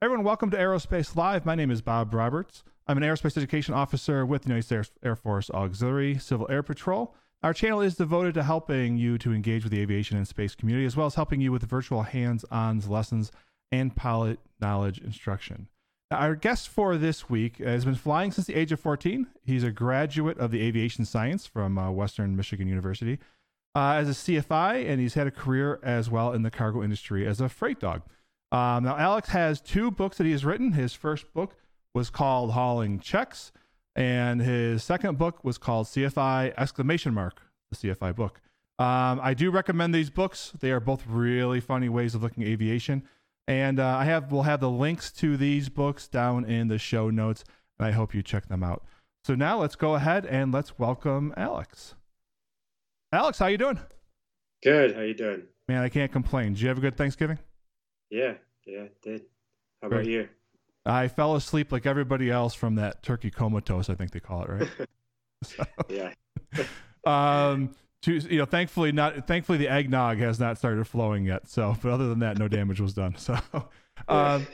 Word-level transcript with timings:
Everyone, 0.00 0.24
welcome 0.24 0.48
to 0.50 0.56
Aerospace 0.56 1.16
Live. 1.16 1.44
My 1.44 1.56
name 1.56 1.72
is 1.72 1.82
Bob 1.82 2.14
Roberts. 2.14 2.62
I'm 2.86 2.96
an 2.98 3.02
aerospace 3.02 3.36
education 3.36 3.74
officer 3.74 4.24
with 4.24 4.42
the 4.42 4.48
United 4.50 4.62
States 4.62 4.92
Air 5.02 5.16
Force 5.16 5.50
Auxiliary 5.50 6.16
Civil 6.18 6.46
Air 6.48 6.62
Patrol. 6.62 7.16
Our 7.42 7.52
channel 7.52 7.80
is 7.80 7.96
devoted 7.96 8.34
to 8.34 8.44
helping 8.44 8.96
you 8.96 9.18
to 9.18 9.32
engage 9.32 9.64
with 9.64 9.72
the 9.72 9.80
aviation 9.80 10.16
and 10.16 10.28
space 10.28 10.54
community, 10.54 10.86
as 10.86 10.96
well 10.96 11.08
as 11.08 11.16
helping 11.16 11.40
you 11.40 11.50
with 11.50 11.64
virtual 11.64 12.04
hands 12.04 12.44
on 12.48 12.78
lessons 12.86 13.32
and 13.72 13.96
pilot 13.96 14.38
knowledge 14.60 15.00
instruction. 15.00 15.66
Our 16.12 16.36
guest 16.36 16.68
for 16.68 16.96
this 16.96 17.28
week 17.28 17.58
has 17.58 17.84
been 17.84 17.96
flying 17.96 18.30
since 18.30 18.46
the 18.46 18.54
age 18.54 18.70
of 18.70 18.78
14. 18.78 19.26
He's 19.42 19.64
a 19.64 19.72
graduate 19.72 20.38
of 20.38 20.52
the 20.52 20.62
aviation 20.62 21.06
science 21.06 21.44
from 21.44 21.76
uh, 21.76 21.90
Western 21.90 22.36
Michigan 22.36 22.68
University 22.68 23.18
uh, 23.74 23.94
as 23.94 24.08
a 24.08 24.12
CFI, 24.12 24.88
and 24.88 25.00
he's 25.00 25.14
had 25.14 25.26
a 25.26 25.32
career 25.32 25.80
as 25.82 26.08
well 26.08 26.32
in 26.32 26.42
the 26.42 26.52
cargo 26.52 26.84
industry 26.84 27.26
as 27.26 27.40
a 27.40 27.48
freight 27.48 27.80
dog. 27.80 28.02
Um, 28.50 28.84
now, 28.84 28.96
Alex 28.96 29.28
has 29.30 29.60
two 29.60 29.90
books 29.90 30.16
that 30.18 30.24
he 30.24 30.32
has 30.32 30.44
written. 30.44 30.72
His 30.72 30.94
first 30.94 31.32
book 31.34 31.56
was 31.94 32.10
called 32.10 32.52
Hauling 32.52 33.00
Checks, 33.00 33.52
and 33.94 34.40
his 34.40 34.82
second 34.82 35.18
book 35.18 35.44
was 35.44 35.58
called 35.58 35.86
CFI 35.86 36.54
exclamation 36.56 37.12
mark, 37.12 37.42
the 37.70 37.76
CFI 37.76 38.14
book. 38.14 38.40
Um, 38.78 39.20
I 39.22 39.34
do 39.34 39.50
recommend 39.50 39.94
these 39.94 40.08
books. 40.08 40.52
They 40.60 40.70
are 40.70 40.80
both 40.80 41.04
really 41.06 41.60
funny 41.60 41.88
ways 41.88 42.14
of 42.14 42.22
looking 42.22 42.44
at 42.44 42.48
aviation, 42.48 43.02
and 43.46 43.80
uh, 43.80 43.86
I 43.86 44.04
have 44.04 44.30
we'll 44.30 44.42
have 44.42 44.60
the 44.60 44.70
links 44.70 45.10
to 45.12 45.36
these 45.36 45.68
books 45.68 46.06
down 46.06 46.44
in 46.44 46.68
the 46.68 46.78
show 46.78 47.10
notes, 47.10 47.44
and 47.78 47.88
I 47.88 47.90
hope 47.90 48.14
you 48.14 48.22
check 48.22 48.46
them 48.48 48.62
out. 48.62 48.84
So 49.24 49.34
now 49.34 49.60
let's 49.60 49.74
go 49.74 49.96
ahead 49.96 50.24
and 50.26 50.52
let's 50.52 50.78
welcome 50.78 51.34
Alex. 51.36 51.96
Alex, 53.12 53.38
how 53.38 53.46
you 53.46 53.58
doing? 53.58 53.80
Good. 54.62 54.94
How 54.94 55.02
you 55.02 55.14
doing? 55.14 55.42
Man, 55.66 55.82
I 55.82 55.88
can't 55.88 56.12
complain. 56.12 56.52
Did 56.52 56.62
you 56.62 56.68
have 56.68 56.78
a 56.78 56.80
good 56.80 56.96
Thanksgiving? 56.96 57.38
Yeah, 58.10 58.34
yeah, 58.66 58.84
did. 59.02 59.22
How 59.82 59.88
about 59.88 60.06
you? 60.06 60.28
I 60.86 61.08
fell 61.08 61.36
asleep 61.36 61.70
like 61.70 61.86
everybody 61.86 62.30
else 62.30 62.54
from 62.54 62.76
that 62.76 63.02
turkey 63.02 63.30
comatose, 63.30 63.90
I 63.90 63.94
think 63.94 64.10
they 64.10 64.20
call 64.20 64.44
it, 64.44 64.48
right? 64.48 64.68
so, 65.44 65.64
yeah. 65.88 66.12
um, 67.06 67.74
to, 68.02 68.14
you 68.14 68.38
know, 68.38 68.44
thankfully 68.44 68.92
not. 68.92 69.26
Thankfully, 69.26 69.58
the 69.58 69.68
eggnog 69.68 70.18
has 70.18 70.38
not 70.40 70.56
started 70.56 70.86
flowing 70.86 71.24
yet. 71.24 71.48
So, 71.48 71.76
but 71.82 71.90
other 71.90 72.08
than 72.08 72.20
that, 72.20 72.38
no 72.38 72.48
damage 72.48 72.80
was 72.80 72.94
done. 72.94 73.16
So, 73.26 73.36
um, 74.06 74.46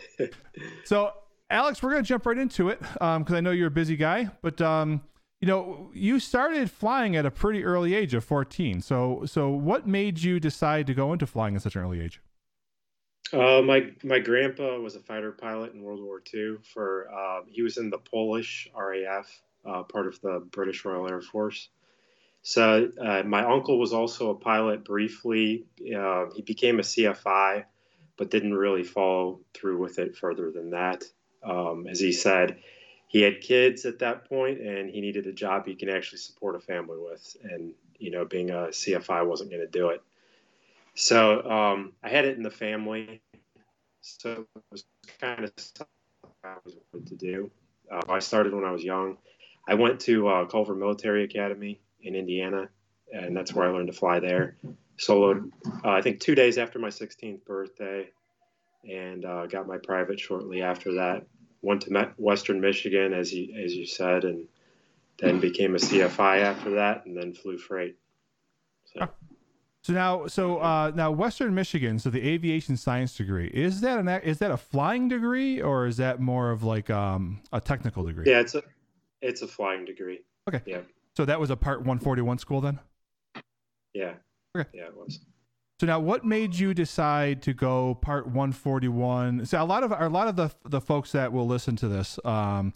so 0.85 1.13
Alex, 1.51 1.83
we're 1.83 1.91
gonna 1.91 2.03
jump 2.03 2.25
right 2.25 2.39
into 2.39 2.71
it 2.71 2.81
because 2.81 2.99
um, 3.29 3.35
I 3.35 3.41
know 3.41 3.51
you're 3.51 3.69
a 3.69 3.71
busy 3.71 3.95
guy. 3.95 4.31
But 4.41 4.63
um, 4.63 5.03
you 5.43 5.47
know, 5.47 5.91
you 5.93 6.19
started 6.19 6.71
flying 6.71 7.17
at 7.17 7.27
a 7.27 7.31
pretty 7.31 7.63
early 7.63 7.95
age 7.95 8.15
of 8.15 8.25
14. 8.25 8.81
So, 8.81 9.25
so 9.27 9.51
what 9.51 9.87
made 9.87 10.23
you 10.23 10.41
decide 10.41 10.87
to 10.87 10.95
go 10.95 11.13
into 11.13 11.27
flying 11.27 11.55
at 11.55 11.61
such 11.61 11.77
an 11.77 11.83
early 11.83 12.01
age? 12.01 12.23
Uh, 13.35 13.63
my 13.63 13.91
my 14.05 14.21
grandpa 14.21 14.79
was 14.79 14.95
a 14.95 15.01
fighter 15.01 15.33
pilot 15.33 15.75
in 15.75 15.83
World 15.83 16.01
War 16.01 16.23
II. 16.33 16.59
For 16.73 17.09
uh, 17.13 17.41
he 17.49 17.63
was 17.63 17.79
in 17.79 17.91
the 17.91 17.99
Polish 17.99 18.69
RAF, 18.77 19.43
uh, 19.65 19.83
part 19.83 20.07
of 20.07 20.21
the 20.21 20.47
British 20.51 20.85
Royal 20.85 21.09
Air 21.09 21.21
Force. 21.21 21.69
So 22.43 22.91
uh, 23.01 23.23
my 23.25 23.43
uncle 23.45 23.79
was 23.79 23.93
also 23.93 24.31
a 24.31 24.35
pilot 24.35 24.85
briefly. 24.85 25.65
Uh, 25.81 26.27
he 26.37 26.43
became 26.43 26.79
a 26.79 26.83
CFI, 26.83 27.65
but 28.17 28.31
didn't 28.31 28.55
really 28.55 28.85
follow 28.85 29.41
through 29.55 29.79
with 29.79 29.99
it 29.99 30.17
further 30.17 30.51
than 30.51 30.71
that. 30.71 31.05
Um, 31.43 31.87
as 31.89 31.99
he 31.99 32.13
said, 32.13 32.59
he 33.09 33.23
had 33.23 33.41
kids 33.41 33.85
at 33.85 34.01
that 34.01 34.29
point, 34.29 34.61
and 34.61 34.91
he 34.91 35.01
needed 35.01 35.27
a 35.27 35.33
job 35.33 35.67
he 35.67 35.75
can 35.75 35.89
actually 35.89 36.19
support 36.19 36.55
a 36.55 36.61
family 36.61 36.99
with. 36.99 37.37
And 37.43 37.73
you 37.99 38.11
know, 38.11 38.25
being 38.25 38.51
a 38.51 38.69
CFI 38.69 39.27
wasn't 39.27 39.51
going 39.51 39.63
to 39.63 39.69
do 39.69 39.89
it. 39.89 40.03
So 40.95 41.43
um, 41.43 41.93
I 42.03 42.09
had 42.09 42.25
it 42.25 42.37
in 42.37 42.43
the 42.43 42.51
family. 42.51 43.21
So 44.01 44.47
it 44.55 44.63
was 44.71 44.85
kind 45.21 45.45
of 45.45 45.53
something 45.57 45.87
I 46.45 46.57
was 46.65 46.77
wanted 46.93 47.09
to 47.09 47.17
do. 47.17 47.51
Uh, 47.91 48.03
I 48.09 48.19
started 48.21 48.55
when 48.55 48.65
I 48.65 48.71
was 48.71 48.85
young. 48.85 49.19
I 49.67 49.75
went 49.75 50.01
to 50.01 50.29
uh, 50.29 50.45
Culver 50.47 50.75
Military 50.75 51.25
Academy 51.25 51.81
in 52.03 52.15
Indiana, 52.15 52.69
and 53.13 53.37
that's 53.37 53.53
where 53.55 53.67
I 53.67 53.73
learned 53.73 53.89
to 53.89 53.93
fly 53.93 54.21
there. 54.21 54.57
Soloed, 54.99 55.51
uh, 55.85 55.91
I 55.91 56.03
think, 56.03 56.21
two 56.21 56.35
days 56.35 56.59
after 56.59 56.79
my 56.79 56.89
16th 56.89 57.45
birthday, 57.45 58.11
and 58.89 59.25
uh, 59.25 59.47
got 59.47 59.67
my 59.67 59.79
private 59.79 60.21
shortly 60.21 60.63
after 60.63 60.95
that. 60.95 61.27
Went 61.63 61.83
to 61.83 62.13
Western 62.19 62.61
Michigan, 62.61 63.15
as 63.15 63.33
you 63.33 63.57
as 63.57 63.75
you 63.75 63.87
said, 63.87 64.25
and 64.25 64.47
then 65.19 65.41
became 65.41 65.75
a 65.75 65.79
CFI 65.79 66.43
after 66.43 66.73
that, 66.73 67.07
and 67.07 67.17
then 67.17 67.33
flew 67.33 67.57
freight. 67.57 67.97
So. 68.93 69.09
So 69.85 69.93
now, 69.93 70.27
so 70.29 70.61
uh, 70.61 70.93
now, 70.95 71.11
Western 71.11 71.55
Michigan. 71.55 71.99
So 71.99 72.09
the 72.09 72.27
aviation 72.27 72.79
science 72.79 73.15
degree 73.15 73.49
is 73.49 73.83
that 73.83 73.99
an 73.99 74.09
is 74.09 74.39
that 74.39 74.51
a 74.51 74.57
flying 74.57 75.09
degree 75.09 75.61
or 75.61 75.87
is 75.87 75.99
that 75.99 76.21
more 76.21 76.51
of 76.51 76.63
like 76.63 76.89
um, 76.89 77.43
a 77.53 77.61
technical 77.61 78.03
degree? 78.03 78.25
Yeah, 78.27 78.41
it's 78.41 78.55
a 78.55 78.63
it's 79.21 79.43
a 79.43 79.47
flying 79.47 79.85
degree. 79.85 80.21
Okay. 80.49 80.63
Yeah. 80.65 80.81
So 81.17 81.27
that 81.27 81.39
was 81.39 81.51
a 81.51 81.57
Part 81.57 81.81
141 81.81 82.39
school 82.39 82.63
then. 82.63 82.81
Yeah. 83.93 84.15
Okay. 84.57 84.69
Yeah, 84.73 84.85
it 84.85 84.97
was. 84.97 85.21
So 85.81 85.87
now, 85.87 86.01
what 86.01 86.25
made 86.25 86.55
you 86.55 86.73
decide 86.73 87.43
to 87.43 87.53
go 87.53 87.97
Part 87.97 88.27
141? 88.27 89.45
So 89.45 89.63
a 89.63 89.65
lot 89.65 89.83
of 89.83 89.93
a 89.93 90.09
lot 90.09 90.29
of 90.29 90.37
the 90.37 90.51
the 90.67 90.81
folks 90.81 91.13
that 91.13 91.31
will 91.31 91.47
listen 91.47 91.77
to 91.77 91.89
this, 91.89 92.19
um, 92.25 92.73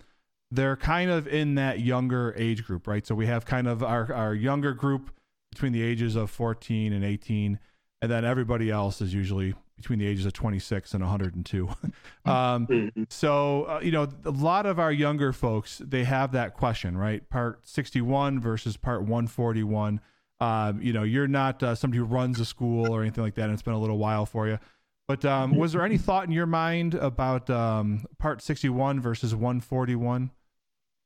they're 0.50 0.76
kind 0.76 1.10
of 1.10 1.26
in 1.26 1.54
that 1.54 1.80
younger 1.80 2.34
age 2.36 2.64
group, 2.66 2.86
right? 2.86 3.06
So 3.06 3.14
we 3.14 3.24
have 3.24 3.46
kind 3.46 3.66
of 3.66 3.82
our 3.82 4.12
our 4.12 4.34
younger 4.34 4.74
group 4.74 5.10
between 5.58 5.72
the 5.72 5.82
ages 5.82 6.14
of 6.14 6.30
14 6.30 6.92
and 6.92 7.04
18 7.04 7.58
and 8.00 8.10
then 8.10 8.24
everybody 8.24 8.70
else 8.70 9.00
is 9.00 9.12
usually 9.12 9.54
between 9.76 9.98
the 9.98 10.06
ages 10.06 10.24
of 10.24 10.32
26 10.32 10.94
and 10.94 11.02
102 11.02 11.68
um, 12.24 12.66
mm-hmm. 12.68 13.02
so 13.08 13.64
uh, 13.64 13.80
you 13.82 13.90
know 13.90 14.06
a 14.24 14.30
lot 14.30 14.66
of 14.66 14.78
our 14.78 14.92
younger 14.92 15.32
folks 15.32 15.82
they 15.84 16.04
have 16.04 16.30
that 16.30 16.54
question 16.54 16.96
right? 16.96 17.28
Part 17.28 17.66
61 17.66 18.38
versus 18.38 18.76
part 18.76 19.00
141 19.00 20.00
um, 20.40 20.80
you 20.80 20.92
know 20.92 21.02
you're 21.02 21.26
not 21.26 21.60
uh, 21.60 21.74
somebody 21.74 21.98
who 21.98 22.04
runs 22.04 22.38
a 22.38 22.44
school 22.44 22.94
or 22.94 23.02
anything 23.02 23.24
like 23.24 23.34
that 23.34 23.44
and 23.44 23.52
it's 23.52 23.62
been 23.62 23.74
a 23.74 23.80
little 23.80 23.98
while 23.98 24.26
for 24.26 24.46
you. 24.46 24.60
But 25.08 25.24
um, 25.24 25.56
was 25.56 25.72
there 25.72 25.84
any 25.84 25.98
thought 25.98 26.26
in 26.26 26.32
your 26.32 26.46
mind 26.46 26.94
about 26.94 27.50
um, 27.50 28.06
part 28.18 28.42
61 28.42 29.00
versus 29.00 29.34
141 29.34 30.30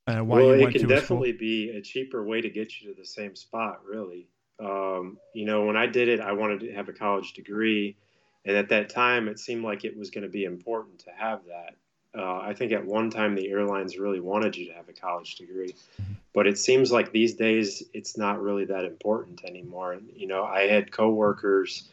and 0.06 0.28
why 0.28 0.36
well, 0.36 0.50
it 0.50 0.72
can 0.72 0.88
definitely 0.88 1.32
be 1.32 1.70
a 1.70 1.80
cheaper 1.80 2.26
way 2.26 2.40
to 2.40 2.50
get 2.50 2.80
you 2.80 2.92
to 2.92 3.00
the 3.00 3.06
same 3.06 3.36
spot 3.36 3.80
really 3.88 4.28
um, 4.60 5.18
you 5.34 5.44
know, 5.44 5.64
when 5.64 5.76
I 5.76 5.86
did 5.86 6.08
it, 6.08 6.20
I 6.20 6.32
wanted 6.32 6.60
to 6.60 6.72
have 6.72 6.88
a 6.88 6.92
college 6.92 7.32
degree. 7.32 7.96
And 8.44 8.56
at 8.56 8.68
that 8.70 8.88
time, 8.88 9.28
it 9.28 9.38
seemed 9.38 9.64
like 9.64 9.84
it 9.84 9.96
was 9.96 10.10
going 10.10 10.24
to 10.24 10.30
be 10.30 10.44
important 10.44 11.00
to 11.00 11.10
have 11.16 11.40
that. 11.46 11.74
Uh, 12.16 12.40
I 12.40 12.52
think 12.52 12.72
at 12.72 12.84
one 12.84 13.08
time 13.08 13.34
the 13.34 13.48
airlines 13.48 13.96
really 13.96 14.20
wanted 14.20 14.54
you 14.54 14.66
to 14.66 14.74
have 14.74 14.88
a 14.88 14.92
college 14.92 15.36
degree, 15.36 15.74
but 16.34 16.46
it 16.46 16.58
seems 16.58 16.92
like 16.92 17.10
these 17.10 17.34
days 17.34 17.82
it's 17.94 18.18
not 18.18 18.42
really 18.42 18.66
that 18.66 18.84
important 18.84 19.42
anymore. 19.46 19.98
You 20.14 20.26
know, 20.26 20.44
I 20.44 20.66
had 20.66 20.92
coworkers 20.92 21.88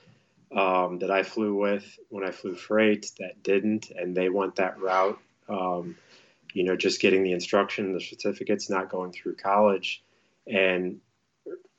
um, 0.54 1.00
that 1.00 1.10
I 1.10 1.24
flew 1.24 1.56
with 1.56 1.98
when 2.10 2.26
I 2.26 2.32
flew 2.32 2.56
freight 2.56 3.12
that 3.20 3.42
didn't, 3.44 3.92
and 3.92 4.16
they 4.16 4.28
went 4.28 4.56
that 4.56 4.80
route. 4.82 5.20
Um, 5.48 5.96
you 6.54 6.64
know, 6.64 6.76
just 6.76 7.00
getting 7.00 7.24
the 7.24 7.32
instruction, 7.32 7.94
the 7.94 8.02
certificates, 8.02 8.70
not 8.70 8.90
going 8.90 9.14
through 9.14 9.36
college, 9.36 10.04
and 10.48 11.00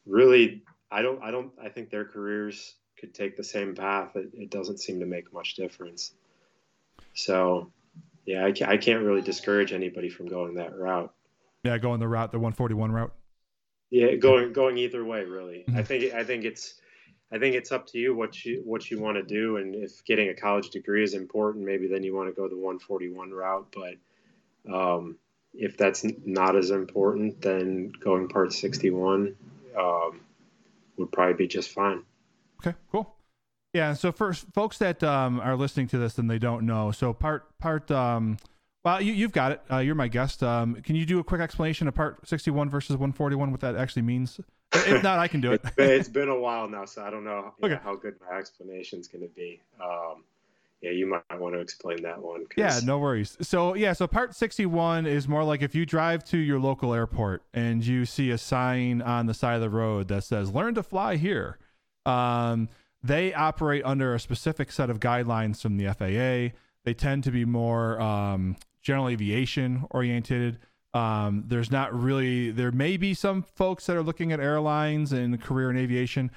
really 0.06 0.62
I 0.90 1.02
don't, 1.02 1.22
I 1.22 1.30
don't, 1.30 1.52
I 1.62 1.68
think 1.68 1.90
their 1.90 2.04
careers 2.04 2.74
could 2.98 3.14
take 3.14 3.36
the 3.36 3.44
same 3.44 3.74
path. 3.74 4.16
It, 4.16 4.30
it 4.34 4.50
doesn't 4.50 4.78
seem 4.78 5.00
to 5.00 5.06
make 5.06 5.32
much 5.32 5.54
difference. 5.54 6.12
So, 7.14 7.70
yeah, 8.26 8.44
I 8.44 8.52
can't, 8.52 8.70
I 8.70 8.76
can't 8.76 9.02
really 9.02 9.22
discourage 9.22 9.72
anybody 9.72 10.10
from 10.10 10.26
going 10.26 10.54
that 10.54 10.76
route. 10.76 11.12
Yeah, 11.64 11.78
going 11.78 12.00
the 12.00 12.08
route, 12.08 12.32
the 12.32 12.38
141 12.38 12.92
route. 12.92 13.12
Yeah, 13.90 14.14
going 14.14 14.52
going 14.52 14.78
either 14.78 15.04
way, 15.04 15.24
really. 15.24 15.64
Mm-hmm. 15.68 15.76
I 15.76 15.82
think 15.82 16.14
I 16.14 16.22
think 16.22 16.44
it's 16.44 16.74
I 17.32 17.38
think 17.38 17.56
it's 17.56 17.72
up 17.72 17.86
to 17.88 17.98
you 17.98 18.14
what 18.14 18.44
you 18.44 18.62
what 18.64 18.90
you 18.90 19.00
want 19.00 19.16
to 19.16 19.22
do, 19.22 19.56
and 19.56 19.74
if 19.74 20.04
getting 20.04 20.28
a 20.28 20.34
college 20.34 20.70
degree 20.70 21.02
is 21.02 21.14
important, 21.14 21.64
maybe 21.64 21.88
then 21.88 22.02
you 22.02 22.14
want 22.14 22.28
to 22.28 22.34
go 22.34 22.48
the 22.48 22.56
141 22.56 23.30
route. 23.30 23.74
But 23.74 24.72
um, 24.72 25.16
if 25.54 25.76
that's 25.76 26.04
not 26.24 26.56
as 26.56 26.70
important, 26.70 27.40
then 27.42 27.92
going 28.00 28.28
part 28.28 28.52
61. 28.52 29.34
Um, 29.78 30.20
would 31.00 31.12
probably 31.12 31.34
be 31.34 31.48
just 31.48 31.70
fine. 31.70 32.04
Okay, 32.60 32.76
cool. 32.92 33.14
Yeah, 33.72 33.94
so 33.94 34.12
for 34.12 34.32
folks 34.32 34.78
that 34.78 35.02
um, 35.02 35.40
are 35.40 35.56
listening 35.56 35.86
to 35.88 35.98
this 35.98 36.18
and 36.18 36.30
they 36.30 36.38
don't 36.38 36.66
know, 36.66 36.90
so 36.90 37.12
part 37.12 37.58
part 37.58 37.90
um, 37.90 38.36
well, 38.84 39.00
you, 39.00 39.12
you've 39.12 39.32
got 39.32 39.52
it. 39.52 39.62
Uh, 39.70 39.78
you're 39.78 39.94
my 39.94 40.08
guest. 40.08 40.42
Um, 40.42 40.76
can 40.76 40.96
you 40.96 41.04
do 41.04 41.18
a 41.18 41.24
quick 41.24 41.40
explanation 41.40 41.86
of 41.86 41.94
part 41.94 42.26
61 42.26 42.70
versus 42.70 42.96
141, 42.96 43.50
what 43.50 43.60
that 43.60 43.76
actually 43.76 44.02
means? 44.02 44.40
If 44.72 45.02
not, 45.02 45.18
I 45.18 45.28
can 45.28 45.40
do 45.40 45.52
it. 45.52 45.62
it's 45.78 46.08
been 46.08 46.28
a 46.28 46.38
while 46.38 46.68
now, 46.68 46.84
so 46.84 47.02
I 47.04 47.10
don't 47.10 47.24
know, 47.24 47.52
okay. 47.62 47.74
know 47.74 47.80
how 47.82 47.96
good 47.96 48.14
my 48.20 48.38
explanation 48.38 49.00
is 49.00 49.08
going 49.08 49.22
to 49.22 49.34
be. 49.34 49.60
Um, 49.82 50.24
yeah, 50.82 50.92
you 50.92 51.06
might 51.06 51.38
want 51.38 51.54
to 51.54 51.60
explain 51.60 52.02
that 52.02 52.22
one. 52.22 52.46
Yeah, 52.56 52.80
no 52.84 52.98
worries. 52.98 53.36
So 53.42 53.74
yeah, 53.74 53.92
so 53.92 54.06
part 54.06 54.34
61 54.34 55.06
is 55.06 55.28
more 55.28 55.44
like 55.44 55.60
if 55.60 55.74
you 55.74 55.84
drive 55.84 56.24
to 56.26 56.38
your 56.38 56.58
local 56.58 56.94
airport 56.94 57.42
and 57.52 57.84
you 57.84 58.06
see 58.06 58.30
a 58.30 58.38
sign 58.38 59.02
on 59.02 59.26
the 59.26 59.34
side 59.34 59.56
of 59.56 59.60
the 59.60 59.70
road 59.70 60.08
that 60.08 60.24
says 60.24 60.52
"Learn 60.52 60.74
to 60.74 60.82
fly 60.82 61.16
here." 61.16 61.58
Um, 62.06 62.70
they 63.02 63.34
operate 63.34 63.84
under 63.84 64.14
a 64.14 64.20
specific 64.20 64.72
set 64.72 64.88
of 64.88 65.00
guidelines 65.00 65.60
from 65.60 65.76
the 65.76 65.86
FAA. 65.92 66.56
They 66.84 66.94
tend 66.94 67.24
to 67.24 67.30
be 67.30 67.44
more 67.44 68.00
um, 68.00 68.56
general 68.80 69.08
aviation 69.08 69.84
oriented. 69.90 70.58
Um, 70.94 71.44
there's 71.46 71.70
not 71.70 71.94
really 71.94 72.50
there 72.50 72.72
may 72.72 72.96
be 72.96 73.12
some 73.12 73.42
folks 73.42 73.86
that 73.86 73.96
are 73.96 74.02
looking 74.02 74.32
at 74.32 74.40
airlines 74.40 75.12
and 75.12 75.40
career 75.40 75.70
in 75.70 75.76
aviation, 75.76 76.30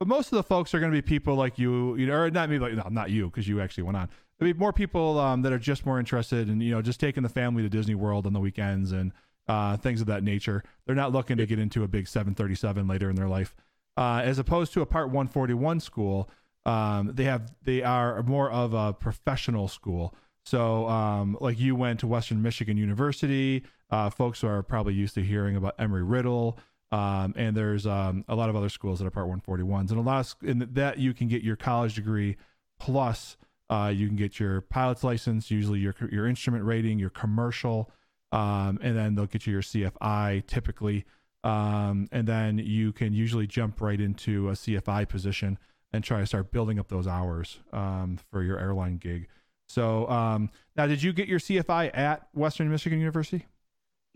but 0.00 0.08
most 0.08 0.32
of 0.32 0.36
the 0.36 0.42
folks 0.42 0.74
are 0.74 0.80
going 0.80 0.90
to 0.90 0.96
be 0.96 1.02
people 1.02 1.34
like 1.36 1.58
you, 1.58 1.94
you 1.96 2.06
know, 2.06 2.14
or 2.14 2.30
not 2.30 2.48
me, 2.48 2.58
like 2.58 2.72
no, 2.72 2.88
not 2.90 3.10
you 3.10 3.26
because 3.26 3.46
you 3.46 3.60
actually 3.60 3.84
went 3.84 3.98
on. 3.98 4.08
There'll 4.38 4.52
be 4.52 4.58
more 4.58 4.72
people 4.72 5.18
um, 5.18 5.42
that 5.42 5.52
are 5.52 5.58
just 5.58 5.84
more 5.84 6.00
interested 6.00 6.48
in 6.48 6.60
you 6.62 6.72
know 6.72 6.80
just 6.80 6.98
taking 6.98 7.22
the 7.22 7.28
family 7.28 7.62
to 7.62 7.68
Disney 7.68 7.94
World 7.94 8.26
on 8.26 8.32
the 8.32 8.40
weekends 8.40 8.92
and 8.92 9.12
uh, 9.46 9.76
things 9.76 10.00
of 10.00 10.06
that 10.06 10.24
nature. 10.24 10.64
They're 10.86 10.96
not 10.96 11.12
looking 11.12 11.36
to 11.36 11.46
get 11.46 11.58
into 11.58 11.84
a 11.84 11.88
big 11.88 12.08
737 12.08 12.88
later 12.88 13.10
in 13.10 13.16
their 13.16 13.28
life, 13.28 13.54
uh, 13.98 14.22
as 14.24 14.38
opposed 14.38 14.72
to 14.72 14.80
a 14.80 14.86
Part 14.86 15.08
141 15.08 15.80
school. 15.80 16.30
Um, 16.64 17.12
they 17.14 17.24
have 17.24 17.52
they 17.62 17.82
are 17.82 18.22
more 18.22 18.50
of 18.50 18.72
a 18.72 18.94
professional 18.94 19.68
school. 19.68 20.14
So, 20.46 20.88
um, 20.88 21.36
like 21.42 21.60
you 21.60 21.76
went 21.76 22.00
to 22.00 22.06
Western 22.06 22.40
Michigan 22.40 22.78
University, 22.78 23.64
uh, 23.90 24.08
folks 24.08 24.42
are 24.42 24.62
probably 24.62 24.94
used 24.94 25.14
to 25.16 25.22
hearing 25.22 25.56
about 25.56 25.76
Embry 25.76 26.02
Riddle, 26.02 26.58
um, 26.92 27.34
and 27.36 27.56
there's 27.56 27.86
um, 27.86 28.24
a 28.28 28.34
lot 28.34 28.50
of 28.50 28.56
other 28.56 28.68
schools 28.68 28.98
that 28.98 29.06
are 29.06 29.10
Part 29.10 29.28
141s, 29.28 29.90
and 29.90 29.98
a 29.98 30.02
lot 30.02 30.20
of 30.20 30.48
in 30.48 30.68
that 30.72 30.98
you 30.98 31.14
can 31.14 31.28
get 31.28 31.42
your 31.42 31.56
college 31.56 31.94
degree 31.94 32.36
plus 32.78 33.36
uh, 33.70 33.92
you 33.94 34.08
can 34.08 34.16
get 34.16 34.40
your 34.40 34.62
pilot's 34.62 35.04
license, 35.04 35.50
usually 35.50 35.78
your 35.78 35.94
your 36.10 36.26
instrument 36.26 36.64
rating, 36.64 36.98
your 36.98 37.10
commercial, 37.10 37.90
um, 38.32 38.80
and 38.82 38.96
then 38.96 39.14
they'll 39.14 39.26
get 39.26 39.46
you 39.46 39.52
your 39.52 39.62
CFI 39.62 40.44
typically, 40.46 41.04
um, 41.44 42.08
and 42.10 42.26
then 42.26 42.58
you 42.58 42.92
can 42.92 43.12
usually 43.12 43.46
jump 43.46 43.80
right 43.80 44.00
into 44.00 44.48
a 44.48 44.52
CFI 44.52 45.08
position 45.08 45.56
and 45.92 46.02
try 46.02 46.18
to 46.18 46.26
start 46.26 46.50
building 46.50 46.80
up 46.80 46.88
those 46.88 47.06
hours 47.06 47.60
um, 47.72 48.18
for 48.30 48.42
your 48.42 48.58
airline 48.58 48.96
gig. 48.96 49.28
So 49.68 50.08
um, 50.08 50.50
now, 50.76 50.88
did 50.88 51.00
you 51.00 51.12
get 51.12 51.28
your 51.28 51.38
CFI 51.38 51.96
at 51.96 52.26
Western 52.34 52.68
Michigan 52.70 52.98
University? 52.98 53.46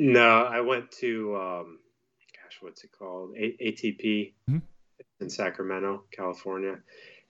No, 0.01 0.43
I 0.43 0.61
went 0.61 0.91
to 0.99 1.37
gosh, 2.55 2.63
what's 2.63 2.85
it 2.85 2.91
called? 2.97 3.35
A- 3.37 3.57
ATP 3.63 4.33
mm-hmm. 4.49 4.59
in 5.21 5.31
Sacramento, 5.31 6.05
California. 6.11 6.79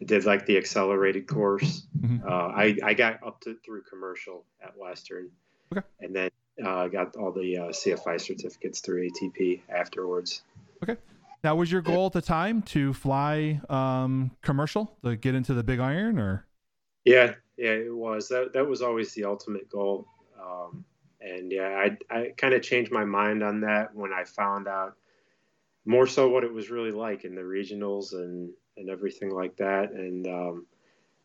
I 0.00 0.04
did 0.04 0.24
like 0.24 0.46
the 0.46 0.56
accelerated 0.56 1.26
course. 1.26 1.86
Mm-hmm. 1.98 2.26
Uh, 2.26 2.30
I 2.30 2.76
I 2.82 2.94
got 2.94 3.24
up 3.26 3.40
to 3.42 3.56
through 3.64 3.82
commercial 3.82 4.44
at 4.62 4.76
Western, 4.76 5.30
okay. 5.72 5.86
and 6.00 6.14
then 6.14 6.30
uh, 6.64 6.88
got 6.88 7.16
all 7.16 7.32
the 7.32 7.56
uh, 7.58 7.62
CFI 7.68 8.20
certificates 8.20 8.80
through 8.80 9.08
ATP 9.08 9.60
afterwards. 9.68 10.42
Okay. 10.82 10.96
Now, 11.42 11.54
was 11.56 11.70
your 11.70 11.82
goal 11.82 12.06
at 12.06 12.12
the 12.12 12.22
time 12.22 12.62
to 12.62 12.94
fly 12.94 13.60
um, 13.68 14.30
commercial 14.42 14.96
to 15.04 15.14
get 15.14 15.34
into 15.34 15.52
the 15.52 15.62
big 15.62 15.78
iron, 15.78 16.18
or? 16.18 16.46
Yeah, 17.04 17.34
yeah, 17.56 17.72
it 17.72 17.94
was. 17.94 18.28
That 18.28 18.52
that 18.54 18.66
was 18.66 18.82
always 18.82 19.12
the 19.12 19.24
ultimate 19.24 19.68
goal. 19.68 20.06
Um, 20.42 20.84
and 21.20 21.52
yeah, 21.52 21.68
I 21.68 22.14
I 22.14 22.32
kind 22.36 22.54
of 22.54 22.62
changed 22.62 22.90
my 22.90 23.04
mind 23.04 23.42
on 23.42 23.60
that 23.60 23.94
when 23.94 24.12
I 24.12 24.24
found 24.24 24.66
out 24.66 24.96
more 25.84 26.06
so 26.06 26.28
what 26.28 26.44
it 26.44 26.52
was 26.52 26.70
really 26.70 26.90
like 26.90 27.24
in 27.24 27.34
the 27.34 27.42
regionals 27.42 28.12
and 28.12 28.50
and 28.76 28.88
everything 28.88 29.30
like 29.30 29.56
that, 29.56 29.92
and 29.92 30.26
um, 30.26 30.66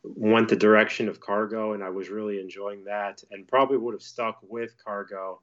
went 0.04 0.50
the 0.50 0.56
direction 0.56 1.10
of 1.10 1.20
cargo, 1.20 1.74
and 1.74 1.84
I 1.84 1.90
was 1.90 2.10
really 2.10 2.40
enjoying 2.40 2.84
that, 2.86 3.24
and 3.32 3.48
probably 3.48 3.78
would 3.78 3.96
have 3.96 4.04
stuck 4.04 4.40
with 4.44 4.74
cargo 4.84 5.42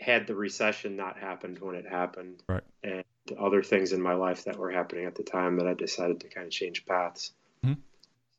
had 0.00 0.26
the 0.26 0.34
recession 0.34 0.96
not 0.96 1.18
happened 1.18 1.58
when 1.58 1.74
it 1.74 1.86
happened, 1.86 2.42
right. 2.48 2.62
and 2.82 3.04
other 3.38 3.62
things 3.62 3.92
in 3.92 4.00
my 4.00 4.14
life 4.14 4.44
that 4.44 4.56
were 4.56 4.70
happening 4.70 5.04
at 5.04 5.14
the 5.14 5.22
time 5.22 5.56
that 5.56 5.66
I 5.66 5.74
decided 5.74 6.20
to 6.20 6.28
kind 6.28 6.46
of 6.46 6.52
change 6.52 6.86
paths. 6.86 7.32
Mm-hmm. 7.64 7.80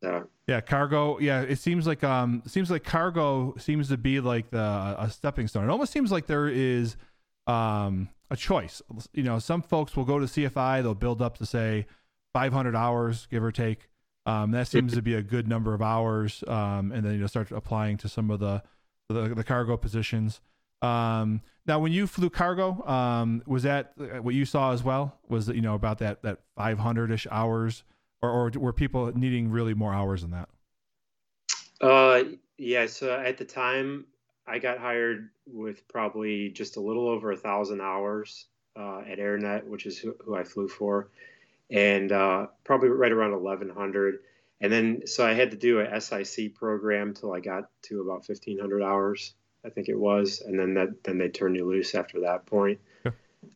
So 0.02 0.28
yeah, 0.48 0.62
cargo. 0.62 1.20
Yeah, 1.20 1.42
it 1.42 1.60
seems 1.60 1.88
like 1.88 2.04
um, 2.04 2.44
seems 2.46 2.70
like 2.70 2.84
cargo 2.84 3.56
seems 3.58 3.90
to 3.90 3.98
be 3.98 4.20
like 4.20 4.50
the 4.52 4.96
a 4.98 5.10
stepping 5.12 5.48
stone. 5.48 5.66
It 5.66 5.70
almost 5.72 5.92
seems 5.92 6.12
like 6.12 6.28
there 6.28 6.48
is 6.48 6.96
um 7.48 8.10
a 8.30 8.36
choice. 8.36 8.82
You 9.14 9.24
know, 9.24 9.40
some 9.40 9.62
folks 9.62 9.96
will 9.96 10.06
go 10.06 10.20
to 10.20 10.26
CFI, 10.26 10.82
they'll 10.82 10.94
build 10.94 11.22
up 11.22 11.38
to 11.38 11.46
say 11.46 11.86
500 12.34 12.76
hours, 12.76 13.28
give 13.30 13.44
or 13.44 13.52
take. 13.52 13.90
Um, 14.26 14.52
that 14.52 14.68
seems 14.68 14.94
to 14.94 15.02
be 15.02 15.14
a 15.14 15.22
good 15.22 15.48
number 15.48 15.74
of 15.74 15.82
hours, 15.82 16.44
um, 16.48 16.92
and 16.92 17.06
then 17.06 17.14
you 17.14 17.20
know 17.20 17.28
start 17.28 17.50
applying 17.52 17.96
to 17.98 18.10
some 18.10 18.30
of 18.30 18.40
the 18.42 18.62
the, 19.08 19.34
the 19.34 19.44
cargo 19.44 19.78
positions. 19.78 20.42
Um, 20.82 21.42
now, 21.66 21.80
when 21.80 21.94
you 21.94 22.08
flew 22.08 22.30
cargo, 22.30 22.86
um, 22.86 23.42
was 23.48 23.64
that 23.64 23.94
what 24.22 24.36
you 24.36 24.44
saw 24.44 24.74
as 24.74 24.84
well? 24.84 25.18
Was 25.30 25.46
that 25.46 25.56
you 25.56 25.62
know 25.62 25.76
about 25.76 26.00
that 26.00 26.24
that 26.24 26.40
500 26.58 27.12
ish 27.12 27.26
hours? 27.32 27.84
or, 28.22 28.30
or 28.30 28.52
were 28.60 28.74
people 28.74 29.12
needing 29.16 29.50
really 29.50 29.74
more 29.74 29.94
hours 29.94 30.22
than 30.22 30.32
that? 30.32 30.50
Uh, 31.82 32.24
yeah. 32.58 32.86
So 32.88 33.14
at 33.20 33.38
the 33.38 33.46
time, 33.46 34.06
I 34.48 34.60
got 34.60 34.78
hired 34.78 35.30
with 35.46 35.88
probably 35.88 36.50
just 36.50 36.78
a 36.78 36.82
little 36.82 37.10
over 37.10 37.32
a 37.32 37.38
thousand 37.38 37.82
hours 37.82 38.46
uh, 38.78 39.00
at 39.00 39.20
AirNet, 39.20 39.66
which 39.66 39.86
is 39.86 39.98
who, 39.98 40.16
who 40.24 40.36
I 40.36 40.44
flew 40.44 40.68
for, 40.68 41.10
and 41.70 42.12
uh, 42.12 42.48
probably 42.64 42.90
right 42.90 43.12
around 43.12 43.32
1100. 43.32 44.20
And 44.62 44.72
then, 44.72 45.06
so 45.06 45.26
I 45.26 45.34
had 45.34 45.52
to 45.52 45.58
do 45.58 45.80
a 45.80 46.00
SIC 46.00 46.56
program 46.56 47.14
till 47.14 47.34
I 47.34 47.42
got 47.42 47.70
to 47.84 48.02
about 48.02 48.28
1500 48.28 48.82
hours, 48.82 49.34
I 49.66 49.70
think 49.70 49.90
it 49.90 50.00
was, 50.00 50.42
and 50.42 50.58
then 50.58 50.76
that 50.76 51.04
then 51.04 51.18
they 51.18 51.30
turned 51.30 51.56
you 51.56 51.68
loose 51.68 51.94
after 51.94 52.22
that 52.22 52.46
point, 52.46 52.80
yeah. 53.06 53.12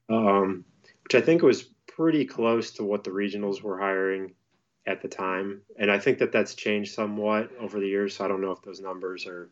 um, 0.10 0.66
which 1.04 1.16
I 1.16 1.22
think 1.22 1.42
was 1.42 1.64
pretty 1.88 2.26
close 2.26 2.72
to 2.72 2.84
what 2.84 3.04
the 3.04 3.12
regionals 3.12 3.62
were 3.62 3.80
hiring 3.80 4.34
at 4.86 5.02
the 5.02 5.08
time, 5.08 5.62
and 5.78 5.90
I 5.90 6.00
think 6.00 6.20
that 6.20 6.32
that's 6.32 6.54
changed 6.54 6.94
somewhat 6.94 7.52
over 7.60 7.80
the 7.80 7.88
years. 7.88 8.16
So 8.16 8.26
I 8.26 8.28
don't 8.28 8.42
know 8.42 8.52
if 8.52 8.62
those 8.62 8.82
numbers 8.82 9.26
are 9.26 9.50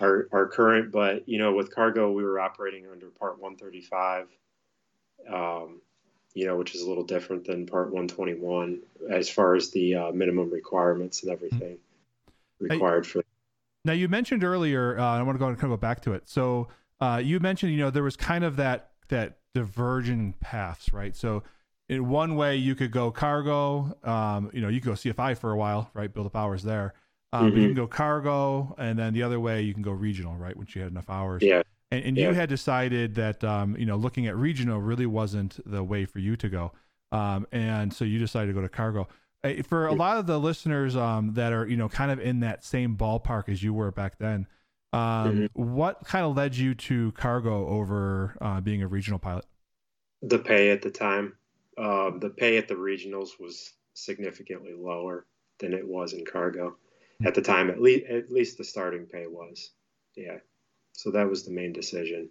are, 0.00 0.28
are 0.32 0.46
current, 0.46 0.92
but 0.92 1.28
you 1.28 1.38
know, 1.38 1.52
with 1.52 1.74
cargo, 1.74 2.10
we 2.10 2.22
were 2.22 2.40
operating 2.40 2.86
under 2.90 3.06
Part 3.08 3.40
135, 3.40 4.28
um, 5.32 5.80
you 6.34 6.46
know, 6.46 6.56
which 6.56 6.74
is 6.74 6.82
a 6.82 6.88
little 6.88 7.04
different 7.04 7.44
than 7.44 7.66
Part 7.66 7.86
121 7.86 8.80
as 9.10 9.28
far 9.28 9.54
as 9.54 9.70
the 9.70 9.94
uh, 9.94 10.12
minimum 10.12 10.50
requirements 10.50 11.22
and 11.22 11.32
everything 11.32 11.78
required 12.58 13.06
for. 13.06 13.22
Now 13.84 13.92
you 13.92 14.08
mentioned 14.08 14.44
earlier, 14.44 14.98
uh, 14.98 15.18
I 15.18 15.22
want 15.22 15.36
to 15.36 15.40
go 15.40 15.48
and 15.48 15.58
kind 15.58 15.72
of 15.72 15.78
go 15.78 15.80
back 15.80 16.00
to 16.02 16.12
it. 16.12 16.28
So 16.28 16.68
uh, 17.00 17.20
you 17.22 17.40
mentioned, 17.40 17.72
you 17.72 17.78
know, 17.78 17.90
there 17.90 18.04
was 18.04 18.16
kind 18.16 18.44
of 18.44 18.56
that 18.56 18.90
that 19.08 19.38
diverging 19.54 20.34
paths, 20.40 20.92
right? 20.92 21.14
So 21.14 21.42
in 21.92 22.08
one 22.08 22.36
way 22.36 22.56
you 22.56 22.74
could 22.74 22.90
go 22.90 23.10
cargo 23.10 23.94
um, 24.02 24.50
you 24.52 24.60
know 24.60 24.68
you 24.68 24.80
could 24.80 24.88
go 24.88 24.92
cfi 24.94 25.36
for 25.36 25.52
a 25.52 25.56
while 25.56 25.90
right 25.94 26.12
build 26.12 26.26
up 26.26 26.36
hours 26.36 26.62
there 26.62 26.94
um, 27.32 27.48
mm-hmm. 27.48 27.56
you 27.58 27.66
can 27.68 27.74
go 27.74 27.86
cargo 27.86 28.74
and 28.78 28.98
then 28.98 29.14
the 29.14 29.22
other 29.22 29.40
way 29.40 29.62
you 29.62 29.74
can 29.74 29.82
go 29.82 29.92
regional 29.92 30.34
right 30.34 30.56
once 30.56 30.74
you 30.74 30.82
had 30.82 30.90
enough 30.90 31.08
hours. 31.08 31.42
Yeah. 31.42 31.62
And, 31.90 32.04
and 32.04 32.16
yeah. 32.16 32.28
you 32.28 32.34
had 32.34 32.48
decided 32.48 33.14
that 33.16 33.42
um, 33.44 33.76
you 33.76 33.86
know 33.86 33.96
looking 33.96 34.26
at 34.26 34.36
regional 34.36 34.80
really 34.80 35.06
wasn't 35.06 35.58
the 35.70 35.82
way 35.82 36.04
for 36.04 36.18
you 36.18 36.36
to 36.36 36.48
go. 36.48 36.72
Um, 37.10 37.46
and 37.52 37.92
so 37.92 38.04
you 38.04 38.18
decided 38.18 38.48
to 38.48 38.52
go 38.54 38.62
to 38.62 38.68
cargo. 38.68 39.08
For 39.64 39.88
a 39.88 39.92
lot 39.92 40.18
of 40.18 40.26
the 40.26 40.38
listeners 40.38 40.94
um, 40.94 41.34
that 41.34 41.52
are 41.52 41.66
you 41.66 41.76
know 41.76 41.88
kind 41.88 42.10
of 42.10 42.20
in 42.20 42.40
that 42.40 42.64
same 42.64 42.96
ballpark 42.96 43.48
as 43.48 43.62
you 43.62 43.74
were 43.74 43.90
back 43.90 44.18
then 44.18 44.46
um, 44.92 45.00
mm-hmm. 45.00 45.74
what 45.74 46.04
kind 46.04 46.26
of 46.26 46.36
led 46.36 46.54
you 46.54 46.74
to 46.74 47.12
cargo 47.12 47.66
over 47.66 48.36
uh, 48.40 48.60
being 48.60 48.82
a 48.82 48.86
regional 48.86 49.18
pilot? 49.18 49.46
The 50.20 50.38
pay 50.38 50.70
at 50.70 50.82
the 50.82 50.90
time. 50.90 51.34
Uh, 51.78 52.10
the 52.18 52.28
pay 52.28 52.58
at 52.58 52.68
the 52.68 52.74
regionals 52.74 53.40
was 53.40 53.72
significantly 53.94 54.74
lower 54.76 55.26
than 55.58 55.72
it 55.72 55.86
was 55.86 56.12
in 56.12 56.24
cargo 56.24 56.76
Mm-hmm. 57.22 57.28
at 57.28 57.34
the 57.34 57.42
time. 57.42 57.70
At 57.70 57.80
least, 57.80 58.06
at 58.06 58.30
least 58.30 58.58
the 58.58 58.64
starting 58.64 59.06
pay 59.06 59.26
was. 59.26 59.70
Yeah. 60.16 60.38
So 60.92 61.10
that 61.12 61.28
was 61.28 61.44
the 61.44 61.52
main 61.52 61.72
decision. 61.72 62.28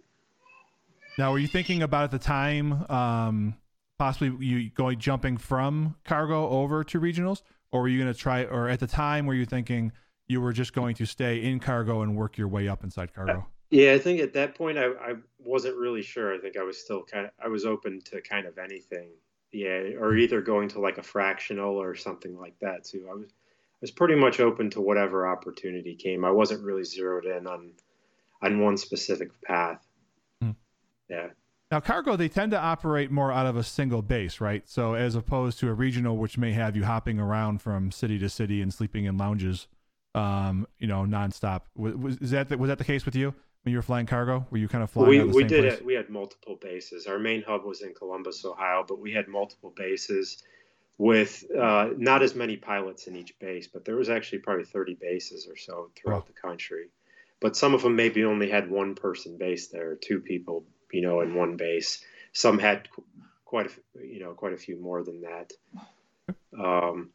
Now, 1.18 1.32
were 1.32 1.38
you 1.38 1.48
thinking 1.48 1.82
about 1.82 2.04
at 2.04 2.10
the 2.10 2.18
time, 2.18 2.84
um, 2.90 3.56
possibly 3.98 4.46
you 4.46 4.70
going 4.70 4.98
jumping 4.98 5.36
from 5.36 5.96
cargo 6.04 6.48
over 6.48 6.84
to 6.84 7.00
regionals, 7.00 7.42
or 7.70 7.82
were 7.82 7.88
you 7.88 8.00
going 8.00 8.12
to 8.12 8.18
try? 8.18 8.44
Or 8.44 8.68
at 8.68 8.80
the 8.80 8.86
time, 8.86 9.26
were 9.26 9.34
you 9.34 9.46
thinking 9.46 9.92
you 10.26 10.40
were 10.40 10.52
just 10.52 10.72
going 10.72 10.94
to 10.96 11.06
stay 11.06 11.42
in 11.42 11.58
cargo 11.58 12.02
and 12.02 12.16
work 12.16 12.38
your 12.38 12.48
way 12.48 12.68
up 12.68 12.84
inside 12.84 13.14
cargo? 13.14 13.40
Uh, 13.40 13.42
yeah, 13.70 13.92
I 13.92 13.98
think 13.98 14.20
at 14.20 14.34
that 14.34 14.54
point 14.54 14.78
I, 14.78 14.86
I 14.86 15.14
wasn't 15.38 15.76
really 15.76 16.02
sure. 16.02 16.34
I 16.34 16.38
think 16.38 16.56
I 16.56 16.62
was 16.62 16.78
still 16.78 17.02
kind 17.02 17.26
of 17.26 17.32
I 17.42 17.48
was 17.48 17.64
open 17.64 18.00
to 18.06 18.20
kind 18.20 18.46
of 18.46 18.58
anything 18.58 19.08
yeah, 19.52 19.68
or 19.98 20.10
mm-hmm. 20.10 20.20
either 20.20 20.40
going 20.40 20.68
to 20.70 20.80
like 20.80 20.98
a 20.98 21.02
fractional 21.02 21.80
or 21.80 21.94
something 21.94 22.38
like 22.38 22.58
that 22.60 22.84
too. 22.84 23.06
I 23.10 23.14
was 23.14 23.30
was 23.82 23.90
pretty 23.90 24.14
much 24.14 24.40
open 24.40 24.70
to 24.70 24.80
whatever 24.80 25.26
opportunity 25.26 25.94
came. 25.94 26.24
I 26.24 26.30
wasn't 26.30 26.64
really 26.64 26.84
zeroed 26.84 27.26
in 27.26 27.46
on 27.46 27.72
on 28.40 28.60
one 28.60 28.78
specific 28.78 29.28
path. 29.42 29.86
Hmm. 30.40 30.52
Yeah. 31.10 31.28
Now, 31.70 31.80
cargo, 31.80 32.16
they 32.16 32.28
tend 32.28 32.52
to 32.52 32.58
operate 32.58 33.10
more 33.10 33.32
out 33.32 33.46
of 33.46 33.56
a 33.56 33.62
single 33.62 34.02
base, 34.02 34.40
right? 34.40 34.68
So, 34.68 34.94
as 34.94 35.14
opposed 35.14 35.58
to 35.60 35.68
a 35.68 35.74
regional, 35.74 36.16
which 36.16 36.36
may 36.38 36.52
have 36.52 36.76
you 36.76 36.84
hopping 36.84 37.18
around 37.18 37.62
from 37.62 37.90
city 37.90 38.18
to 38.18 38.28
city 38.28 38.60
and 38.60 38.72
sleeping 38.72 39.04
in 39.04 39.16
lounges, 39.16 39.68
um, 40.14 40.66
you 40.78 40.86
know, 40.86 41.02
nonstop. 41.02 41.62
Was, 41.76 42.18
was 42.20 42.30
that 42.30 42.48
the, 42.48 42.58
was 42.58 42.68
that 42.68 42.78
the 42.78 42.84
case 42.84 43.04
with 43.04 43.14
you? 43.14 43.34
when 43.62 43.70
you 43.70 43.78
were 43.78 43.82
flying 43.82 44.06
cargo? 44.06 44.46
Were 44.50 44.58
you 44.58 44.68
kind 44.68 44.82
of 44.82 44.90
flying? 44.90 45.08
We 45.08 45.22
we 45.22 45.44
did 45.44 45.64
it. 45.64 45.84
We 45.84 45.94
had 45.94 46.10
multiple 46.10 46.58
bases. 46.60 47.06
Our 47.06 47.18
main 47.18 47.42
hub 47.42 47.64
was 47.64 47.82
in 47.82 47.94
Columbus, 47.94 48.44
Ohio, 48.44 48.84
but 48.86 48.98
we 48.98 49.12
had 49.12 49.28
multiple 49.28 49.72
bases. 49.76 50.42
With 50.98 51.44
uh, 51.58 51.90
not 51.96 52.22
as 52.22 52.34
many 52.34 52.56
pilots 52.56 53.06
in 53.06 53.16
each 53.16 53.38
base, 53.38 53.66
but 53.66 53.84
there 53.84 53.96
was 53.96 54.08
actually 54.08 54.38
probably 54.38 54.64
30 54.64 54.94
bases 54.94 55.46
or 55.48 55.56
so 55.56 55.90
throughout 55.96 56.26
the 56.26 56.32
country. 56.32 56.88
But 57.40 57.56
some 57.56 57.74
of 57.74 57.82
them 57.82 57.96
maybe 57.96 58.24
only 58.24 58.48
had 58.48 58.70
one 58.70 58.94
person 58.94 59.36
based 59.36 59.72
there, 59.72 59.96
two 59.96 60.20
people, 60.20 60.64
you 60.92 61.02
know, 61.02 61.20
in 61.20 61.34
one 61.34 61.56
base. 61.56 62.04
Some 62.32 62.58
had 62.58 62.88
quite 63.44 63.66
a, 63.66 64.06
you 64.06 64.20
know, 64.20 64.32
quite 64.32 64.52
a 64.52 64.58
few 64.58 64.80
more 64.80 65.02
than 65.02 65.22
that. 65.22 65.52
Um, 66.58 67.10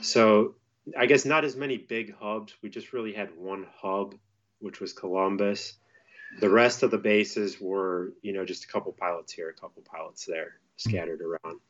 so 0.00 0.54
I 0.98 1.06
guess 1.06 1.24
not 1.24 1.44
as 1.44 1.56
many 1.56 1.76
big 1.76 2.14
hubs. 2.14 2.54
We 2.62 2.70
just 2.70 2.92
really 2.92 3.12
had 3.12 3.36
one 3.36 3.66
hub, 3.76 4.14
which 4.60 4.80
was 4.80 4.92
Columbus. 4.92 5.74
The 6.40 6.48
rest 6.48 6.82
of 6.82 6.90
the 6.90 6.98
bases 6.98 7.60
were, 7.60 8.12
you 8.22 8.32
know, 8.32 8.44
just 8.44 8.64
a 8.64 8.68
couple 8.68 8.92
pilots 8.92 9.32
here, 9.32 9.48
a 9.48 9.54
couple 9.54 9.82
pilots 9.82 10.24
there, 10.24 10.54
scattered 10.76 11.20
around. 11.20 11.60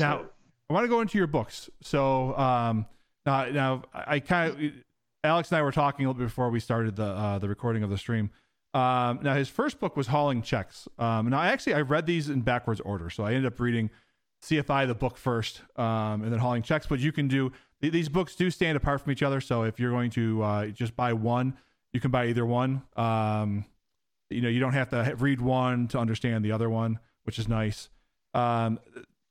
Now, 0.00 0.24
I 0.68 0.72
want 0.72 0.84
to 0.84 0.88
go 0.88 1.00
into 1.00 1.18
your 1.18 1.26
books. 1.26 1.70
So 1.82 2.36
um, 2.36 2.86
now, 3.24 3.46
now 3.46 3.82
I 3.94 4.20
kind 4.20 4.52
of 4.52 4.72
Alex 5.24 5.50
and 5.50 5.58
I 5.58 5.62
were 5.62 5.72
talking 5.72 6.04
a 6.04 6.08
little 6.08 6.18
bit 6.18 6.26
before 6.26 6.50
we 6.50 6.60
started 6.60 6.96
the 6.96 7.04
uh, 7.04 7.38
the 7.38 7.48
recording 7.48 7.82
of 7.82 7.90
the 7.90 7.98
stream. 7.98 8.30
Um, 8.74 9.20
now, 9.22 9.34
his 9.34 9.48
first 9.48 9.80
book 9.80 9.96
was 9.96 10.08
Hauling 10.08 10.42
Checks. 10.42 10.86
Um, 10.98 11.30
now, 11.30 11.38
I 11.38 11.48
actually 11.48 11.74
I 11.74 11.80
read 11.80 12.06
these 12.06 12.28
in 12.28 12.42
backwards 12.42 12.80
order, 12.80 13.10
so 13.10 13.24
I 13.24 13.32
ended 13.32 13.46
up 13.46 13.58
reading 13.58 13.90
CFI 14.42 14.86
the 14.86 14.94
book 14.94 15.16
first, 15.16 15.62
um, 15.76 16.22
and 16.22 16.32
then 16.32 16.38
Hauling 16.38 16.62
Checks. 16.62 16.86
But 16.86 17.00
you 17.00 17.12
can 17.12 17.28
do 17.28 17.52
these 17.80 18.08
books 18.08 18.34
do 18.34 18.50
stand 18.50 18.76
apart 18.76 19.00
from 19.00 19.12
each 19.12 19.22
other. 19.22 19.40
So 19.40 19.62
if 19.62 19.78
you're 19.78 19.90
going 19.90 20.10
to 20.10 20.42
uh, 20.42 20.66
just 20.66 20.96
buy 20.96 21.12
one, 21.12 21.56
you 21.92 22.00
can 22.00 22.10
buy 22.10 22.26
either 22.26 22.44
one. 22.44 22.82
Um, 22.96 23.64
you 24.30 24.40
know, 24.40 24.48
you 24.48 24.60
don't 24.60 24.74
have 24.74 24.90
to 24.90 25.14
read 25.18 25.40
one 25.40 25.88
to 25.88 25.98
understand 25.98 26.44
the 26.44 26.52
other 26.52 26.68
one, 26.68 26.98
which 27.22 27.38
is 27.38 27.48
nice. 27.48 27.88
Um, 28.34 28.78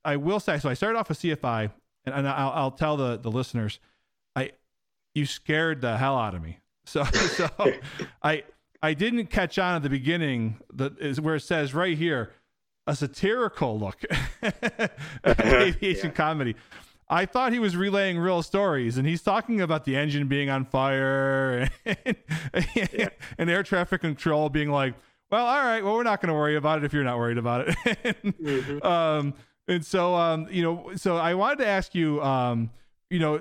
I 0.08 0.16
will 0.16 0.40
say 0.40 0.58
so. 0.58 0.70
I 0.70 0.74
started 0.74 0.98
off 0.98 1.10
with 1.10 1.20
CFI, 1.20 1.70
and, 2.06 2.16
and 2.16 2.28
I'll, 2.28 2.52
I'll, 2.52 2.72
tell 2.72 2.96
the 2.96 3.18
the 3.18 3.30
listeners, 3.30 3.80
I 4.38 4.52
you 5.14 5.26
scared 5.26 5.82
the 5.82 5.98
hell 5.98 6.18
out 6.18 6.34
of 6.34 6.42
me. 6.42 6.60
So 6.88 7.04
so 7.04 7.50
I 8.24 8.44
I 8.82 8.94
didn't 8.94 9.26
catch 9.26 9.60
on 9.60 9.76
at 9.76 9.84
the 9.84 9.90
beginning 9.90 10.56
that 10.74 10.98
is 11.00 11.20
where 11.20 11.36
it 11.36 11.42
says 11.42 11.74
right 11.74 11.98
here 11.98 12.32
a 12.88 12.96
satirical 12.96 13.78
look 13.78 14.06
at 14.42 14.98
aviation 15.42 16.06
yeah. 16.12 16.16
comedy. 16.16 16.56
I 17.10 17.26
thought 17.26 17.52
he 17.52 17.60
was 17.60 17.76
relaying 17.76 18.18
real 18.18 18.42
stories, 18.42 18.98
and 18.98 19.06
he's 19.06 19.22
talking 19.22 19.60
about 19.60 19.84
the 19.84 19.98
engine 19.98 20.30
being 20.30 20.50
on 20.50 20.64
fire 20.64 21.70
and, 21.86 22.16
yeah. 22.94 23.10
and 23.38 23.50
air 23.50 23.64
traffic 23.64 24.00
control 24.00 24.48
being 24.48 24.72
like, 24.72 24.94
well, 25.30 25.46
all 25.46 25.64
right, 25.64 25.84
well, 25.84 25.96
we're 25.96 26.04
not 26.04 26.22
going 26.22 26.30
to 26.30 26.36
worry 26.36 26.56
about 26.56 26.78
it 26.78 26.86
if 26.86 26.94
you're 26.94 27.04
not 27.04 27.18
worried 27.18 27.38
about 27.38 27.68
it. 27.68 27.76
mm-hmm. 28.24 28.88
um, 28.88 29.34
and 29.68 29.86
so, 29.86 30.16
um, 30.16 30.48
you 30.50 30.64
know, 30.64 30.92
so 30.96 31.18
I 31.18 31.34
wanted 31.34 31.60
to 31.60 31.68
ask 31.68 31.94
you, 31.94 32.22
um, 32.22 32.72
you 33.10 33.20
know, 33.20 33.40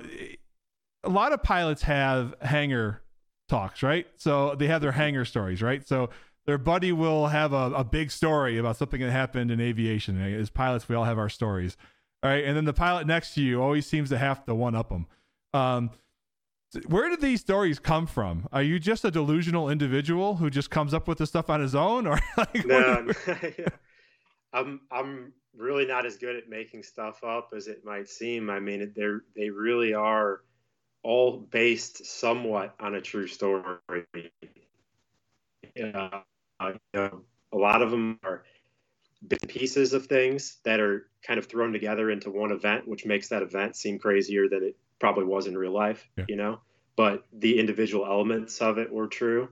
a 1.03 1.09
lot 1.09 1.31
of 1.31 1.41
pilots 1.41 1.83
have 1.83 2.35
hangar 2.41 3.01
talks, 3.47 3.81
right? 3.81 4.07
So 4.17 4.55
they 4.55 4.67
have 4.67 4.81
their 4.81 4.91
hangar 4.91 5.25
stories, 5.25 5.61
right? 5.61 5.87
So 5.87 6.09
their 6.45 6.57
buddy 6.57 6.91
will 6.91 7.27
have 7.27 7.53
a, 7.53 7.71
a 7.75 7.83
big 7.83 8.11
story 8.11 8.57
about 8.57 8.77
something 8.77 8.99
that 9.01 9.11
happened 9.11 9.51
in 9.51 9.61
aviation. 9.61 10.21
As 10.21 10.49
pilots, 10.49 10.89
we 10.89 10.95
all 10.95 11.05
have 11.05 11.17
our 11.17 11.29
stories, 11.29 11.77
all 12.23 12.29
right? 12.29 12.43
And 12.43 12.57
then 12.57 12.65
the 12.65 12.73
pilot 12.73 13.07
next 13.07 13.33
to 13.35 13.41
you 13.41 13.61
always 13.61 13.85
seems 13.85 14.09
to 14.09 14.17
have 14.17 14.45
to 14.45 14.55
one 14.55 14.75
up 14.75 14.89
them. 14.89 15.07
Um, 15.53 15.91
where 16.87 17.09
did 17.09 17.21
these 17.21 17.39
stories 17.39 17.79
come 17.79 18.07
from? 18.07 18.47
Are 18.51 18.61
you 18.61 18.79
just 18.79 19.05
a 19.05 19.11
delusional 19.11 19.69
individual 19.69 20.35
who 20.35 20.49
just 20.49 20.69
comes 20.69 20.93
up 20.93 21.07
with 21.07 21.17
this 21.17 21.29
stuff 21.29 21.49
on 21.49 21.61
his 21.61 21.73
own, 21.73 22.05
or 22.05 22.19
like? 22.37 22.65
No, 22.65 23.07
I'm 24.53 24.81
I'm 24.91 25.33
really 25.57 25.85
not 25.85 26.05
as 26.05 26.17
good 26.17 26.35
at 26.35 26.49
making 26.49 26.83
stuff 26.83 27.23
up 27.23 27.53
as 27.55 27.67
it 27.67 27.83
might 27.83 28.09
seem. 28.09 28.49
I 28.49 28.59
mean, 28.59 28.93
they're 28.95 29.23
they 29.35 29.49
really 29.49 29.93
are 29.93 30.41
all 31.03 31.37
based 31.37 32.05
somewhat 32.05 32.75
on 32.79 32.95
a 32.95 33.01
true 33.01 33.27
story. 33.27 33.79
Uh, 35.81 36.21
you 36.63 36.73
know, 36.93 37.21
a 37.53 37.57
lot 37.57 37.81
of 37.81 37.91
them 37.91 38.19
are 38.23 38.43
pieces 39.47 39.93
of 39.93 40.05
things 40.07 40.57
that 40.63 40.79
are 40.79 41.09
kind 41.25 41.39
of 41.39 41.47
thrown 41.47 41.73
together 41.73 42.09
into 42.11 42.29
one 42.29 42.51
event, 42.51 42.87
which 42.87 43.05
makes 43.05 43.29
that 43.29 43.41
event 43.41 43.75
seem 43.75 43.99
crazier 43.99 44.47
than 44.47 44.63
it 44.63 44.77
probably 44.99 45.25
was 45.25 45.47
in 45.47 45.57
real 45.57 45.73
life. 45.73 46.07
Yeah. 46.17 46.25
You 46.27 46.35
know, 46.35 46.59
but 46.95 47.23
the 47.31 47.59
individual 47.59 48.05
elements 48.05 48.61
of 48.61 48.77
it 48.77 48.91
were 48.91 49.07
true. 49.07 49.49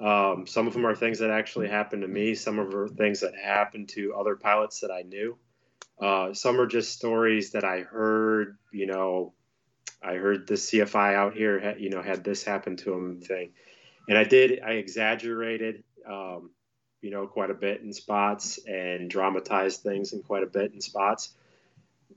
Um, 0.00 0.46
some 0.46 0.66
of 0.66 0.72
them 0.72 0.86
are 0.86 0.94
things 0.94 1.18
that 1.18 1.30
actually 1.30 1.68
happened 1.68 2.02
to 2.02 2.08
me. 2.08 2.34
Some 2.34 2.58
of 2.58 2.70
them 2.70 2.80
are 2.80 2.88
things 2.88 3.20
that 3.20 3.34
happened 3.34 3.90
to 3.90 4.14
other 4.14 4.34
pilots 4.34 4.80
that 4.80 4.90
I 4.90 5.02
knew. 5.02 5.36
Uh, 6.00 6.32
some 6.32 6.58
are 6.58 6.66
just 6.66 6.92
stories 6.92 7.50
that 7.50 7.64
I 7.64 7.80
heard. 7.80 8.56
You 8.72 8.86
know, 8.86 9.34
I 10.02 10.14
heard 10.14 10.46
the 10.46 10.54
CFI 10.54 11.14
out 11.14 11.34
here, 11.34 11.76
you 11.78 11.90
know, 11.90 12.00
had 12.00 12.24
this 12.24 12.42
happen 12.42 12.76
to 12.78 12.94
him 12.94 13.20
thing, 13.20 13.50
and 14.08 14.16
I 14.16 14.24
did. 14.24 14.60
I 14.60 14.72
exaggerated, 14.72 15.84
um, 16.08 16.50
you 17.02 17.10
know, 17.10 17.26
quite 17.26 17.50
a 17.50 17.54
bit 17.54 17.82
in 17.82 17.92
spots 17.92 18.58
and 18.66 19.10
dramatized 19.10 19.82
things 19.82 20.14
in 20.14 20.22
quite 20.22 20.42
a 20.42 20.46
bit 20.46 20.72
in 20.72 20.80
spots. 20.80 21.34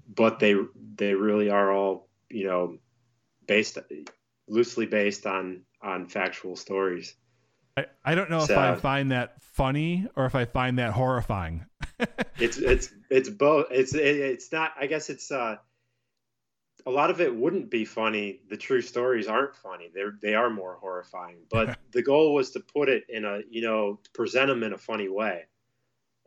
But 0.08 0.40
they 0.40 0.56
they 0.96 1.14
really 1.14 1.50
are 1.50 1.72
all 1.72 2.08
you 2.30 2.48
know 2.48 2.78
based 3.46 3.78
loosely 4.48 4.86
based 4.86 5.26
on 5.26 5.64
on 5.82 6.08
factual 6.08 6.56
stories. 6.56 7.14
I, 7.76 7.86
I 8.06 8.16
don't 8.16 8.30
know 8.30 8.46
so, 8.46 8.54
if 8.54 8.60
I 8.60 8.76
find 8.76 9.12
that 9.12 9.42
funny 9.42 10.08
or 10.16 10.26
if 10.26 10.36
I 10.36 10.46
find 10.46 10.80
that 10.80 10.92
horrifying. 10.92 11.66
it's 12.38 12.58
it's 12.58 12.94
it's 13.10 13.30
both. 13.30 13.68
It's 13.72 13.94
it, 13.96 14.18
it's 14.18 14.52
not. 14.52 14.74
I 14.80 14.88
guess 14.88 15.10
it's 15.10 15.32
uh, 15.32 15.58
a 16.86 16.92
lot 16.92 17.10
of 17.10 17.20
it 17.22 17.36
wouldn't 17.36 17.72
be 17.72 17.86
funny. 17.86 18.42
The 18.50 18.58
true 18.58 18.82
stories 18.82 19.28
aren't 19.28 19.56
funny. 19.56 19.90
They're 19.94 20.14
they 20.22 20.36
are 20.36 20.50
more 20.50 20.78
horrifying. 20.80 21.38
But 21.50 21.80
the 21.92 22.04
goal 22.04 22.34
was 22.34 22.52
to 22.52 22.60
put 22.60 22.90
it 22.90 23.06
in 23.10 23.26
a 23.26 23.42
you 23.50 23.62
know 23.62 24.00
present 24.14 24.48
them 24.48 24.64
in 24.64 24.74
a 24.74 24.78
funny 24.78 25.10
way, 25.10 25.44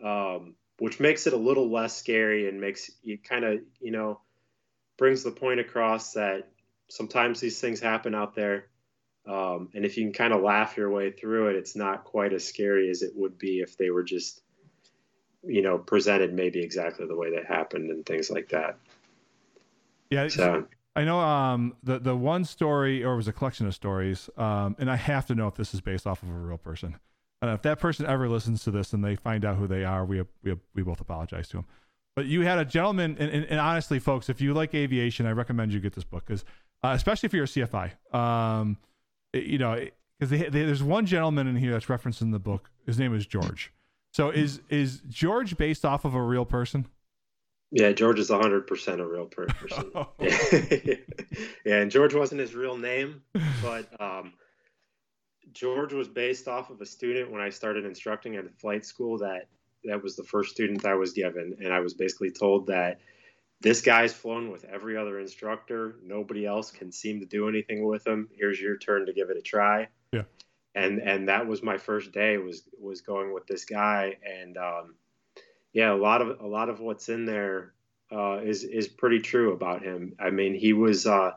um, 0.03 0.57
which 0.79 0.99
makes 0.99 1.27
it 1.27 1.33
a 1.33 1.39
little 1.39 1.71
less 1.71 1.97
scary 1.97 2.49
and 2.49 2.61
makes 2.61 2.91
you 3.03 3.19
kind 3.19 3.45
of 3.45 3.61
you 3.81 3.93
know 3.93 4.21
brings 4.99 5.23
the 5.23 5.31
point 5.31 5.61
across 5.61 6.15
that 6.15 6.49
sometimes 6.89 7.39
these 7.39 7.61
things 7.61 7.81
happen 7.81 8.15
out 8.15 8.35
there 8.35 8.67
um, 9.27 9.71
and 9.75 9.85
if 9.85 9.97
you 9.97 10.05
can 10.05 10.13
kind 10.13 10.33
of 10.33 10.43
laugh 10.43 10.77
your 10.77 10.91
way 10.91 11.11
through 11.11 11.49
it, 11.49 11.57
it's 11.57 11.75
not 11.75 12.05
quite 12.05 12.33
as 12.33 12.45
scary 12.45 12.91
as 12.91 13.03
it 13.03 13.13
would 13.17 13.39
be 13.39 13.61
if 13.61 13.77
they 13.77 13.91
were 13.91 14.05
just, 14.05 14.43
you 15.43 15.63
know, 15.63 15.79
presented 15.79 16.33
maybe 16.33 16.61
exactly 16.61 17.07
the 17.07 17.17
way 17.17 17.35
that 17.35 17.47
happened 17.47 17.91
and 17.91 18.07
things 18.07 18.31
like 18.31 18.51
that. 18.51 18.79
Yeah. 20.11 20.29
So, 20.29 20.67
I 20.95 21.05
know 21.05 21.19
um, 21.19 21.75
the 21.83 21.99
the 21.99 22.17
one 22.17 22.45
story, 22.45 23.03
or 23.03 23.15
it 23.15 23.17
was 23.17 23.29
a 23.29 23.33
collection 23.33 23.67
of 23.67 23.75
stories, 23.75 24.31
um, 24.37 24.77
and 24.79 24.91
I 24.91 24.97
have 24.97 25.27
to 25.27 25.35
know 25.35 25.49
if 25.49 25.57
this 25.57 25.75
is 25.75 25.81
based 25.81 26.07
off 26.07 26.23
of 26.23 26.31
a 26.31 26.33
real 26.33 26.57
person. 26.57 26.97
And 27.43 27.51
if 27.51 27.63
that 27.63 27.81
person 27.81 28.07
ever 28.07 28.29
listens 28.29 28.65
to 28.65 28.71
this 28.71 28.93
and 28.93 29.05
they 29.05 29.15
find 29.15 29.45
out 29.45 29.57
who 29.57 29.67
they 29.67 29.85
are, 29.85 30.05
we 30.05 30.23
we 30.43 30.55
we 30.75 30.83
both 30.83 31.01
apologize 31.01 31.49
to 31.49 31.59
them. 31.59 31.67
But 32.15 32.27
you 32.27 32.43
had 32.43 32.59
a 32.59 32.65
gentleman, 32.65 33.17
and, 33.19 33.31
and, 33.31 33.45
and 33.45 33.61
honestly, 33.61 33.99
folks, 33.99 34.31
if 34.31 34.41
you 34.41 34.55
like 34.55 34.75
aviation, 34.75 35.27
I 35.27 35.33
recommend 35.33 35.73
you 35.73 35.81
get 35.81 35.93
this 35.93 36.05
book 36.05 36.25
because, 36.25 36.47
uh, 36.83 36.93
especially 36.97 37.27
if 37.27 37.35
you're 37.35 37.45
a 37.45 37.47
CFI. 37.47 38.15
Um, 38.15 38.79
you 39.45 39.59
know, 39.59 39.87
because 40.19 40.51
there's 40.51 40.83
one 40.83 41.07
gentleman 41.07 41.47
in 41.47 41.57
here 41.57 41.73
that's 41.73 41.89
referenced 41.89 42.23
in 42.23 42.31
the 42.31 42.39
book. 42.39 42.71
His 42.87 42.99
name 42.99 43.15
is 43.15 43.27
George. 43.27 43.73
So 44.13 44.31
is 44.31 44.61
is 44.71 45.03
George 45.09 45.57
based 45.57 45.85
off 45.85 46.05
of 46.05 46.15
a 46.15 46.23
real 46.23 46.45
person? 46.45 46.87
Yeah, 47.73 47.93
George 47.93 48.21
is 48.21 48.31
100% 48.31 49.01
a 49.01 49.07
real 49.07 49.27
person. 49.27 49.91
Oh. 49.95 50.09
yeah, 50.21 51.81
and 51.81 51.91
George 51.91 52.15
wasn't 52.15 52.41
his 52.41 52.55
real 52.55 52.77
name, 52.77 53.23
but 53.61 54.01
um, 54.01 54.35
George 55.53 55.93
was 55.93 56.07
based 56.07 56.49
off 56.49 56.71
of 56.71 56.81
a 56.81 56.87
student 56.87 57.31
when 57.31 57.41
I 57.41 57.51
started 57.51 57.85
instructing 57.85 58.37
at 58.37 58.47
a 58.47 58.51
flight 58.51 58.87
school 58.87 59.19
that 59.19 59.49
that 59.85 60.03
was 60.03 60.17
the 60.17 60.25
first 60.25 60.51
student 60.51 60.85
I 60.85 60.95
was 60.95 61.13
given, 61.13 61.57
and 61.63 61.73
I 61.73 61.81
was 61.81 61.95
basically 61.95 62.31
told 62.31 62.69
that 62.69 62.99
this 63.61 63.81
guy's 63.81 64.13
flown 64.13 64.51
with 64.51 64.65
every 64.65 64.97
other 64.97 65.19
instructor. 65.19 65.97
Nobody 66.05 66.47
else 66.47 66.71
can 66.71 66.93
seem 66.93 67.21
to 67.21 67.27
do 67.27 67.49
anything 67.49 67.85
with 67.87 68.07
him. 68.07 68.29
Here's 68.37 68.61
your 68.61 68.77
turn 68.77 69.07
to 69.07 69.13
give 69.13 69.31
it 69.31 69.37
a 69.37 69.43
try. 69.43 69.89
Yeah. 70.13 70.25
And 70.75 71.01
and 71.01 71.29
that 71.29 71.47
was 71.47 71.63
my 71.63 71.79
first 71.79 72.13
day 72.13 72.37
was 72.37 72.63
was 72.79 73.01
going 73.01 73.33
with 73.33 73.47
this 73.47 73.65
guy 73.65 74.17
and 74.23 74.57
um, 74.59 74.95
yeah, 75.73 75.93
a 75.93 75.97
lot 75.97 76.21
of 76.21 76.41
a 76.41 76.47
lot 76.47 76.69
of 76.69 76.81
what's 76.81 77.09
in 77.09 77.25
there 77.25 77.73
uh, 78.13 78.41
is 78.45 78.63
is 78.63 78.89
pretty 78.89 79.21
true 79.21 79.53
about 79.53 79.83
him. 79.83 80.15
I 80.19 80.31
mean, 80.31 80.55
he 80.55 80.75
was 80.75 81.07
uh, 81.07 81.33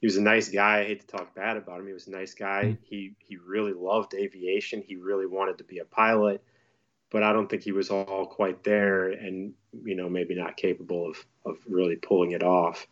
he 0.00 0.06
was 0.06 0.16
a 0.16 0.22
nice 0.22 0.48
guy. 0.48 0.80
I 0.80 0.84
hate 0.84 1.00
to 1.00 1.06
talk 1.06 1.34
bad 1.34 1.56
about 1.56 1.80
him. 1.80 1.88
He 1.88 1.92
was 1.92 2.06
a 2.06 2.12
nice 2.12 2.34
guy. 2.34 2.62
Mm-hmm. 2.64 2.82
He 2.84 3.14
he 3.18 3.36
really 3.36 3.72
loved 3.72 4.14
aviation. 4.14 4.82
He 4.82 4.94
really 4.94 5.26
wanted 5.26 5.58
to 5.58 5.64
be 5.64 5.78
a 5.78 5.84
pilot 5.84 6.42
but 7.10 7.22
I 7.22 7.32
don't 7.32 7.48
think 7.48 7.62
he 7.62 7.72
was 7.72 7.90
all 7.90 8.26
quite 8.26 8.64
there 8.64 9.08
and, 9.08 9.54
you 9.84 9.94
know, 9.94 10.08
maybe 10.08 10.34
not 10.34 10.56
capable 10.56 11.10
of, 11.10 11.26
of 11.44 11.58
really 11.68 11.96
pulling 11.96 12.32
it 12.32 12.42
off. 12.42 12.86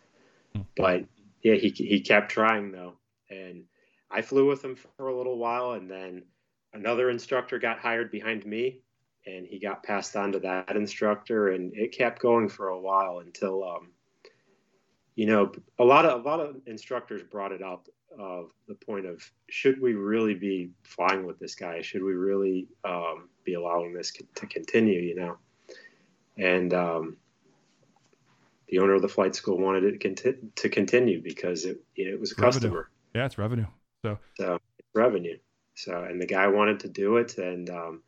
Hmm. 0.55 0.63
But 0.77 1.05
yeah, 1.43 1.55
he, 1.55 1.69
he 1.71 2.01
kept 2.01 2.31
trying 2.31 2.73
though. 2.73 2.95
And 3.31 3.65
I 4.11 4.23
flew 4.23 4.47
with 4.47 4.65
him 4.65 4.77
for 4.77 5.09
a 5.09 5.17
little 5.17 5.39
while 5.39 5.73
and 5.73 5.91
then 5.91 6.23
another 6.73 7.11
instructor 7.11 7.59
got 7.59 7.79
hired 7.79 8.11
behind 8.11 8.45
me 8.45 8.81
and 9.27 9.47
he 9.47 9.59
got 9.59 9.83
passed 9.83 10.17
on 10.17 10.33
to 10.33 10.39
that 10.41 10.77
instructor, 10.77 11.49
and 11.49 11.73
it 11.75 11.93
kept 11.93 12.21
going 12.21 12.49
for 12.49 12.69
a 12.69 12.81
while 12.81 13.21
until, 13.21 13.65
um, 13.65 13.89
you 15.15 15.27
know, 15.27 15.53
a 15.79 15.85
lot 15.85 16.05
of 16.05 16.25
a 16.25 16.29
lot 16.29 16.41
of 16.41 16.57
instructors 16.67 17.23
brought 17.23 17.53
it 17.53 17.63
up 17.63 17.89
of 18.19 18.51
the 18.69 18.75
point 18.75 19.07
of 19.07 19.23
should 19.49 19.81
we 19.81 19.95
really 19.95 20.35
be 20.35 20.71
flying 20.83 21.27
with 21.27 21.39
this 21.39 21.55
guy? 21.55 21.81
Should 21.83 22.03
we 22.03 22.13
really 22.15 22.69
um, 22.85 23.29
be 23.45 23.55
allowing 23.55 23.95
this 23.95 24.13
to 24.35 24.47
continue? 24.47 25.01
You 25.01 25.15
know, 25.15 25.39
and 26.37 26.73
um, 26.75 27.17
the 28.69 28.79
owner 28.79 28.95
of 28.95 29.03
the 29.03 29.09
flight 29.09 29.35
school 29.35 29.59
wanted 29.59 29.85
it 29.85 30.01
conti- 30.01 30.39
to 30.57 30.69
continue 30.69 31.23
because 31.23 31.65
it 31.65 31.83
it 31.97 32.19
was 32.19 32.33
a 32.33 32.35
revenue. 32.37 32.53
customer. 32.53 32.91
Yeah, 33.15 33.27
it's 33.27 33.39
revenue. 33.39 33.67
So 34.03 34.19
so 34.37 34.59
revenue. 34.95 35.39
So 35.75 36.03
and 36.05 36.21
the 36.21 36.27
guy 36.27 36.49
wanted 36.49 36.81
to 36.81 36.89
do 36.89 37.17
it, 37.17 37.39
and 37.39 37.69
um, 37.71 38.03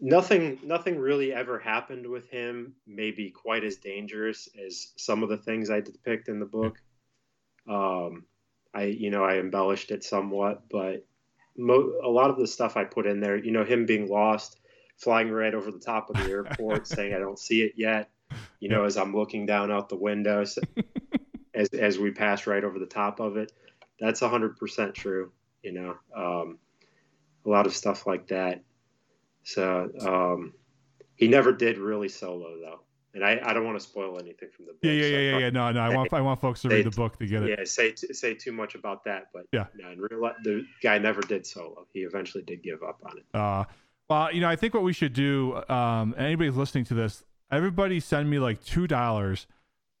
nothing 0.00 0.58
nothing 0.64 0.98
really 0.98 1.32
ever 1.32 1.58
happened 1.58 2.06
with 2.06 2.28
him. 2.30 2.74
Maybe 2.86 3.30
quite 3.30 3.64
as 3.64 3.76
dangerous 3.76 4.48
as 4.64 4.92
some 4.96 5.22
of 5.22 5.28
the 5.28 5.38
things 5.38 5.70
I 5.70 5.80
depict 5.80 6.28
in 6.28 6.40
the 6.40 6.46
book. 6.46 6.78
Um, 7.68 8.24
I 8.74 8.84
you 8.84 9.10
know 9.10 9.24
I 9.24 9.38
embellished 9.38 9.90
it 9.90 10.04
somewhat, 10.04 10.64
but 10.70 11.06
mo- 11.56 11.94
a 12.02 12.08
lot 12.08 12.30
of 12.30 12.38
the 12.38 12.46
stuff 12.46 12.76
I 12.76 12.84
put 12.84 13.06
in 13.06 13.20
there, 13.20 13.36
you 13.36 13.50
know, 13.50 13.64
him 13.64 13.86
being 13.86 14.08
lost, 14.08 14.60
flying 14.96 15.30
right 15.30 15.54
over 15.54 15.70
the 15.70 15.78
top 15.78 16.10
of 16.10 16.16
the 16.16 16.30
airport, 16.30 16.86
saying 16.86 17.14
I 17.14 17.18
don't 17.18 17.38
see 17.38 17.62
it 17.62 17.72
yet. 17.76 18.10
You 18.60 18.68
know, 18.68 18.84
as 18.84 18.96
I'm 18.96 19.14
looking 19.14 19.46
down 19.46 19.70
out 19.70 19.88
the 19.88 19.96
windows, 19.96 20.58
as 21.54 21.68
as 21.70 21.98
we 21.98 22.10
pass 22.10 22.46
right 22.46 22.64
over 22.64 22.78
the 22.78 22.86
top 22.86 23.20
of 23.20 23.36
it, 23.36 23.52
that's 24.00 24.20
hundred 24.20 24.56
percent 24.56 24.94
true. 24.94 25.32
You 25.62 25.72
know, 25.72 25.96
um, 26.14 26.58
a 27.44 27.48
lot 27.48 27.66
of 27.66 27.74
stuff 27.74 28.06
like 28.06 28.28
that. 28.28 28.62
So 29.44 29.90
um, 30.00 30.54
he 31.14 31.28
never 31.28 31.52
did 31.52 31.78
really 31.78 32.08
solo 32.08 32.58
though 32.60 32.80
and 33.16 33.24
I, 33.24 33.40
I 33.42 33.54
don't 33.54 33.64
want 33.64 33.80
to 33.80 33.84
spoil 33.84 34.18
anything 34.20 34.50
from 34.54 34.66
the 34.66 34.72
book. 34.72 34.80
Yeah, 34.82 34.92
yeah, 34.92 35.02
so 35.02 35.08
yeah, 35.08 35.38
yeah, 35.38 35.50
No, 35.50 35.72
no. 35.72 35.80
I 35.80 35.88
want 35.88 36.12
I 36.12 36.20
want 36.20 36.38
folks 36.38 36.60
to 36.62 36.68
read 36.68 36.84
the 36.84 36.90
book 36.90 37.18
to 37.18 37.26
get 37.26 37.42
it. 37.42 37.58
Yeah, 37.58 37.64
say 37.64 37.94
say 37.94 38.34
too 38.34 38.52
much 38.52 38.74
about 38.74 39.04
that, 39.04 39.28
but 39.32 39.46
yeah, 39.52 39.66
no, 39.74 39.90
in 39.90 39.98
real 39.98 40.20
life, 40.20 40.34
the 40.44 40.66
guy 40.82 40.98
never 40.98 41.22
did 41.22 41.46
solo. 41.46 41.86
He 41.94 42.00
eventually 42.00 42.44
did 42.44 42.62
give 42.62 42.82
up 42.82 43.00
on 43.04 43.16
it. 43.16 43.24
Uh, 43.32 43.64
well, 44.08 44.32
you 44.32 44.40
know, 44.40 44.48
I 44.48 44.56
think 44.56 44.74
what 44.74 44.82
we 44.82 44.92
should 44.92 45.12
do. 45.12 45.62
Um, 45.68 46.14
anybody's 46.16 46.56
listening 46.56 46.84
to 46.86 46.94
this, 46.94 47.24
everybody 47.50 48.00
send 48.00 48.30
me 48.30 48.38
like 48.38 48.64
two 48.64 48.86
dollars. 48.86 49.46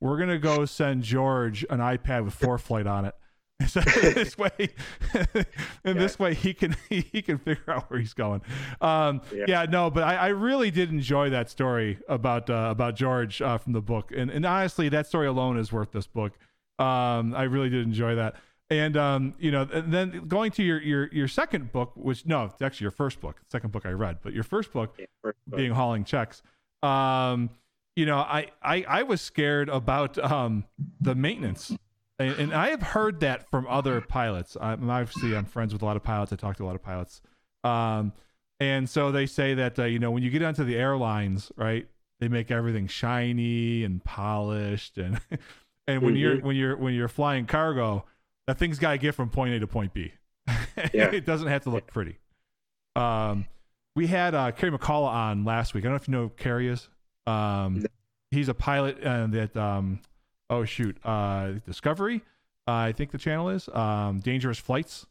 We're 0.00 0.18
gonna 0.18 0.38
go 0.38 0.64
send 0.64 1.02
George 1.02 1.64
an 1.70 1.80
iPad 1.80 2.24
with 2.24 2.38
ForeFlight 2.38 2.90
on 2.90 3.06
it. 3.06 3.14
So 3.68 3.80
this 4.02 4.36
way, 4.36 4.50
and 5.14 5.46
yeah. 5.84 5.92
this 5.94 6.18
way 6.18 6.34
he 6.34 6.52
can 6.52 6.76
he, 6.90 7.00
he, 7.10 7.22
can 7.22 7.38
figure 7.38 7.72
out 7.72 7.90
where 7.90 7.98
he's 7.98 8.12
going. 8.12 8.42
Um, 8.82 9.22
yeah. 9.34 9.44
yeah. 9.48 9.64
no, 9.64 9.88
but 9.88 10.02
I, 10.02 10.16
I, 10.16 10.26
really 10.28 10.70
did 10.70 10.90
enjoy 10.90 11.30
that 11.30 11.48
story 11.48 11.98
about 12.06 12.50
uh, 12.50 12.68
about 12.70 12.96
George 12.96 13.40
uh, 13.40 13.56
from 13.56 13.72
the 13.72 13.80
book, 13.80 14.12
and 14.14 14.30
and 14.30 14.44
honestly, 14.44 14.90
that 14.90 15.06
story 15.06 15.26
alone 15.26 15.56
is 15.56 15.72
worth 15.72 15.90
this 15.92 16.06
book. 16.06 16.34
Um, 16.78 17.34
I 17.34 17.44
really 17.44 17.70
did 17.70 17.86
enjoy 17.86 18.16
that, 18.16 18.36
and 18.70 18.96
um, 18.96 19.34
you 19.38 19.50
know, 19.50 19.68
and 19.72 19.92
then 19.92 20.26
going 20.28 20.50
to 20.52 20.62
your 20.62 20.80
your 20.80 21.08
your 21.12 21.28
second 21.28 21.72
book, 21.72 21.92
which 21.94 22.26
no, 22.26 22.44
it's 22.44 22.62
actually 22.62 22.84
your 22.84 22.90
first 22.90 23.20
book, 23.20 23.40
second 23.50 23.72
book 23.72 23.86
I 23.86 23.90
read, 23.90 24.18
but 24.22 24.32
your 24.32 24.44
first 24.44 24.72
book, 24.72 24.94
yeah, 24.98 25.06
first 25.22 25.38
book. 25.46 25.56
being 25.56 25.72
hauling 25.72 26.04
checks. 26.04 26.42
Um, 26.82 27.50
you 27.94 28.06
know, 28.06 28.18
I, 28.18 28.48
I 28.62 28.84
I 28.88 29.02
was 29.04 29.20
scared 29.20 29.68
about 29.68 30.18
um 30.18 30.64
the 31.00 31.14
maintenance 31.14 31.72
and, 32.18 32.34
and, 32.38 32.54
I 32.54 32.70
have 32.70 32.82
heard 32.82 33.20
that 33.20 33.50
from 33.50 33.66
other 33.68 34.00
pilots. 34.00 34.56
I'm 34.60 34.88
obviously 34.88 35.36
I'm 35.36 35.44
friends 35.44 35.72
with 35.72 35.82
a 35.82 35.84
lot 35.84 35.96
of 35.96 36.02
pilots. 36.02 36.32
I 36.32 36.36
talk 36.36 36.56
to 36.56 36.64
a 36.64 36.66
lot 36.66 36.74
of 36.74 36.82
pilots, 36.82 37.20
um, 37.62 38.12
and 38.58 38.88
so 38.88 39.12
they 39.12 39.26
say 39.26 39.54
that 39.54 39.78
uh, 39.78 39.84
you 39.84 39.98
know 39.98 40.10
when 40.10 40.22
you 40.22 40.30
get 40.30 40.42
onto 40.42 40.64
the 40.64 40.76
airlines, 40.76 41.52
right? 41.56 41.86
They 42.18 42.28
make 42.28 42.50
everything 42.50 42.86
shiny 42.86 43.84
and 43.84 44.02
polished, 44.02 44.96
and 44.96 45.20
and 45.86 46.02
when 46.02 46.14
mm-hmm. 46.14 46.16
you're 46.16 46.40
when 46.40 46.56
you're 46.56 46.76
when 46.76 46.94
you're 46.94 47.08
flying 47.08 47.44
cargo, 47.44 48.06
that 48.46 48.58
thing's 48.58 48.78
got 48.78 48.92
to 48.92 48.98
get 48.98 49.14
from 49.14 49.28
point 49.28 49.54
A 49.54 49.60
to 49.60 49.66
point 49.66 49.92
B. 49.92 50.12
yeah. 50.92 51.10
it 51.10 51.24
doesn't 51.24 51.48
have 51.48 51.62
to 51.62 51.70
look 51.70 51.86
pretty. 51.86 52.18
Um, 52.94 53.46
we 53.94 54.06
had 54.06 54.34
uh, 54.34 54.52
Kerry 54.52 54.72
McCullough 54.72 55.08
on 55.08 55.44
last 55.44 55.74
week. 55.74 55.84
I 55.84 55.88
don't 55.88 55.92
know 55.92 55.96
if 55.96 56.08
you 56.08 56.12
know 56.12 56.22
who 56.24 56.28
Kerry 56.30 56.68
is. 56.68 56.88
Um, 57.26 57.86
he's 58.30 58.48
a 58.48 58.54
pilot 58.54 59.02
uh, 59.02 59.26
that 59.28 59.56
um, 59.56 60.00
oh 60.50 60.64
shoot, 60.64 60.96
uh, 61.04 61.52
Discovery, 61.66 62.22
uh, 62.68 62.72
I 62.72 62.92
think 62.92 63.12
the 63.12 63.18
channel 63.18 63.48
is 63.48 63.68
um, 63.72 64.20
Dangerous 64.20 64.58
Flights. 64.58 65.06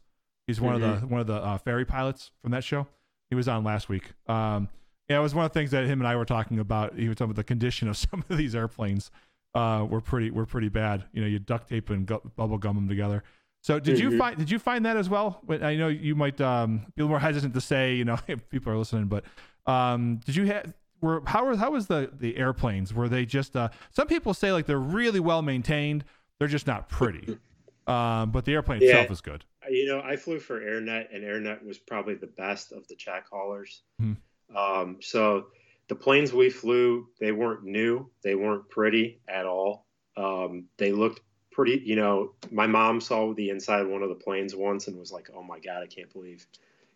He's 0.46 0.60
one 0.60 0.74
mm-hmm. 0.76 0.84
of 0.84 0.90
the 0.90 0.96
mm-hmm. 1.06 1.12
one 1.12 1.20
of 1.20 1.26
the 1.26 1.34
uh, 1.34 1.58
ferry 1.58 1.84
pilots 1.84 2.30
from 2.42 2.52
that 2.52 2.64
show. 2.64 2.86
He 3.30 3.34
was 3.34 3.48
on 3.48 3.64
last 3.64 3.88
week. 3.88 4.12
Um, 4.28 4.68
yeah, 5.08 5.18
it 5.18 5.22
was 5.22 5.34
one 5.34 5.44
of 5.44 5.52
the 5.52 5.58
things 5.58 5.70
that 5.70 5.84
him 5.84 6.00
and 6.00 6.08
I 6.08 6.16
were 6.16 6.24
talking 6.24 6.58
about. 6.58 6.96
He 6.96 7.08
was 7.08 7.16
talking 7.16 7.30
about 7.30 7.36
the 7.36 7.44
condition 7.44 7.88
of 7.88 7.96
some 7.96 8.24
of 8.28 8.36
these 8.36 8.54
airplanes. 8.54 9.10
Uh, 9.56 9.84
were 9.84 10.02
pretty 10.02 10.30
were 10.30 10.44
pretty 10.44 10.68
bad. 10.68 11.04
You 11.12 11.22
know, 11.22 11.26
you 11.26 11.38
duct 11.38 11.68
tape 11.68 11.88
and 11.88 12.06
gu- 12.06 12.20
bubble 12.36 12.58
gum 12.58 12.76
them 12.76 12.88
together. 12.88 13.24
So 13.62 13.80
did 13.80 13.96
mm-hmm. 13.96 14.10
you 14.10 14.18
find 14.18 14.38
did 14.38 14.50
you 14.50 14.58
find 14.58 14.84
that 14.84 14.96
as 14.96 15.08
well? 15.08 15.40
I 15.48 15.76
know 15.76 15.88
you 15.88 16.14
might 16.14 16.40
um, 16.40 16.78
be 16.94 17.02
a 17.02 17.04
little 17.04 17.08
more 17.08 17.18
hesitant 17.18 17.54
to 17.54 17.60
say, 17.60 17.94
you 17.94 18.04
know, 18.04 18.18
if 18.28 18.48
people 18.50 18.72
are 18.72 18.76
listening, 18.76 19.06
but 19.06 19.24
um, 19.66 20.20
did 20.26 20.36
you 20.36 20.44
have 20.44 20.74
were 21.00 21.22
how 21.26 21.48
was 21.48 21.58
how 21.58 21.70
was 21.70 21.86
the 21.86 22.10
the 22.12 22.36
airplanes? 22.36 22.92
Were 22.92 23.08
they 23.08 23.24
just 23.24 23.56
uh, 23.56 23.70
some 23.90 24.06
people 24.06 24.34
say 24.34 24.52
like 24.52 24.66
they're 24.66 24.78
really 24.78 25.20
well 25.20 25.42
maintained, 25.42 26.04
they're 26.38 26.48
just 26.48 26.66
not 26.66 26.88
pretty. 26.88 27.38
Um, 27.86 28.32
but 28.32 28.44
the 28.44 28.52
airplane 28.52 28.82
yeah. 28.82 28.88
itself 28.88 29.10
is 29.10 29.20
good. 29.20 29.44
You 29.70 29.86
know, 29.86 30.00
I 30.00 30.16
flew 30.16 30.38
for 30.38 30.60
AirNet, 30.60 31.14
and 31.14 31.24
AirNet 31.24 31.64
was 31.64 31.78
probably 31.78 32.14
the 32.14 32.26
best 32.26 32.72
of 32.72 32.86
the 32.88 32.96
check 32.96 33.26
haulers. 33.30 33.82
Mm-hmm. 34.02 34.56
Um, 34.56 34.98
so 35.00 35.46
the 35.88 35.94
planes 35.94 36.32
we 36.32 36.50
flew, 36.50 37.08
they 37.20 37.32
weren't 37.32 37.64
new, 37.64 38.10
they 38.22 38.34
weren't 38.34 38.68
pretty 38.68 39.20
at 39.28 39.46
all. 39.46 39.86
Um, 40.16 40.64
they 40.78 40.92
looked 40.92 41.20
pretty. 41.52 41.82
You 41.84 41.96
know, 41.96 42.32
my 42.50 42.66
mom 42.66 43.00
saw 43.00 43.34
the 43.34 43.50
inside 43.50 43.82
of 43.82 43.88
one 43.88 44.02
of 44.02 44.08
the 44.08 44.14
planes 44.14 44.54
once 44.54 44.88
and 44.88 44.98
was 44.98 45.12
like, 45.12 45.30
"Oh 45.34 45.42
my 45.42 45.58
god, 45.60 45.82
I 45.82 45.86
can't 45.86 46.12
believe 46.12 46.46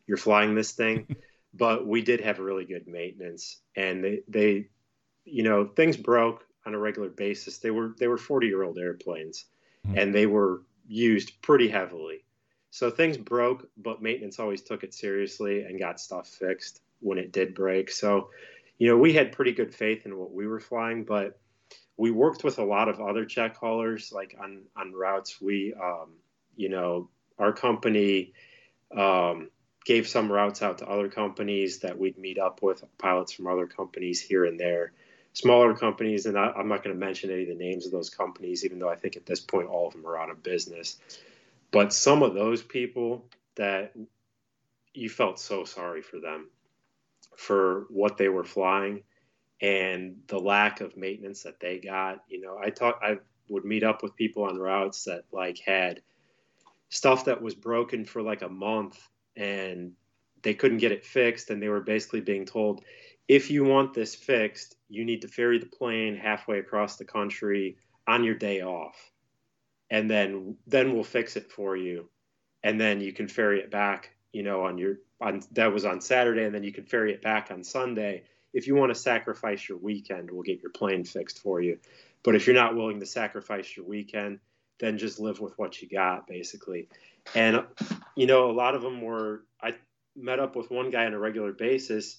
you're 0.06 0.16
flying 0.16 0.54
this 0.54 0.72
thing." 0.72 1.16
but 1.54 1.86
we 1.86 2.02
did 2.02 2.20
have 2.20 2.38
really 2.38 2.64
good 2.64 2.86
maintenance 2.86 3.60
and 3.76 4.04
they, 4.04 4.20
they 4.28 4.68
you 5.24 5.42
know 5.42 5.64
things 5.64 5.96
broke 5.96 6.46
on 6.66 6.74
a 6.74 6.78
regular 6.78 7.08
basis 7.08 7.58
they 7.58 7.70
were 7.70 7.94
they 7.98 8.08
were 8.08 8.18
40 8.18 8.46
year 8.46 8.62
old 8.62 8.78
airplanes 8.78 9.46
mm-hmm. 9.86 9.98
and 9.98 10.14
they 10.14 10.26
were 10.26 10.62
used 10.86 11.40
pretty 11.42 11.68
heavily 11.68 12.24
so 12.70 12.90
things 12.90 13.16
broke 13.16 13.68
but 13.76 14.02
maintenance 14.02 14.38
always 14.38 14.62
took 14.62 14.84
it 14.84 14.94
seriously 14.94 15.62
and 15.62 15.78
got 15.78 16.00
stuff 16.00 16.28
fixed 16.28 16.80
when 17.00 17.18
it 17.18 17.32
did 17.32 17.54
break 17.54 17.90
so 17.90 18.30
you 18.80 18.88
know 18.88 18.96
we 18.96 19.12
had 19.12 19.30
pretty 19.30 19.52
good 19.52 19.72
faith 19.72 20.06
in 20.06 20.18
what 20.18 20.32
we 20.32 20.48
were 20.48 20.58
flying 20.58 21.04
but 21.04 21.38
we 21.96 22.10
worked 22.10 22.42
with 22.42 22.58
a 22.58 22.64
lot 22.64 22.88
of 22.88 22.98
other 22.98 23.24
check 23.24 23.56
haulers 23.56 24.10
like 24.10 24.34
on 24.42 24.62
on 24.74 24.92
routes 24.92 25.40
we 25.40 25.72
um, 25.80 26.14
you 26.56 26.68
know 26.68 27.08
our 27.38 27.52
company 27.52 28.32
um, 28.96 29.50
gave 29.84 30.08
some 30.08 30.32
routes 30.32 30.62
out 30.62 30.78
to 30.78 30.88
other 30.88 31.08
companies 31.08 31.80
that 31.80 31.98
we'd 31.98 32.18
meet 32.18 32.38
up 32.38 32.62
with 32.62 32.84
pilots 32.98 33.32
from 33.32 33.46
other 33.46 33.66
companies 33.66 34.20
here 34.20 34.44
and 34.44 34.60
there. 34.60 34.92
Smaller 35.32 35.74
companies 35.74 36.26
and 36.26 36.36
I, 36.36 36.52
am 36.58 36.68
not 36.68 36.82
going 36.82 36.94
to 36.94 37.00
mention 37.00 37.30
any 37.30 37.42
of 37.42 37.48
the 37.48 37.54
names 37.54 37.86
of 37.86 37.92
those 37.92 38.10
companies 38.10 38.64
even 38.64 38.78
though 38.78 38.88
i 38.88 38.96
think 38.96 39.16
at 39.16 39.26
this 39.26 39.40
point 39.40 39.68
all 39.68 39.86
of 39.86 39.92
them 39.92 40.06
are 40.06 40.18
out 40.18 40.30
of 40.30 40.42
business. 40.42 40.98
But 41.70 41.92
some 41.92 42.22
of 42.22 42.34
those 42.34 42.62
people 42.62 43.24
that 43.54 43.92
you 44.92 45.08
felt 45.08 45.38
so 45.38 45.64
sorry 45.64 46.02
for 46.02 46.18
them 46.18 46.48
for 47.40 47.86
what 47.88 48.18
they 48.18 48.28
were 48.28 48.44
flying 48.44 49.02
and 49.62 50.16
the 50.26 50.38
lack 50.38 50.80
of 50.80 50.96
maintenance 50.96 51.42
that 51.44 51.58
they 51.58 51.78
got. 51.78 52.22
You 52.28 52.42
know 52.42 52.58
i 52.62 52.70
thought 52.70 53.00
i 53.02 53.16
would 53.48 53.64
meet 53.64 53.82
up 53.82 54.02
with 54.02 54.14
people 54.14 54.44
on 54.44 54.58
routes 54.58 55.04
that 55.04 55.24
like 55.32 55.58
had 55.58 56.02
stuff 56.90 57.24
that 57.24 57.40
was 57.40 57.54
broken 57.54 58.04
for 58.04 58.22
like 58.22 58.42
a 58.42 58.48
month 58.48 59.08
and 59.36 59.92
they 60.42 60.54
couldn't 60.54 60.78
get 60.78 60.92
it 60.92 61.04
fixed. 61.04 61.50
And 61.50 61.62
they 61.62 61.68
were 61.68 61.80
basically 61.80 62.20
being 62.20 62.44
told 62.44 62.84
if 63.28 63.50
you 63.50 63.64
want 63.64 63.94
this 63.94 64.14
fixed 64.14 64.76
you 64.88 65.04
need 65.04 65.22
to 65.22 65.28
ferry 65.28 65.58
the 65.58 65.66
plane 65.66 66.16
halfway 66.16 66.58
across 66.58 66.96
the 66.96 67.04
country 67.04 67.76
on 68.06 68.22
your 68.22 68.34
day 68.34 68.60
off. 68.60 69.10
And 69.90 70.10
then 70.10 70.56
then 70.66 70.92
we'll 70.92 71.04
fix 71.04 71.36
it 71.36 71.50
for 71.50 71.76
you. 71.76 72.08
And 72.62 72.78
then 72.78 73.00
you 73.00 73.12
can 73.12 73.28
ferry 73.28 73.60
it 73.60 73.70
back 73.70 74.10
you 74.32 74.42
know 74.42 74.64
on 74.64 74.78
your 74.78 74.96
on 75.20 75.42
that 75.52 75.72
was 75.72 75.84
on 75.84 76.00
saturday 76.00 76.44
and 76.44 76.54
then 76.54 76.64
you 76.64 76.72
can 76.72 76.84
ferry 76.84 77.12
it 77.12 77.22
back 77.22 77.50
on 77.50 77.64
sunday. 77.64 78.22
If 78.52 78.66
you 78.66 78.74
want 78.74 78.92
to 78.92 79.00
sacrifice 79.00 79.68
your 79.68 79.78
weekend 79.78 80.30
we'll 80.30 80.42
get 80.42 80.60
your 80.60 80.70
plane 80.70 81.04
fixed 81.04 81.40
for 81.40 81.60
you. 81.60 81.78
But 82.22 82.34
if 82.34 82.46
you're 82.46 82.56
not 82.56 82.76
willing 82.76 83.00
to 83.00 83.06
sacrifice 83.06 83.76
your 83.76 83.86
weekend 83.86 84.40
then 84.78 84.98
just 84.98 85.20
live 85.20 85.40
with 85.40 85.58
what 85.58 85.80
you 85.80 85.88
got 85.88 86.26
basically. 86.26 86.88
And 87.34 87.64
you 88.16 88.26
know 88.26 88.50
a 88.50 88.52
lot 88.52 88.74
of 88.74 88.82
them 88.82 89.02
were 89.02 89.44
i 89.62 89.74
met 90.16 90.40
up 90.40 90.56
with 90.56 90.70
one 90.70 90.90
guy 90.90 91.06
on 91.06 91.14
a 91.14 91.18
regular 91.18 91.52
basis. 91.52 92.18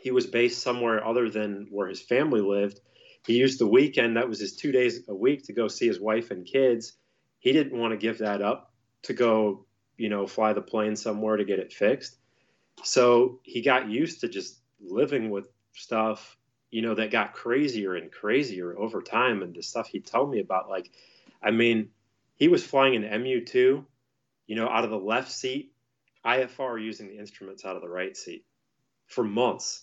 He 0.00 0.10
was 0.10 0.26
based 0.26 0.62
somewhere 0.62 1.06
other 1.06 1.30
than 1.30 1.68
where 1.70 1.88
his 1.88 2.00
family 2.00 2.40
lived. 2.40 2.80
He 3.26 3.34
used 3.34 3.58
the 3.58 3.66
weekend 3.66 4.16
that 4.16 4.28
was 4.28 4.40
his 4.40 4.56
two 4.56 4.72
days 4.72 5.00
a 5.08 5.14
week 5.14 5.44
to 5.44 5.52
go 5.52 5.68
see 5.68 5.86
his 5.86 6.00
wife 6.00 6.30
and 6.30 6.46
kids. 6.46 6.92
He 7.40 7.52
didn't 7.52 7.78
want 7.78 7.92
to 7.92 7.96
give 7.96 8.18
that 8.18 8.40
up 8.40 8.72
to 9.02 9.14
go 9.14 9.65
you 9.96 10.08
know 10.08 10.26
fly 10.26 10.52
the 10.52 10.60
plane 10.60 10.96
somewhere 10.96 11.36
to 11.36 11.44
get 11.44 11.58
it 11.58 11.72
fixed 11.72 12.16
so 12.82 13.40
he 13.42 13.62
got 13.62 13.88
used 13.88 14.20
to 14.20 14.28
just 14.28 14.60
living 14.80 15.30
with 15.30 15.48
stuff, 15.72 16.36
you 16.70 16.82
know, 16.82 16.94
that 16.94 17.10
got 17.10 17.32
crazier 17.32 17.94
and 17.94 18.12
crazier 18.12 18.76
over 18.76 19.02
time. 19.02 19.42
And 19.42 19.54
the 19.54 19.62
stuff 19.62 19.88
he 19.88 20.00
told 20.00 20.30
me 20.30 20.40
about, 20.40 20.68
like, 20.68 20.90
I 21.42 21.50
mean, 21.50 21.90
he 22.34 22.48
was 22.48 22.64
flying 22.64 22.96
an 22.96 23.22
MU2, 23.22 23.84
you 24.46 24.56
know, 24.56 24.68
out 24.68 24.84
of 24.84 24.90
the 24.90 24.98
left 24.98 25.30
seat, 25.30 25.72
IFR 26.24 26.82
using 26.82 27.08
the 27.08 27.18
instruments 27.18 27.64
out 27.64 27.76
of 27.76 27.82
the 27.82 27.88
right 27.88 28.16
seat 28.16 28.44
for 29.06 29.24
months. 29.24 29.82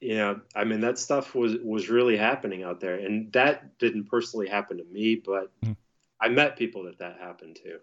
You 0.00 0.14
know, 0.14 0.40
I 0.54 0.62
mean, 0.62 0.80
that 0.80 0.96
stuff 0.96 1.34
was 1.34 1.56
was 1.60 1.88
really 1.88 2.16
happening 2.16 2.62
out 2.62 2.78
there, 2.78 2.94
and 2.94 3.32
that 3.32 3.78
didn't 3.78 4.04
personally 4.04 4.46
happen 4.46 4.76
to 4.78 4.84
me, 4.84 5.16
but 5.16 5.50
mm. 5.60 5.74
I 6.20 6.28
met 6.28 6.56
people 6.56 6.84
that 6.84 6.98
that 6.98 7.18
happened 7.18 7.58
to. 7.64 7.80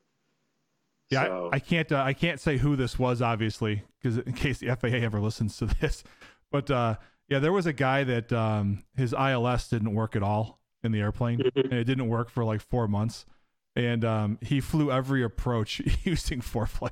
Yeah, 1.10 1.26
so. 1.26 1.50
I, 1.52 1.58
I, 1.58 1.60
can't 1.60 1.92
uh, 1.92 2.02
I 2.02 2.14
can't 2.14 2.40
say 2.40 2.58
who 2.58 2.76
this 2.76 2.98
was 2.98 3.22
obviously 3.22 3.84
because 4.02 4.18
in 4.18 4.34
case 4.34 4.60
the 4.60 4.76
FAA 4.82 4.98
ever 4.98 5.20
listens 5.20 5.58
to 5.58 5.68
this, 5.68 6.04
but 6.52 6.70
uh, 6.72 6.96
yeah, 7.30 7.40
there 7.40 7.52
was 7.52 7.66
a 7.66 7.74
guy 7.74 8.04
that 8.04 8.32
um, 8.32 8.84
his 8.96 9.14
ILS 9.14 9.68
didn't 9.68 9.94
work 9.94 10.16
at 10.16 10.24
all 10.24 10.60
in 10.84 10.92
the 10.92 11.00
airplane, 11.00 11.40
mm-hmm. 11.40 11.60
and 11.60 11.74
it 11.74 11.86
didn't 11.86 12.08
work 12.08 12.30
for 12.30 12.44
like 12.44 12.62
four 12.62 12.88
months, 12.88 13.26
and 13.76 14.06
um, 14.06 14.38
he 14.42 14.62
flew 14.62 14.92
every 14.92 15.24
approach 15.24 15.82
using 16.04 16.42
ForeFlight. 16.42 16.92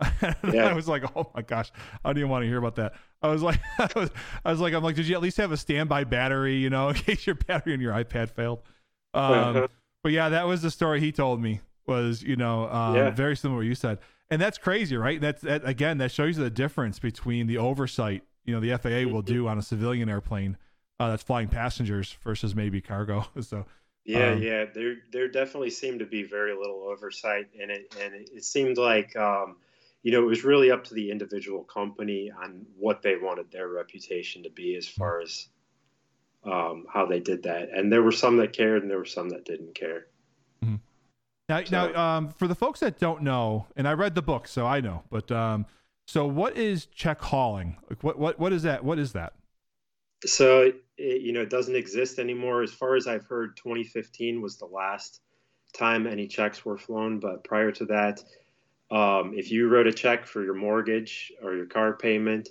yeah. 0.52 0.66
I 0.66 0.72
was 0.72 0.88
like, 0.88 1.04
oh 1.16 1.30
my 1.34 1.42
gosh, 1.42 1.70
I 2.04 2.08
don't 2.08 2.18
even 2.18 2.30
want 2.30 2.42
to 2.42 2.48
hear 2.48 2.58
about 2.58 2.76
that. 2.76 2.94
I 3.22 3.28
was 3.28 3.42
like, 3.42 3.60
I 3.78 3.88
was, 3.94 4.10
I 4.44 4.50
was 4.50 4.60
like, 4.60 4.72
I'm 4.72 4.82
like, 4.82 4.96
did 4.96 5.06
you 5.06 5.14
at 5.14 5.20
least 5.20 5.36
have 5.36 5.52
a 5.52 5.56
standby 5.56 6.04
battery, 6.04 6.56
you 6.56 6.70
know, 6.70 6.88
in 6.88 6.94
case 6.94 7.26
your 7.26 7.34
battery 7.34 7.74
in 7.74 7.80
your 7.80 7.92
iPad 7.92 8.30
failed? 8.30 8.60
Um, 9.12 9.32
uh-huh. 9.32 9.68
But 10.02 10.12
yeah, 10.12 10.30
that 10.30 10.46
was 10.46 10.62
the 10.62 10.70
story 10.70 11.00
he 11.00 11.12
told 11.12 11.42
me 11.42 11.60
was 11.90 12.22
you 12.22 12.36
know 12.36 12.70
um, 12.70 12.96
yeah. 12.96 13.10
very 13.10 13.36
similar 13.36 13.60
to 13.60 13.64
what 13.64 13.68
you 13.68 13.74
said, 13.74 13.98
and 14.30 14.40
that's 14.40 14.56
crazy, 14.56 14.96
right? 14.96 15.20
That's 15.20 15.42
that 15.42 15.68
again 15.68 15.98
that 15.98 16.10
shows 16.10 16.38
you 16.38 16.44
the 16.44 16.48
difference 16.48 16.98
between 16.98 17.46
the 17.46 17.58
oversight 17.58 18.22
you 18.44 18.54
know 18.54 18.60
the 18.60 18.70
FAA 18.78 18.88
mm-hmm. 18.88 19.12
will 19.12 19.22
do 19.22 19.46
on 19.46 19.58
a 19.58 19.62
civilian 19.62 20.08
airplane 20.08 20.56
uh, 20.98 21.10
that's 21.10 21.22
flying 21.22 21.48
passengers 21.48 22.16
versus 22.24 22.54
maybe 22.54 22.80
cargo. 22.80 23.26
So 23.42 23.66
yeah, 24.04 24.30
um, 24.30 24.42
yeah, 24.42 24.64
there 24.74 24.96
there 25.12 25.28
definitely 25.28 25.70
seemed 25.70 25.98
to 25.98 26.06
be 26.06 26.22
very 26.22 26.54
little 26.56 26.84
oversight, 26.90 27.48
in 27.52 27.70
it 27.70 27.94
and 28.00 28.14
it, 28.14 28.30
it 28.32 28.44
seemed 28.44 28.78
like. 28.78 29.14
Um, 29.16 29.56
you 30.02 30.12
know, 30.12 30.22
it 30.22 30.26
was 30.26 30.44
really 30.44 30.70
up 30.70 30.84
to 30.84 30.94
the 30.94 31.10
individual 31.10 31.62
company 31.62 32.32
on 32.42 32.64
what 32.78 33.02
they 33.02 33.16
wanted 33.16 33.50
their 33.50 33.68
reputation 33.68 34.42
to 34.44 34.48
be 34.48 34.74
as 34.74 34.88
far 34.88 35.20
as 35.20 35.48
um, 36.44 36.86
how 36.92 37.06
they 37.06 37.20
did 37.20 37.42
that. 37.42 37.68
And 37.70 37.92
there 37.92 38.02
were 38.02 38.12
some 38.12 38.38
that 38.38 38.52
cared, 38.52 38.82
and 38.82 38.90
there 38.90 38.98
were 38.98 39.04
some 39.04 39.28
that 39.30 39.44
didn't 39.44 39.74
care. 39.74 40.06
Now, 41.50 41.64
so, 41.64 41.90
now 41.90 42.00
um, 42.00 42.28
for 42.28 42.46
the 42.46 42.54
folks 42.54 42.78
that 42.78 43.00
don't 43.00 43.22
know, 43.22 43.66
and 43.76 43.88
I 43.88 43.94
read 43.94 44.14
the 44.14 44.22
book, 44.22 44.46
so 44.46 44.66
I 44.66 44.80
know. 44.80 45.02
But 45.10 45.32
um, 45.32 45.66
so, 46.06 46.24
what 46.24 46.56
is 46.56 46.86
check 46.86 47.20
hauling? 47.20 47.76
Like, 47.90 48.04
what 48.04 48.18
what 48.18 48.38
what 48.38 48.52
is 48.52 48.62
that? 48.62 48.84
What 48.84 49.00
is 49.00 49.12
that? 49.12 49.32
So, 50.24 50.72
it, 50.96 51.22
you 51.22 51.32
know, 51.32 51.40
it 51.40 51.50
doesn't 51.50 51.74
exist 51.74 52.20
anymore. 52.20 52.62
As 52.62 52.72
far 52.72 52.94
as 52.94 53.08
I've 53.08 53.24
heard, 53.24 53.56
2015 53.56 54.40
was 54.40 54.58
the 54.58 54.66
last 54.66 55.20
time 55.72 56.06
any 56.06 56.28
checks 56.28 56.64
were 56.64 56.78
flown. 56.78 57.18
But 57.18 57.42
prior 57.42 57.72
to 57.72 57.84
that, 57.86 58.22
um, 58.92 59.32
if 59.34 59.50
you 59.50 59.68
wrote 59.68 59.88
a 59.88 59.92
check 59.92 60.26
for 60.26 60.44
your 60.44 60.54
mortgage 60.54 61.32
or 61.42 61.56
your 61.56 61.66
car 61.66 61.94
payment, 61.94 62.50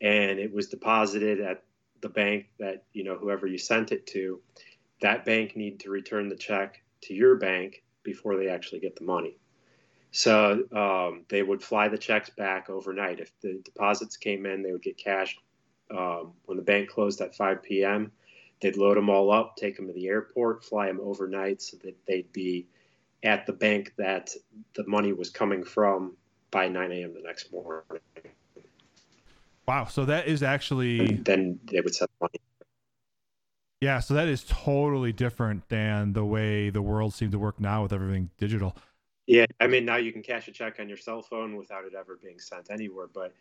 and 0.00 0.38
it 0.38 0.52
was 0.52 0.68
deposited 0.68 1.40
at 1.40 1.64
the 2.00 2.08
bank 2.08 2.46
that 2.60 2.84
you 2.92 3.02
know 3.02 3.16
whoever 3.16 3.48
you 3.48 3.58
sent 3.58 3.90
it 3.90 4.06
to, 4.08 4.40
that 5.00 5.24
bank 5.24 5.56
need 5.56 5.80
to 5.80 5.90
return 5.90 6.28
the 6.28 6.36
check 6.36 6.80
to 7.02 7.12
your 7.12 7.34
bank 7.34 7.82
before 8.06 8.36
they 8.36 8.48
actually 8.48 8.80
get 8.80 8.96
the 8.96 9.04
money. 9.04 9.36
So 10.12 10.64
um, 10.72 11.24
they 11.28 11.42
would 11.42 11.62
fly 11.62 11.88
the 11.88 11.98
checks 11.98 12.30
back 12.30 12.70
overnight. 12.70 13.20
If 13.20 13.30
the 13.42 13.60
deposits 13.62 14.16
came 14.16 14.46
in, 14.46 14.62
they 14.62 14.72
would 14.72 14.82
get 14.82 14.96
cashed 14.96 15.38
um, 15.90 16.32
when 16.46 16.56
the 16.56 16.64
bank 16.64 16.88
closed 16.88 17.20
at 17.20 17.34
5 17.34 17.62
p.m. 17.62 18.12
They'd 18.62 18.78
load 18.78 18.96
them 18.96 19.10
all 19.10 19.30
up, 19.30 19.56
take 19.56 19.76
them 19.76 19.88
to 19.88 19.92
the 19.92 20.08
airport, 20.08 20.64
fly 20.64 20.86
them 20.86 21.00
overnight 21.02 21.60
so 21.60 21.76
that 21.84 21.94
they'd 22.06 22.32
be 22.32 22.66
at 23.22 23.44
the 23.44 23.52
bank 23.52 23.92
that 23.98 24.30
the 24.74 24.86
money 24.86 25.12
was 25.12 25.28
coming 25.28 25.62
from 25.62 26.16
by 26.50 26.68
9 26.68 26.92
a.m. 26.92 27.12
the 27.12 27.20
next 27.20 27.52
morning. 27.52 27.82
Wow. 29.68 29.84
So 29.84 30.06
that 30.06 30.28
is 30.28 30.42
actually. 30.42 31.00
And 31.00 31.24
then 31.24 31.60
they 31.70 31.82
would 31.82 31.94
set 31.94 32.08
money 32.20 32.40
yeah, 33.80 34.00
so 34.00 34.14
that 34.14 34.28
is 34.28 34.44
totally 34.48 35.12
different 35.12 35.68
than 35.68 36.12
the 36.12 36.24
way 36.24 36.70
the 36.70 36.82
world 36.82 37.14
seems 37.14 37.32
to 37.32 37.38
work 37.38 37.60
now 37.60 37.82
with 37.82 37.92
everything 37.92 38.30
digital. 38.38 38.76
Yeah, 39.26 39.46
I 39.60 39.66
mean 39.66 39.84
now 39.84 39.96
you 39.96 40.12
can 40.12 40.22
cash 40.22 40.48
a 40.48 40.52
check 40.52 40.78
on 40.78 40.88
your 40.88 40.96
cell 40.96 41.20
phone 41.20 41.56
without 41.56 41.84
it 41.84 41.94
ever 41.94 42.18
being 42.22 42.38
sent 42.38 42.70
anywhere. 42.70 43.08
But 43.12 43.34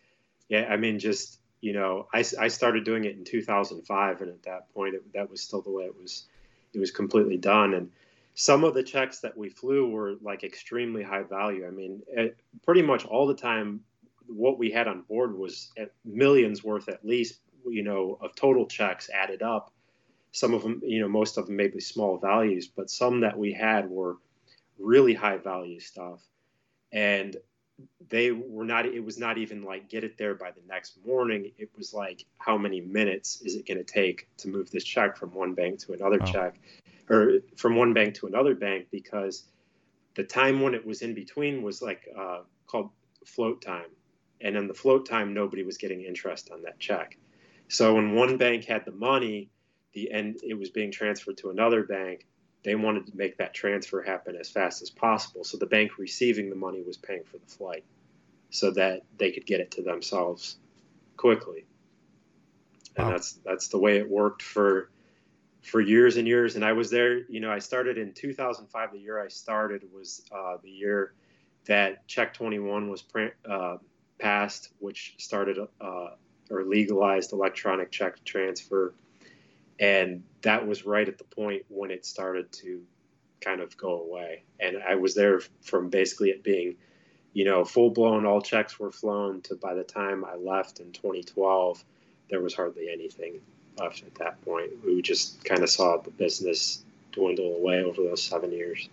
yeah, 0.50 0.68
I 0.70 0.78
mean 0.78 1.00
just 1.00 1.40
you 1.62 1.74
know, 1.74 2.08
I, 2.14 2.24
I 2.40 2.48
started 2.48 2.84
doing 2.84 3.06
it 3.06 3.16
in 3.16 3.24
2005, 3.24 4.22
and 4.22 4.30
at 4.30 4.44
that 4.44 4.72
point, 4.74 4.94
it, 4.94 5.14
that 5.14 5.32
was 5.32 5.42
still 5.42 5.62
the 5.62 5.72
way 5.72 5.86
it 5.86 5.96
was. 6.00 6.26
It 6.74 6.80
was 6.80 6.92
completely 6.92 7.38
done, 7.38 7.74
and 7.74 7.90
some 8.36 8.64
of 8.64 8.74
the 8.74 8.84
checks 8.84 9.20
that 9.22 9.36
we 9.36 9.50
flew 9.50 9.90
were 9.90 10.16
like 10.22 10.44
extremely 10.44 11.02
high 11.02 11.24
value. 11.24 11.66
I 11.66 11.72
mean, 11.72 12.04
it, 12.10 12.38
pretty 12.64 12.82
much 12.82 13.06
all 13.06 13.26
the 13.26 13.34
time, 13.34 13.80
what 14.28 14.60
we 14.60 14.70
had 14.70 14.88
on 14.88 15.02
board 15.04 15.36
was 15.36 15.72
millions 16.04 16.64
worth 16.64 16.90
at 16.90 17.06
least, 17.06 17.40
you 17.66 17.82
know, 17.82 18.18
of 18.22 18.36
total 18.36 18.68
checks 18.68 19.10
added 19.10 19.42
up 19.42 19.72
some 20.36 20.54
of 20.54 20.64
them, 20.64 20.82
you 20.84 21.00
know, 21.00 21.08
most 21.08 21.38
of 21.38 21.46
them 21.46 21.56
may 21.56 21.70
be 21.70 21.80
small 21.80 22.18
values, 22.18 22.68
but 22.68 22.90
some 22.90 23.22
that 23.22 23.38
we 23.38 23.54
had 23.54 23.90
were 23.90 24.18
really 24.78 25.14
high 25.14 25.38
value 25.38 25.80
stuff. 25.80 26.20
And 26.92 27.38
they 28.10 28.32
were 28.32 28.66
not, 28.66 28.86
it 28.86 29.00
was 29.00 29.18
not 29.18 29.38
even 29.38 29.64
like 29.64 29.88
get 29.88 30.04
it 30.04 30.18
there 30.18 30.36
by 30.36 30.52
the 30.52 30.60
next 30.68 30.98
morning. 31.06 31.54
It 31.58 31.70
was 31.78 31.94
like, 31.94 32.26
how 32.38 32.58
many 32.58 32.82
minutes 32.82 33.40
is 33.44 33.56
it 33.56 33.66
going 33.66 33.78
to 33.78 33.86
take 33.86 34.28
to 34.40 34.50
move 34.50 34.70
this 34.70 34.84
check 34.84 35.16
from 35.16 35.34
one 35.34 35.54
bank 35.54 35.80
to 35.86 35.94
another 35.94 36.20
oh. 36.22 36.26
check 36.26 36.60
or 37.10 37.36
from 37.56 37.78
one 37.78 37.94
bank 37.94 38.16
to 38.16 38.28
another 38.28 38.56
bank? 38.56 38.88
Because 38.92 39.46
the 40.16 40.24
time 40.26 40.60
when 40.60 40.76
it 40.76 40.86
was 40.86 41.02
in 41.02 41.14
between 41.14 41.64
was 41.64 41.82
like 41.82 42.10
uh, 42.14 42.42
called 42.68 42.90
float 43.26 43.62
time. 43.62 43.90
And 44.42 44.58
in 44.58 44.68
the 44.68 44.74
float 44.74 45.08
time, 45.08 45.34
nobody 45.34 45.64
was 45.64 45.78
getting 45.78 46.02
interest 46.02 46.52
on 46.52 46.64
that 46.64 46.78
check. 46.78 47.18
So 47.70 47.96
when 47.96 48.16
one 48.16 48.36
bank 48.36 48.66
had 48.66 48.84
the 48.84 48.92
money, 48.92 49.50
the 49.96 50.12
end 50.12 50.40
it 50.44 50.54
was 50.54 50.70
being 50.70 50.92
transferred 50.92 51.38
to 51.38 51.50
another 51.50 51.84
bank 51.84 52.28
they 52.66 52.76
wanted 52.76 53.06
to 53.06 53.16
make 53.16 53.38
that 53.38 53.54
transfer 53.54 54.02
happen 54.02 54.36
as 54.36 54.50
fast 54.50 54.82
as 54.82 54.90
possible. 54.90 55.44
So 55.44 55.58
the 55.58 55.68
bank 55.68 56.00
receiving 56.00 56.50
the 56.50 56.56
money 56.56 56.82
was 56.82 56.98
paying 56.98 57.24
for 57.24 57.38
the 57.38 57.46
flight 57.46 57.86
so 58.50 58.72
that 58.72 59.04
they 59.18 59.32
could 59.32 59.46
get 59.46 59.60
it 59.60 59.72
to 59.72 59.84
themselves 59.84 60.58
quickly. 61.16 61.66
And 62.98 63.06
wow. 63.06 63.12
that's 63.12 63.34
that's 63.46 63.68
the 63.68 63.78
way 63.78 63.98
it 63.98 64.10
worked 64.10 64.42
for 64.42 64.90
for 65.62 65.80
years 65.80 66.18
and 66.18 66.28
years. 66.28 66.56
And 66.56 66.66
i 66.66 66.74
was 66.74 66.90
there 66.90 67.20
you 67.30 67.40
know 67.40 67.52
i 67.52 67.60
started 67.60 67.98
in 67.98 68.14
2005 68.14 68.92
the 68.92 69.00
year 69.00 69.24
i 69.24 69.28
started 69.28 69.84
was 69.94 70.24
uh, 70.32 70.58
the 70.64 70.70
year 70.70 71.14
that 71.66 72.08
check 72.08 72.34
21 72.34 72.90
was 72.90 73.04
uh, 73.50 73.78
passed 74.20 74.70
which 74.80 75.16
started 75.18 75.58
uh, 75.82 76.08
or 76.50 76.64
legalized 76.64 77.34
electronic 77.34 77.92
check 77.92 78.24
transfer 78.24 78.94
and 79.80 80.24
that 80.42 80.68
was 80.68 80.86
right 80.86 81.08
at 81.08 81.18
the 81.18 81.24
point 81.24 81.64
when 81.70 81.92
it 81.92 82.06
started 82.06 82.52
to 82.52 82.82
kind 83.42 83.62
of 83.62 83.76
go 83.78 84.02
away. 84.02 84.44
And 84.60 84.78
i 84.88 84.96
was 84.96 85.16
there 85.16 85.42
from 85.62 85.90
basically 85.90 86.30
it 86.30 86.44
being 86.44 86.76
you 87.34 87.46
know 87.46 87.66
full 87.66 87.90
blown 87.90 88.26
all 88.26 88.42
checks 88.42 88.80
were 88.80 88.92
flown 88.92 89.42
to 89.42 89.56
by 89.56 89.74
the 89.74 89.84
time 89.84 90.24
i 90.24 90.36
left 90.36 90.80
in 90.80 90.92
2012 90.94 91.84
there 92.30 92.42
was 92.42 92.54
hardly 92.54 92.90
anything 92.90 93.42
left 93.78 94.04
at 94.04 94.16
that 94.16 94.44
point. 94.46 94.72
We 94.86 95.02
just 95.02 95.44
kind 95.44 95.64
of 95.64 95.70
saw 95.70 95.98
the 95.98 96.12
business 96.12 96.84
dwindle 97.12 97.56
away 97.56 97.84
over 97.84 98.02
those 98.02 98.24
seven 98.24 98.52
years 98.52 98.90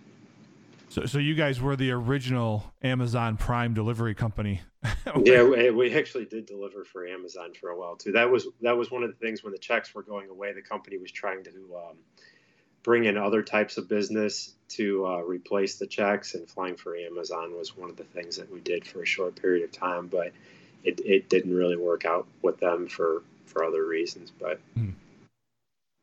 so, 0.93 1.07
so 1.07 1.19
you 1.19 1.35
guys 1.35 1.59
were 1.59 1.75
the 1.75 1.91
original 1.91 2.71
Amazon 2.83 3.39
Prime 3.39 3.73
delivery 3.73 4.15
company. 4.15 4.61
yeah, 5.25 5.43
we, 5.43 5.71
we 5.71 5.95
actually 5.95 6.27
did 6.27 6.45
deliver 6.45 6.85
for 6.85 7.07
Amazon 7.07 7.55
for 7.59 7.71
a 7.71 7.79
while 7.79 7.97
too. 7.97 8.13
That 8.13 8.31
was 8.31 8.47
that 8.61 8.77
was 8.77 8.91
one 8.91 9.03
of 9.03 9.09
the 9.09 9.17
things 9.17 9.43
when 9.43 9.53
the 9.53 9.59
checks 9.59 9.95
were 9.95 10.03
going 10.03 10.29
away. 10.29 10.53
The 10.53 10.61
company 10.61 10.99
was 10.99 11.11
trying 11.11 11.45
to 11.45 11.51
um, 11.77 11.97
bring 12.83 13.05
in 13.05 13.17
other 13.17 13.43
types 13.43 13.79
of 13.79 13.89
business 13.89 14.53
to 14.71 15.07
uh, 15.07 15.21
replace 15.23 15.77
the 15.79 15.87
checks, 15.87 16.35
and 16.35 16.47
flying 16.47 16.77
for 16.77 16.95
Amazon 16.95 17.57
was 17.57 17.75
one 17.75 17.89
of 17.89 17.97
the 17.97 18.05
things 18.05 18.37
that 18.37 18.53
we 18.53 18.61
did 18.61 18.87
for 18.87 19.03
a 19.03 19.07
short 19.07 19.35
period 19.41 19.65
of 19.65 19.73
time. 19.73 20.09
But 20.09 20.33
it, 20.85 21.01
it 21.05 21.31
didn't 21.31 21.55
really 21.55 21.77
work 21.77 22.05
out 22.05 22.27
with 22.43 22.61
them 22.61 22.87
for 22.87 23.23
for 23.47 23.65
other 23.65 23.87
reasons. 23.87 24.31
But 24.31 24.61
hmm. 24.75 24.91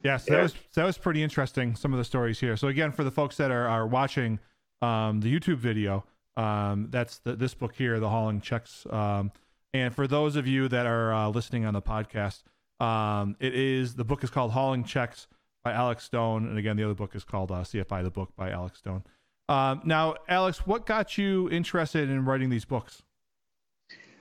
yeah, 0.02 0.18
so 0.18 0.32
yeah. 0.32 0.38
that 0.38 0.44
was 0.44 0.54
that 0.74 0.86
was 0.86 0.98
pretty 0.98 1.22
interesting. 1.22 1.76
Some 1.76 1.94
of 1.94 2.00
the 2.00 2.06
stories 2.06 2.40
here. 2.40 2.58
So 2.58 2.70
again, 2.70 2.92
for 2.92 3.04
the 3.04 3.12
folks 3.12 3.38
that 3.38 3.52
are 3.52 3.68
are 3.68 3.86
watching 3.86 4.40
um, 4.82 5.22
the 5.22 5.34
YouTube 5.34 5.58
video. 5.58 6.06
Um, 6.38 6.88
that's 6.90 7.20
the, 7.20 7.36
this 7.36 7.54
book 7.54 7.76
here, 7.76 8.00
The 8.00 8.10
Hauling 8.10 8.42
Checks. 8.42 8.86
Um, 8.90 9.32
and 9.74 9.94
for 9.94 10.08
those 10.08 10.36
of 10.36 10.48
you 10.48 10.68
that 10.70 10.86
are 10.86 11.14
uh, 11.14 11.30
listening 11.30 11.66
on 11.66 11.74
the 11.74 11.82
podcast, 11.82 12.44
um, 12.80 13.36
it 13.40 13.54
is 13.54 13.96
the 13.96 14.06
book 14.06 14.24
is 14.24 14.30
called 14.30 14.52
Hauling 14.52 14.84
Checks 14.84 15.28
by 15.64 15.74
Alex 15.74 16.06
Stone, 16.06 16.48
and 16.48 16.58
again, 16.58 16.78
the 16.78 16.84
other 16.84 16.94
book 16.94 17.16
is 17.16 17.24
called 17.24 17.52
uh, 17.52 17.56
CFI, 17.56 18.04
the 18.04 18.10
book 18.10 18.30
by 18.38 18.50
Alex 18.50 18.80
Stone. 18.80 19.04
Um, 19.50 19.82
now, 19.84 20.16
Alex, 20.28 20.66
what 20.66 20.86
got 20.86 21.18
you 21.18 21.50
interested 21.50 22.10
in 22.10 22.24
writing 22.24 22.50
these 22.50 22.66
books? 22.66 23.04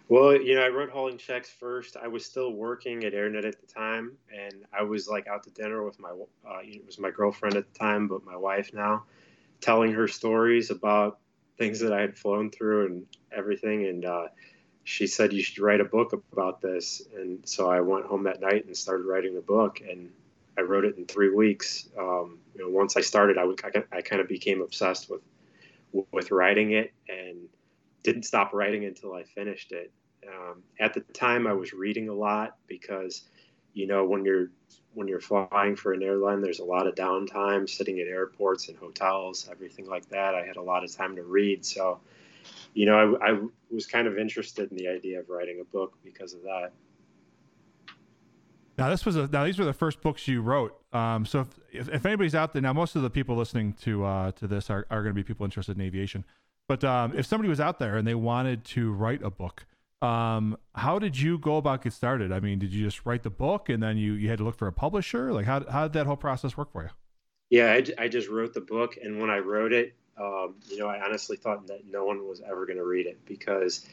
Well, 0.09 0.41
you 0.41 0.55
know, 0.55 0.63
I 0.63 0.69
wrote 0.69 0.89
hauling 0.89 1.19
checks 1.19 1.51
first. 1.51 1.97
I 1.99 2.09
was 2.09 2.25
still 2.25 2.55
working 2.55 3.05
at 3.05 3.13
AirNet 3.13 3.45
at 3.45 3.61
the 3.61 3.67
time, 3.67 4.13
and 4.35 4.65
I 4.73 4.83
was 4.83 5.07
like 5.07 5.27
out 5.29 5.43
to 5.45 5.51
dinner 5.51 5.85
with 5.85 6.01
my 6.01 6.09
uh, 6.09 6.61
it 6.63 6.85
was 6.85 6.99
my 6.99 7.11
girlfriend 7.11 7.57
at 7.57 7.71
the 7.71 7.79
time, 7.79 8.09
but 8.09 8.25
my 8.25 8.37
wife 8.37 8.73
now, 8.73 9.05
telling 9.61 9.93
her 9.93 10.09
stories 10.09 10.71
about 10.71 11.19
things 11.57 11.81
that 11.81 11.93
I 11.93 12.01
had 12.01 12.17
flown 12.17 12.51
through 12.51 12.87
and 12.87 13.07
everything. 13.37 13.87
And 13.87 14.05
uh, 14.05 14.27
she 14.85 15.07
said 15.07 15.33
you 15.33 15.43
should 15.43 15.59
write 15.59 15.81
a 15.81 15.85
book 15.85 16.13
about 16.33 16.61
this. 16.61 17.03
And 17.17 17.47
so 17.49 17.69
I 17.69 17.81
went 17.81 18.07
home 18.07 18.25
that 18.25 18.41
night 18.41 18.65
and 18.67 18.77
started 18.77 19.05
writing 19.05 19.35
the 19.35 19.41
book. 19.41 19.81
And 19.81 20.11
I 20.57 20.63
wrote 20.63 20.85
it 20.85 20.97
in 20.97 21.07
three 21.07 21.31
weeks. 21.31 21.89
Um, 21.99 22.39
you 22.55 22.63
know, 22.63 22.71
once 22.71 22.97
I 22.97 23.01
started, 23.01 23.39
I, 23.39 23.45
would, 23.45 23.61
I, 23.65 23.97
I 23.97 24.01
kind 24.01 24.21
of 24.21 24.29
became 24.29 24.61
obsessed 24.63 25.11
with 25.11 25.23
with 26.13 26.31
writing 26.31 26.73
it 26.73 26.93
and 27.09 27.49
didn't 28.03 28.25
stop 28.25 28.53
writing 28.53 28.85
until 28.85 29.15
I 29.15 29.25
finished 29.25 29.73
it. 29.73 29.91
Um, 30.27 30.63
at 30.79 30.95
the 30.95 31.01
time, 31.01 31.47
I 31.47 31.53
was 31.53 31.73
reading 31.73 32.09
a 32.09 32.15
lot 32.15 32.57
because, 32.67 33.23
you 33.79 33.87
know, 33.87 34.05
when 34.05 34.25
you're 34.25 34.49
when 34.95 35.07
you're 35.07 35.21
flying 35.21 35.77
for 35.77 35.93
an 35.93 36.03
airline, 36.03 36.41
there's 36.41 36.59
a 36.59 36.65
lot 36.65 36.89
of 36.89 36.97
downtime, 36.97 37.69
sitting 37.69 38.01
at 38.01 38.09
airports 38.09 38.69
and 38.69 38.77
hotels, 38.77 39.49
everything 39.49 39.87
like 39.87 40.09
that. 40.09 40.35
I 40.35 40.45
had 40.45 40.57
a 40.57 40.63
lot 40.63 40.83
of 40.83 40.93
time 40.93 41.15
to 41.15 41.23
read, 41.23 41.65
so 41.65 42.01
you 42.75 42.87
know, 42.87 43.17
I, 43.23 43.31
I 43.31 43.41
was 43.71 43.87
kind 43.87 44.09
of 44.09 44.19
interested 44.19 44.71
in 44.73 44.77
the 44.77 44.89
idea 44.89 45.21
of 45.21 45.29
writing 45.29 45.61
a 45.61 45.65
book 45.65 45.97
because 46.03 46.35
of 46.35 46.43
that. 46.43 46.73
Now 48.77 48.91
this 48.91 49.07
was 49.07 49.15
a, 49.15 49.29
now 49.29 49.45
these 49.45 49.59
were 49.59 49.65
the 49.65 49.73
first 49.73 50.01
books 50.01 50.27
you 50.27 50.43
wrote. 50.43 50.77
Um, 50.93 51.25
so 51.25 51.47
if, 51.73 51.89
if, 51.89 52.05
anybody's 52.05 52.35
out 52.35 52.53
there 52.53 52.63
now, 52.63 52.73
most 52.73 52.97
of 52.97 53.03
the 53.03 53.11
people 53.11 53.37
listening 53.37 53.75
to 53.85 54.05
uh, 54.05 54.33
to 54.33 54.49
this 54.49 54.71
are, 54.71 54.87
are 54.91 55.03
going 55.03 55.15
to 55.15 55.21
be 55.21 55.23
people 55.23 55.45
interested 55.45 55.77
in 55.77 55.83
aviation. 55.83 56.25
But 56.67 56.83
um, 56.83 57.17
if 57.17 57.27
somebody 57.27 57.49
was 57.49 57.61
out 57.61 57.79
there 57.79 57.97
and 57.97 58.07
they 58.07 58.17
wanted 58.17 58.65
to 58.67 58.93
write 58.93 59.23
a 59.23 59.31
book, 59.31 59.67
um, 60.01 60.57
how 60.75 60.99
did 60.99 61.19
you 61.19 61.39
go 61.39 61.57
about 61.57 61.83
get 61.83 61.93
started? 61.93 62.31
I 62.31 62.41
mean, 62.41 62.59
did 62.59 62.73
you 62.73 62.85
just 62.85 63.05
write 63.05 63.23
the 63.23 63.31
book 63.31 63.69
and 63.69 63.83
then 63.83 63.97
you 63.97 64.13
you 64.13 64.29
had 64.29 64.39
to 64.39 64.45
look 64.45 64.57
for 64.57 64.69
a 64.69 64.73
publisher? 64.73 65.33
Like 65.33 65.47
how 65.47 65.65
how 65.69 65.85
did 65.85 65.95
that 65.95 66.07
whole 66.07 66.17
process 66.17 66.57
work 66.57 66.73
for 66.73 66.85
you? 66.85 66.91
Yeah, 67.51 67.73
I, 67.73 68.05
I 68.05 68.09
just 68.09 68.29
wrote 68.29 68.53
the 68.53 68.61
book, 68.61 68.99
and 69.03 69.21
when 69.21 69.31
I 69.31 69.39
wrote 69.39 69.73
it, 69.73 69.95
um, 70.21 70.57
you 70.69 70.79
know, 70.79 70.87
I 70.87 71.03
honestly 71.03 71.37
thought 71.37 71.67
that 71.69 71.87
no 71.91 72.05
one 72.05 72.29
was 72.29 72.43
ever 72.43 72.67
going 72.67 72.77
to 72.77 72.85
read 72.85 73.07
it 73.07 73.19
because 73.25 73.87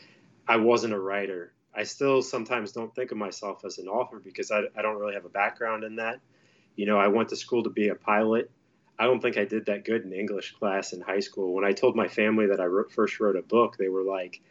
I 0.47 0.57
wasn't 0.57 0.93
a 0.93 0.99
writer. 0.99 1.53
I 1.73 1.83
still 1.83 2.21
sometimes 2.21 2.71
don't 2.71 2.93
think 2.95 3.11
of 3.11 3.17
myself 3.17 3.63
as 3.65 3.77
an 3.77 3.87
author 3.87 4.19
because 4.19 4.51
I, 4.51 4.63
I 4.77 4.81
don't 4.81 4.97
really 4.97 5.13
have 5.13 5.25
a 5.25 5.29
background 5.29 5.83
in 5.83 5.95
that. 5.97 6.19
You 6.75 6.85
know, 6.85 6.97
I 6.97 7.07
went 7.07 7.29
to 7.29 7.35
school 7.35 7.63
to 7.63 7.69
be 7.69 7.89
a 7.89 7.95
pilot. 7.95 8.51
I 8.97 9.05
don't 9.05 9.21
think 9.21 9.37
I 9.37 9.45
did 9.45 9.65
that 9.67 9.85
good 9.85 10.03
in 10.03 10.13
English 10.13 10.53
class 10.53 10.93
in 10.93 11.01
high 11.01 11.19
school. 11.19 11.53
When 11.53 11.65
I 11.65 11.73
told 11.73 11.95
my 11.95 12.07
family 12.07 12.47
that 12.47 12.59
I 12.59 12.65
wrote, 12.65 12.91
first 12.91 13.19
wrote 13.19 13.35
a 13.35 13.41
book, 13.41 13.77
they 13.77 13.89
were 13.89 14.03
like 14.03 14.41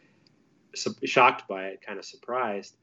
su- 0.76 1.06
shocked 1.06 1.48
by 1.48 1.66
it, 1.66 1.82
kind 1.84 1.98
of 1.98 2.04
surprised. 2.04 2.76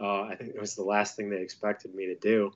Uh, 0.00 0.22
I 0.22 0.34
think 0.36 0.54
it 0.54 0.60
was 0.60 0.74
the 0.74 0.82
last 0.82 1.16
thing 1.16 1.30
they 1.30 1.40
expected 1.40 1.94
me 1.94 2.06
to 2.06 2.16
do. 2.16 2.52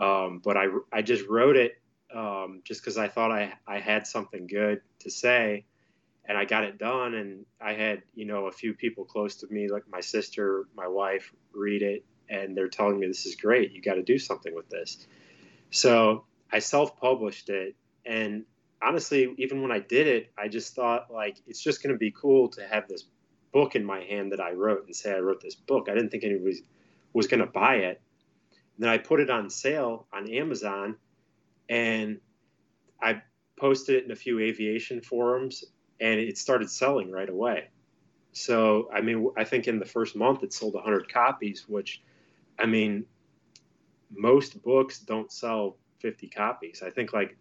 Um, 0.00 0.40
but 0.42 0.56
I, 0.56 0.66
I 0.92 1.02
just 1.02 1.28
wrote 1.28 1.56
it 1.56 1.74
um, 2.14 2.62
just 2.64 2.80
because 2.80 2.96
I 2.96 3.08
thought 3.08 3.30
I, 3.30 3.52
I 3.66 3.78
had 3.78 4.06
something 4.06 4.46
good 4.46 4.80
to 5.00 5.10
say 5.10 5.64
and 6.26 6.38
I 6.38 6.44
got 6.46 6.64
it 6.64 6.78
done. 6.78 7.14
And 7.14 7.44
I 7.60 7.74
had, 7.74 8.02
you 8.14 8.24
know, 8.24 8.46
a 8.46 8.52
few 8.52 8.74
people 8.74 9.04
close 9.04 9.36
to 9.36 9.46
me, 9.50 9.68
like 9.68 9.84
my 9.90 10.00
sister, 10.00 10.66
my 10.74 10.88
wife, 10.88 11.32
read 11.52 11.82
it 11.82 12.04
and 12.28 12.56
they're 12.56 12.68
telling 12.68 12.98
me 12.98 13.06
this 13.06 13.26
is 13.26 13.36
great. 13.36 13.72
You 13.72 13.82
got 13.82 13.94
to 13.94 14.02
do 14.02 14.18
something 14.18 14.54
with 14.54 14.68
this. 14.68 15.06
So 15.70 16.24
I 16.52 16.60
self 16.60 16.98
published 16.98 17.50
it. 17.50 17.74
And 18.06 18.44
honestly, 18.82 19.34
even 19.38 19.62
when 19.62 19.72
I 19.72 19.78
did 19.80 20.06
it, 20.06 20.32
I 20.38 20.48
just 20.48 20.74
thought 20.74 21.12
like 21.12 21.36
it's 21.46 21.62
just 21.62 21.82
going 21.82 21.94
to 21.94 21.98
be 21.98 22.10
cool 22.10 22.48
to 22.50 22.66
have 22.66 22.88
this 22.88 23.04
book 23.54 23.76
in 23.76 23.84
my 23.84 24.00
hand 24.00 24.32
that 24.32 24.40
I 24.40 24.52
wrote 24.52 24.84
and 24.84 24.94
say 24.94 25.14
I 25.14 25.20
wrote 25.20 25.40
this 25.40 25.54
book. 25.54 25.88
I 25.88 25.94
didn't 25.94 26.10
think 26.10 26.24
anybody 26.24 26.62
was 27.14 27.26
going 27.28 27.40
to 27.40 27.46
buy 27.46 27.76
it. 27.76 28.02
And 28.76 28.84
then 28.84 28.90
I 28.90 28.98
put 28.98 29.20
it 29.20 29.30
on 29.30 29.48
sale 29.48 30.06
on 30.12 30.28
Amazon 30.28 30.96
and 31.70 32.20
I 33.00 33.22
posted 33.56 33.94
it 33.94 34.04
in 34.04 34.10
a 34.10 34.16
few 34.16 34.40
aviation 34.40 35.00
forums, 35.00 35.64
and 36.00 36.18
it 36.18 36.36
started 36.36 36.68
selling 36.68 37.10
right 37.10 37.28
away. 37.28 37.68
So, 38.32 38.90
I 38.92 39.00
mean, 39.00 39.30
I 39.36 39.44
think 39.44 39.68
in 39.68 39.78
the 39.78 39.84
first 39.84 40.16
month 40.16 40.42
it 40.42 40.52
sold 40.52 40.74
100 40.74 41.12
copies, 41.12 41.64
which, 41.68 42.02
I 42.58 42.66
mean, 42.66 43.06
most 44.10 44.60
books 44.62 44.98
don't 44.98 45.30
sell 45.30 45.76
50 46.00 46.28
copies. 46.28 46.82
I 46.84 46.90
think 46.90 47.12
like 47.12 47.36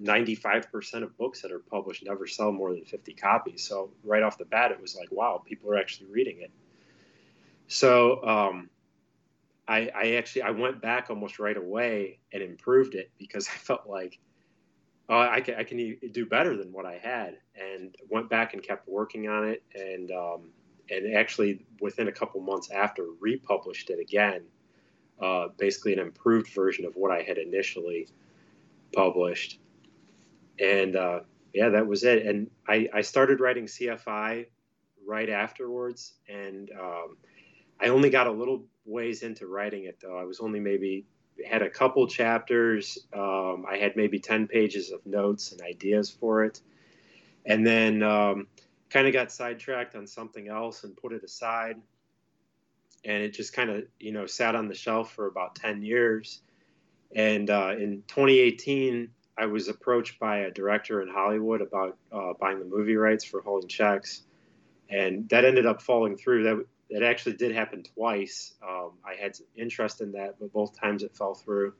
95% 0.00 1.02
of 1.02 1.16
books 1.16 1.42
that 1.42 1.52
are 1.52 1.58
published 1.58 2.04
never 2.04 2.26
sell 2.26 2.52
more 2.52 2.72
than 2.72 2.84
50 2.84 3.14
copies. 3.14 3.62
So, 3.62 3.90
right 4.04 4.22
off 4.22 4.38
the 4.38 4.44
bat, 4.44 4.70
it 4.72 4.80
was 4.80 4.96
like, 4.96 5.08
wow, 5.10 5.42
people 5.44 5.70
are 5.70 5.76
actually 5.76 6.06
reading 6.10 6.40
it. 6.40 6.50
So, 7.68 8.24
um, 8.24 8.70
I, 9.68 9.90
I 9.94 10.14
actually 10.14 10.42
I 10.42 10.50
went 10.50 10.82
back 10.82 11.08
almost 11.08 11.38
right 11.38 11.56
away 11.56 12.18
and 12.32 12.42
improved 12.42 12.94
it 12.94 13.10
because 13.18 13.48
I 13.54 13.56
felt 13.56 13.86
like 13.86 14.18
oh, 15.08 15.18
I 15.18 15.40
can 15.40 15.54
I 15.54 15.64
can 15.64 15.98
do 16.12 16.26
better 16.26 16.56
than 16.56 16.72
what 16.72 16.86
I 16.86 16.98
had, 16.98 17.38
and 17.56 17.94
went 18.08 18.28
back 18.28 18.54
and 18.54 18.62
kept 18.62 18.88
working 18.88 19.28
on 19.28 19.48
it, 19.48 19.62
and 19.74 20.10
um, 20.10 20.50
and 20.90 21.14
actually 21.14 21.64
within 21.80 22.08
a 22.08 22.12
couple 22.12 22.40
months 22.40 22.70
after 22.70 23.06
republished 23.20 23.90
it 23.90 24.00
again, 24.00 24.42
uh, 25.20 25.48
basically 25.56 25.92
an 25.92 26.00
improved 26.00 26.48
version 26.52 26.84
of 26.84 26.96
what 26.96 27.10
I 27.10 27.22
had 27.22 27.38
initially 27.38 28.08
published, 28.94 29.58
and 30.62 30.96
uh, 30.96 31.20
yeah, 31.52 31.70
that 31.70 31.86
was 31.86 32.04
it. 32.04 32.24
And 32.24 32.50
I, 32.68 32.88
I 32.94 33.00
started 33.02 33.40
writing 33.40 33.66
CFI 33.66 34.46
right 35.06 35.28
afterwards, 35.28 36.14
and 36.28 36.70
um, 36.80 37.16
I 37.80 37.88
only 37.88 38.10
got 38.10 38.26
a 38.26 38.32
little 38.32 38.64
ways 38.84 39.22
into 39.22 39.46
writing 39.46 39.84
it 39.84 39.98
though. 40.00 40.16
I 40.16 40.24
was 40.24 40.40
only 40.40 40.60
maybe 40.60 41.04
had 41.44 41.62
a 41.62 41.70
couple 41.70 42.06
chapters. 42.06 42.98
Um, 43.12 43.64
I 43.68 43.78
had 43.78 43.96
maybe 43.96 44.18
10 44.18 44.46
pages 44.46 44.90
of 44.90 45.04
notes 45.06 45.52
and 45.52 45.60
ideas 45.62 46.10
for 46.10 46.44
it. 46.44 46.60
And 47.44 47.66
then 47.66 48.02
um, 48.02 48.46
kind 48.90 49.06
of 49.06 49.12
got 49.12 49.32
sidetracked 49.32 49.96
on 49.96 50.06
something 50.06 50.48
else 50.48 50.84
and 50.84 50.96
put 50.96 51.12
it 51.12 51.24
aside. 51.24 51.76
And 53.04 53.22
it 53.22 53.32
just 53.32 53.52
kind 53.52 53.70
of, 53.70 53.84
you 53.98 54.12
know, 54.12 54.26
sat 54.26 54.54
on 54.54 54.68
the 54.68 54.74
shelf 54.74 55.12
for 55.12 55.26
about 55.26 55.56
10 55.56 55.82
years. 55.82 56.42
And 57.14 57.50
uh, 57.50 57.74
in 57.76 58.04
2018, 58.06 59.08
I 59.36 59.46
was 59.46 59.68
approached 59.68 60.18
by 60.18 60.38
a 60.38 60.50
director 60.50 61.02
in 61.02 61.08
Hollywood 61.08 61.60
about 61.60 61.96
uh, 62.12 62.32
buying 62.38 62.58
the 62.58 62.64
movie 62.64 62.96
rights 62.96 63.24
for 63.24 63.40
Hauling 63.40 63.68
Checks. 63.68 64.22
And 64.90 65.28
that 65.30 65.44
ended 65.44 65.66
up 65.66 65.80
falling 65.80 66.16
through. 66.16 66.42
That 66.44 66.64
it 66.90 67.02
actually 67.02 67.36
did 67.36 67.54
happen 67.54 67.82
twice. 67.82 68.54
Um, 68.62 68.92
I 69.04 69.14
had 69.14 69.36
interest 69.56 70.00
in 70.02 70.12
that, 70.12 70.36
but 70.38 70.52
both 70.52 70.78
times 70.78 71.02
it 71.02 71.16
fell 71.16 71.34
through. 71.34 71.72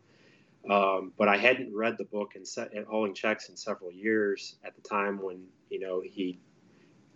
Um, 0.71 1.12
but 1.19 1.29
I 1.29 1.37
hadn't 1.37 1.75
read 1.75 1.99
the 1.99 2.05
book 2.05 2.37
and 2.37 2.47
set 2.47 2.75
at 2.75 2.85
hauling 2.85 3.15
checks 3.15 3.49
in 3.49 3.57
several 3.57 3.91
years 3.91 4.57
at 4.65 4.75
the 4.75 4.81
time 4.81 5.21
when 5.21 5.45
you 5.69 5.81
know 5.81 6.01
he 6.01 6.38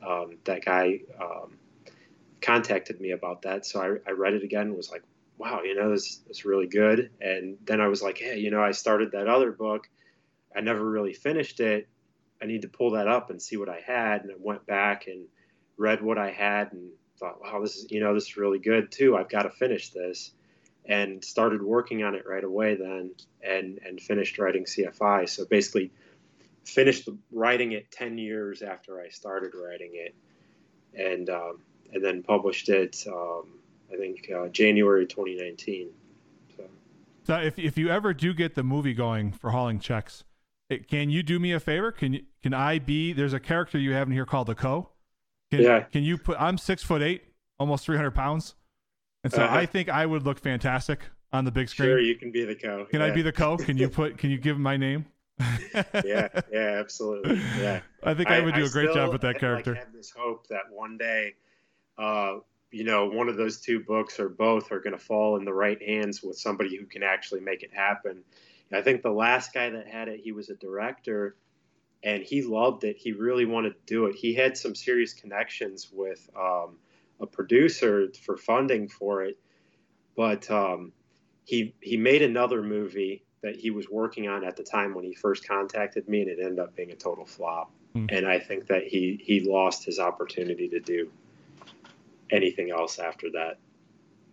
um, 0.06 0.36
that 0.44 0.64
guy 0.64 1.00
um, 1.20 1.56
contacted 2.40 3.00
me 3.00 3.12
about 3.12 3.42
that. 3.42 3.64
So 3.64 3.80
I, 3.80 4.10
I 4.10 4.12
read 4.12 4.34
it 4.34 4.42
again 4.42 4.68
and 4.68 4.76
was 4.76 4.90
like, 4.90 5.02
wow, 5.38 5.62
you 5.62 5.74
know, 5.74 5.90
this 5.90 6.20
is 6.28 6.44
really 6.44 6.66
good. 6.66 7.10
And 7.20 7.56
then 7.64 7.80
I 7.80 7.88
was 7.88 8.02
like, 8.02 8.18
hey, 8.18 8.38
you 8.38 8.50
know, 8.50 8.62
I 8.62 8.72
started 8.72 9.12
that 9.12 9.28
other 9.28 9.52
book. 9.52 9.88
I 10.56 10.60
never 10.60 10.84
really 10.84 11.12
finished 11.12 11.60
it. 11.60 11.88
I 12.40 12.46
need 12.46 12.62
to 12.62 12.68
pull 12.68 12.92
that 12.92 13.08
up 13.08 13.30
and 13.30 13.40
see 13.40 13.56
what 13.56 13.68
I 13.68 13.80
had. 13.86 14.22
And 14.22 14.32
I 14.32 14.34
went 14.38 14.66
back 14.66 15.06
and 15.06 15.26
read 15.76 16.02
what 16.02 16.18
I 16.18 16.30
had 16.30 16.72
and 16.72 16.90
thought, 17.18 17.40
wow, 17.40 17.60
this 17.60 17.76
is 17.76 17.90
you 17.90 18.00
know 18.00 18.14
this 18.14 18.24
is 18.24 18.36
really 18.36 18.58
good 18.58 18.90
too. 18.90 19.16
I've 19.16 19.28
got 19.28 19.42
to 19.42 19.50
finish 19.50 19.90
this, 19.90 20.32
and 20.84 21.24
started 21.24 21.62
working 21.62 22.02
on 22.02 22.14
it 22.14 22.24
right 22.26 22.44
away 22.44 22.74
then, 22.74 23.12
and 23.42 23.78
and 23.84 24.00
finished 24.00 24.38
writing 24.38 24.64
CFI. 24.64 25.28
So 25.28 25.44
basically, 25.44 25.92
finished 26.64 27.08
writing 27.30 27.72
it 27.72 27.90
ten 27.90 28.18
years 28.18 28.62
after 28.62 29.00
I 29.00 29.08
started 29.08 29.52
writing 29.54 29.92
it, 29.94 30.14
and 30.94 31.28
um, 31.30 31.60
and 31.92 32.04
then 32.04 32.22
published 32.22 32.68
it. 32.68 33.04
Um, 33.06 33.58
I 33.92 33.96
think 33.96 34.30
uh, 34.34 34.48
January 34.48 35.06
2019. 35.06 35.90
So. 36.56 36.64
so 37.24 37.36
if 37.36 37.58
if 37.58 37.78
you 37.78 37.88
ever 37.88 38.12
do 38.12 38.34
get 38.34 38.54
the 38.54 38.62
movie 38.62 38.94
going 38.94 39.32
for 39.32 39.50
hauling 39.50 39.78
checks, 39.78 40.24
can 40.88 41.10
you 41.10 41.22
do 41.22 41.38
me 41.38 41.52
a 41.52 41.60
favor? 41.60 41.92
Can 41.92 42.14
you 42.14 42.22
can 42.42 42.54
I 42.54 42.78
be? 42.78 43.12
There's 43.12 43.32
a 43.32 43.40
character 43.40 43.78
you 43.78 43.92
have 43.92 44.08
in 44.08 44.12
here 44.12 44.26
called 44.26 44.48
the 44.48 44.54
Co 44.54 44.90
can, 45.50 45.60
yeah. 45.60 45.80
Can 45.80 46.02
you 46.02 46.18
put? 46.18 46.36
I'm 46.40 46.58
six 46.58 46.82
foot 46.82 47.02
eight, 47.02 47.22
almost 47.58 47.84
300 47.84 48.10
pounds, 48.12 48.54
and 49.22 49.32
so 49.32 49.42
uh-huh. 49.42 49.56
I 49.56 49.66
think 49.66 49.88
I 49.88 50.04
would 50.04 50.24
look 50.24 50.40
fantastic 50.40 51.00
on 51.32 51.44
the 51.44 51.52
big 51.52 51.68
screen. 51.68 51.88
Sure, 51.88 52.00
you 52.00 52.16
can 52.16 52.32
be 52.32 52.44
the 52.44 52.54
co. 52.54 52.84
Can 52.86 53.00
yeah. 53.00 53.06
I 53.06 53.10
be 53.10 53.22
the 53.22 53.32
co? 53.32 53.56
Can 53.56 53.76
you 53.76 53.88
put? 53.90 54.18
Can 54.18 54.30
you 54.30 54.38
give 54.38 54.58
my 54.58 54.76
name? 54.76 55.06
yeah, 55.38 55.82
yeah, 56.04 56.28
absolutely. 56.52 57.36
Yeah, 57.60 57.80
I 58.02 58.14
think 58.14 58.30
I, 58.30 58.38
I 58.38 58.40
would 58.40 58.54
do 58.54 58.64
I 58.64 58.66
a 58.66 58.70
great 58.70 58.92
job 58.92 59.12
with 59.12 59.20
that 59.20 59.38
character. 59.38 59.76
I 59.76 59.78
have 59.78 59.92
this 59.92 60.10
hope 60.10 60.48
that 60.48 60.62
one 60.70 60.98
day, 60.98 61.34
uh, 61.96 62.36
you 62.72 62.82
know, 62.82 63.06
one 63.06 63.28
of 63.28 63.36
those 63.36 63.60
two 63.60 63.80
books 63.80 64.18
or 64.18 64.28
both 64.28 64.72
are 64.72 64.80
going 64.80 64.96
to 64.96 65.02
fall 65.02 65.36
in 65.36 65.44
the 65.44 65.52
right 65.52 65.80
hands 65.80 66.24
with 66.24 66.38
somebody 66.38 66.76
who 66.76 66.86
can 66.86 67.04
actually 67.04 67.40
make 67.40 67.62
it 67.62 67.72
happen. 67.72 68.24
I 68.72 68.82
think 68.82 69.02
the 69.02 69.10
last 69.10 69.54
guy 69.54 69.70
that 69.70 69.86
had 69.86 70.08
it, 70.08 70.20
he 70.22 70.32
was 70.32 70.50
a 70.50 70.56
director 70.56 71.36
and 72.02 72.22
he 72.22 72.42
loved 72.42 72.84
it. 72.84 72.96
He 72.96 73.12
really 73.12 73.44
wanted 73.44 73.70
to 73.70 73.80
do 73.86 74.06
it. 74.06 74.14
He 74.14 74.34
had 74.34 74.56
some 74.56 74.74
serious 74.74 75.12
connections 75.12 75.88
with 75.92 76.28
um, 76.36 76.76
a 77.20 77.26
producer 77.26 78.08
for 78.24 78.36
funding 78.36 78.88
for 78.88 79.22
it, 79.22 79.38
but 80.16 80.50
um, 80.50 80.92
he 81.44 81.74
he 81.80 81.96
made 81.96 82.22
another 82.22 82.62
movie 82.62 83.24
that 83.42 83.56
he 83.56 83.70
was 83.70 83.88
working 83.88 84.28
on 84.28 84.44
at 84.44 84.56
the 84.56 84.62
time 84.62 84.94
when 84.94 85.04
he 85.04 85.14
first 85.14 85.46
contacted 85.46 86.08
me, 86.08 86.22
and 86.22 86.30
it 86.30 86.38
ended 86.40 86.58
up 86.58 86.74
being 86.74 86.90
a 86.90 86.96
total 86.96 87.24
flop. 87.24 87.70
Mm. 87.94 88.16
And 88.16 88.26
I 88.26 88.38
think 88.38 88.66
that 88.66 88.84
he 88.84 89.20
he 89.22 89.40
lost 89.40 89.84
his 89.84 89.98
opportunity 89.98 90.68
to 90.68 90.80
do 90.80 91.10
anything 92.30 92.70
else 92.70 92.98
after 92.98 93.30
that. 93.30 93.58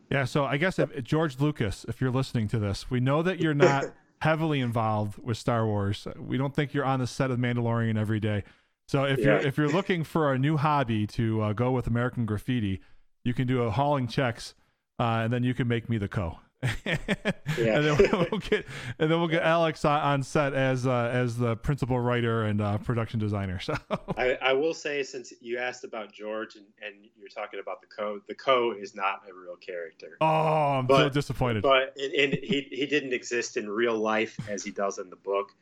Yeah, 0.10 0.26
so 0.26 0.46
I 0.46 0.58
guess 0.58 0.78
if, 0.78 1.04
George 1.04 1.40
Lucas, 1.40 1.86
if 1.88 2.00
you're 2.02 2.12
listening 2.12 2.48
to 2.50 2.60
this, 2.60 2.90
we 2.92 3.00
know 3.00 3.24
that 3.24 3.40
you're 3.40 3.56
not 3.56 3.86
heavily 4.24 4.62
involved 4.62 5.18
with 5.22 5.38
Star 5.38 5.66
Wars. 5.66 6.08
We 6.18 6.38
don't 6.38 6.56
think 6.56 6.74
you're 6.74 6.86
on 6.86 7.00
the 7.00 7.08
set 7.08 7.30
of 7.30 7.38
Mandalorian 7.40 7.98
every 7.98 8.22
day. 8.22 8.46
So 8.88 9.04
if 9.04 9.20
yeah. 9.20 9.26
you're 9.26 9.38
if 9.40 9.58
you're 9.58 9.70
looking 9.70 10.06
for 10.06 10.34
a 10.34 10.40
new 10.40 10.56
hobby 10.56 11.06
to 11.08 11.42
uh, 11.42 11.54
go 11.54 11.72
with 11.72 11.88
American 11.88 12.26
Graffiti, 12.26 12.82
you 13.26 13.34
can 13.34 13.48
do 13.48 13.64
a 13.64 13.72
hauling 13.72 14.08
checks, 14.08 14.56
uh, 14.98 15.24
and 15.24 15.34
then 15.34 15.44
you 15.44 15.54
can 15.54 15.68
make 15.68 15.90
me 15.90 15.98
the 15.98 16.08
co. 16.08 16.40
yeah. 16.86 16.98
and 17.58 17.86
then 17.86 17.98
we'll 18.32 18.40
get 18.40 18.66
and 19.00 19.12
then 19.12 19.20
we'll 19.20 19.28
get 19.28 19.44
Alex 19.44 19.84
on, 19.86 20.00
on 20.00 20.24
set 20.24 20.54
as 20.54 20.88
uh, 20.88 21.10
as 21.12 21.38
the 21.38 21.56
principal 21.58 22.00
writer 22.00 22.44
and 22.44 22.62
uh, 22.62 22.78
production 22.80 23.20
designer. 23.20 23.60
So 23.74 23.76
I, 24.18 24.38
I, 24.42 24.54
will 24.54 24.74
say, 24.74 25.04
since 25.04 25.32
you 25.40 25.58
asked 25.58 25.86
about 25.86 26.12
George 26.12 26.56
and, 26.56 26.66
and 26.86 26.96
you're 27.18 27.30
talking 27.30 27.60
about 27.62 27.80
the 27.82 27.88
co, 27.88 28.20
the 28.28 28.36
co 28.36 28.72
is 28.72 28.94
not 28.94 29.22
a 29.30 29.34
real 29.34 29.56
character. 29.56 30.18
Oh, 30.20 30.26
I'm 30.26 30.86
but, 30.86 30.98
so 30.98 31.10
disappointed. 31.10 31.64
But 31.64 31.96
and, 31.98 32.14
and 32.14 32.34
he 32.34 32.68
he 32.70 32.86
didn't 32.86 33.14
exist 33.14 33.56
in 33.56 33.70
real 33.70 33.98
life 33.98 34.38
as 34.50 34.64
he 34.64 34.72
does 34.72 35.00
in 35.00 35.10
the 35.10 35.16
book. 35.16 35.54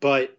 But 0.00 0.36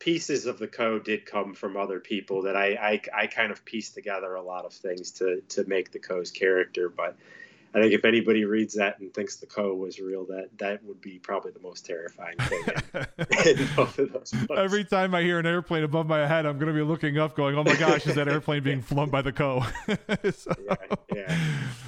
pieces 0.00 0.46
of 0.46 0.58
the 0.58 0.66
code 0.66 1.04
did 1.04 1.24
come 1.24 1.54
from 1.54 1.76
other 1.76 2.00
people 2.00 2.42
that 2.42 2.56
I, 2.56 3.00
I, 3.14 3.22
I 3.22 3.26
kind 3.28 3.52
of 3.52 3.64
pieced 3.64 3.94
together 3.94 4.34
a 4.34 4.42
lot 4.42 4.64
of 4.64 4.72
things 4.72 5.12
to 5.12 5.42
to 5.50 5.64
make 5.66 5.92
the 5.92 6.00
co's 6.00 6.32
character. 6.32 6.88
But 6.88 7.16
I 7.72 7.80
think 7.80 7.92
if 7.92 8.04
anybody 8.04 8.44
reads 8.44 8.74
that 8.74 8.98
and 8.98 9.14
thinks 9.14 9.36
the 9.36 9.46
co 9.46 9.74
was 9.74 10.00
real, 10.00 10.24
that 10.26 10.48
that 10.58 10.82
would 10.84 11.00
be 11.00 11.20
probably 11.20 11.52
the 11.52 11.60
most 11.60 11.86
terrifying 11.86 12.36
thing 12.38 12.64
in, 12.64 13.58
in 13.58 13.68
both 13.76 13.98
of 13.98 14.12
those 14.12 14.32
books. 14.32 14.58
Every 14.60 14.84
time 14.84 15.14
I 15.14 15.22
hear 15.22 15.38
an 15.38 15.46
airplane 15.46 15.84
above 15.84 16.08
my 16.08 16.26
head, 16.26 16.46
I'm 16.46 16.58
going 16.58 16.72
to 16.72 16.78
be 16.78 16.82
looking 16.82 17.18
up, 17.18 17.36
going, 17.36 17.56
"Oh 17.56 17.62
my 17.62 17.76
gosh, 17.76 18.06
is 18.06 18.16
that 18.16 18.26
airplane 18.32 18.64
being 18.64 18.82
flown 18.82 19.08
by 19.08 19.22
the 19.22 19.32
co?" 19.32 19.64
so, 20.32 20.52
yeah, 20.64 20.74
yeah. 21.14 21.38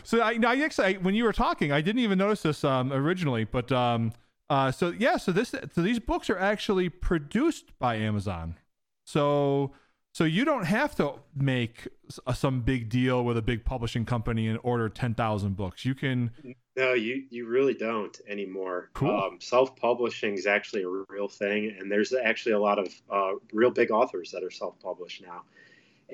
So 0.05 0.21
I, 0.21 0.39
I 0.47 0.61
actually, 0.63 0.99
when 0.99 1.15
you 1.17 1.25
were 1.25 1.33
talking, 1.33 1.73
I 1.73 1.81
didn't 1.81 2.01
even 2.01 2.19
notice 2.19 2.43
this 2.43 2.63
um, 2.63 2.93
originally, 2.93 3.45
but 3.45 3.73
um, 3.73 4.13
uh, 4.49 4.71
so 4.71 4.91
yeah, 4.97 5.17
so 5.17 5.33
this 5.33 5.53
so 5.73 5.83
these 5.83 5.99
books 5.99 6.31
are 6.31 6.39
actually 6.39 6.91
produced 6.91 7.77
by 7.81 7.97
Amazon. 7.97 8.57
So 9.05 9.73
so 10.13 10.25
you 10.25 10.45
don't 10.45 10.67
have 10.67 10.95
to 10.97 11.15
make 11.35 11.89
a, 12.27 12.35
some 12.35 12.61
big 12.61 12.91
deal 12.91 13.25
with 13.25 13.39
a 13.39 13.43
big 13.43 13.65
publishing 13.65 14.05
company 14.05 14.47
and 14.47 14.59
order 14.63 14.89
10,000 14.89 15.57
books. 15.57 15.85
You 15.85 15.95
can 15.95 16.31
No, 16.77 16.93
you 16.93 17.25
you 17.31 17.47
really 17.47 17.75
don't 17.75 18.19
anymore. 18.29 18.91
Cool. 18.93 19.11
Um, 19.11 19.39
self-publishing 19.41 20.35
is 20.35 20.47
actually 20.47 20.83
a 20.83 20.89
real 21.09 21.29
thing 21.29 21.75
and 21.79 21.91
there's 21.91 22.13
actually 22.13 22.53
a 22.53 22.61
lot 22.61 22.79
of 22.79 22.89
uh, 23.11 23.33
real 23.53 23.71
big 23.71 23.91
authors 23.91 24.31
that 24.33 24.45
are 24.45 24.51
self-published 24.51 25.23
now. 25.23 25.43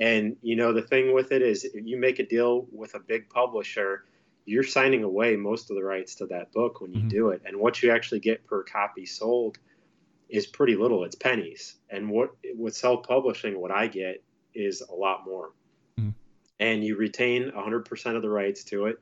And 0.01 0.37
you 0.43 0.55
know 0.55 0.73
the 0.73 0.83
thing 0.83 1.13
with 1.13 1.33
it 1.33 1.43
is 1.43 1.65
if 1.65 1.85
you 1.85 1.99
make 1.99 2.21
a 2.21 2.27
deal 2.27 2.67
with 2.71 2.95
a 2.95 3.01
big 3.01 3.29
publisher, 3.29 4.05
you're 4.45 4.63
signing 4.63 5.03
away 5.03 5.35
most 5.35 5.71
of 5.71 5.77
the 5.77 5.83
rights 5.83 6.15
to 6.17 6.27
that 6.27 6.53
book 6.53 6.81
when 6.81 6.93
you 6.93 7.01
mm-hmm. 7.01 7.09
do 7.09 7.29
it. 7.31 7.43
And 7.45 7.57
what 7.57 7.83
you 7.83 7.91
actually 7.91 8.21
get 8.21 8.47
per 8.47 8.63
copy 8.63 9.05
sold 9.05 9.59
is 10.29 10.47
pretty 10.47 10.77
little. 10.77 11.05
It's 11.05 11.17
pennies. 11.17 11.77
And 11.91 12.11
what 12.11 12.35
with 12.55 12.77
self-publishing, 12.77 13.59
what 13.59 13.71
I 13.71 13.87
get 13.87 14.23
is 14.55 14.83
a 14.83 14.95
lot 14.95 15.25
more. 15.25 15.51
Mm-hmm. 15.99 16.11
And 16.61 16.85
you 16.85 16.97
retain 16.97 17.51
100% 17.51 18.17
of 18.17 18.23
the 18.23 18.29
rights 18.29 18.65
to 18.65 18.87
it. 18.87 19.01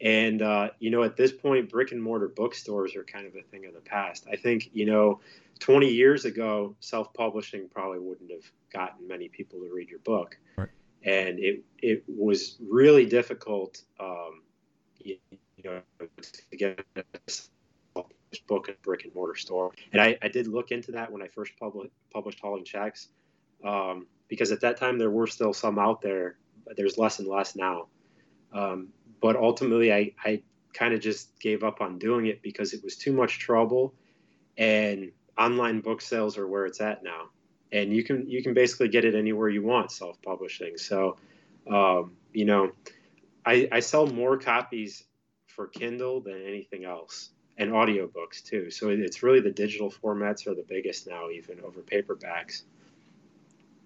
And 0.00 0.42
uh, 0.42 0.70
you 0.80 0.90
know, 0.90 1.02
at 1.02 1.16
this 1.16 1.32
point, 1.32 1.70
brick 1.70 1.92
and 1.92 2.02
mortar 2.02 2.28
bookstores 2.28 2.96
are 2.96 3.04
kind 3.04 3.26
of 3.26 3.34
a 3.36 3.42
thing 3.42 3.66
of 3.66 3.74
the 3.74 3.80
past. 3.80 4.26
I 4.30 4.36
think 4.36 4.70
you 4.72 4.86
know, 4.86 5.20
20 5.60 5.88
years 5.88 6.24
ago, 6.24 6.74
self-publishing 6.80 7.68
probably 7.68 8.00
wouldn't 8.00 8.30
have 8.30 8.50
gotten 8.72 9.06
many 9.06 9.28
people 9.28 9.60
to 9.60 9.72
read 9.72 9.88
your 9.88 10.00
book. 10.00 10.36
Right. 10.56 10.68
And 11.04 11.38
it 11.38 11.62
it 11.78 12.04
was 12.08 12.56
really 12.68 13.06
difficult 13.06 13.82
um, 14.00 14.42
you, 14.98 15.18
know, 15.62 15.80
to 16.50 16.56
get 16.56 16.84
book 18.40 18.68
a 18.68 18.72
brick 18.82 19.04
and 19.04 19.14
mortar 19.14 19.36
store. 19.36 19.72
And 19.92 20.00
I, 20.00 20.18
I 20.22 20.28
did 20.28 20.46
look 20.46 20.70
into 20.70 20.92
that 20.92 21.10
when 21.10 21.22
I 21.22 21.28
first 21.28 21.52
published 21.58 21.92
published 22.12 22.40
Hauling 22.40 22.64
Checks, 22.64 23.08
um, 23.64 24.06
because 24.28 24.52
at 24.52 24.60
that 24.60 24.76
time 24.76 24.98
there 24.98 25.10
were 25.10 25.26
still 25.26 25.52
some 25.52 25.78
out 25.78 26.00
there. 26.00 26.36
But 26.66 26.76
there's 26.76 26.96
less 26.96 27.18
and 27.18 27.28
less 27.28 27.56
now. 27.56 27.88
Um, 28.52 28.88
but 29.20 29.36
ultimately, 29.36 29.92
I, 29.92 30.12
I 30.24 30.42
kind 30.72 30.94
of 30.94 31.00
just 31.00 31.38
gave 31.38 31.62
up 31.62 31.80
on 31.80 31.98
doing 31.98 32.26
it 32.26 32.42
because 32.42 32.72
it 32.72 32.82
was 32.82 32.96
too 32.96 33.12
much 33.12 33.38
trouble, 33.38 33.94
and 34.56 35.12
online 35.38 35.80
book 35.80 36.00
sales 36.00 36.38
are 36.38 36.46
where 36.46 36.66
it's 36.66 36.80
at 36.80 37.02
now. 37.02 37.28
And 37.72 37.94
you 37.94 38.04
can 38.04 38.28
you 38.28 38.42
can 38.42 38.54
basically 38.54 38.88
get 38.88 39.04
it 39.04 39.14
anywhere 39.14 39.48
you 39.48 39.62
want 39.62 39.90
self 39.90 40.20
publishing. 40.22 40.78
So, 40.78 41.16
um, 41.70 42.16
you 42.32 42.44
know, 42.44 42.72
I, 43.44 43.68
I 43.70 43.80
sell 43.80 44.06
more 44.06 44.38
copies 44.38 45.04
for 45.46 45.66
Kindle 45.66 46.20
than 46.20 46.44
anything 46.46 46.84
else 46.84 47.30
and 47.58 47.70
audiobooks 47.70 48.42
too. 48.42 48.70
So 48.70 48.88
it's 48.88 49.22
really 49.22 49.40
the 49.40 49.50
digital 49.50 49.90
formats 49.90 50.46
are 50.46 50.54
the 50.54 50.64
biggest 50.68 51.06
now, 51.06 51.30
even 51.30 51.60
over 51.60 51.80
paperbacks. 51.80 52.62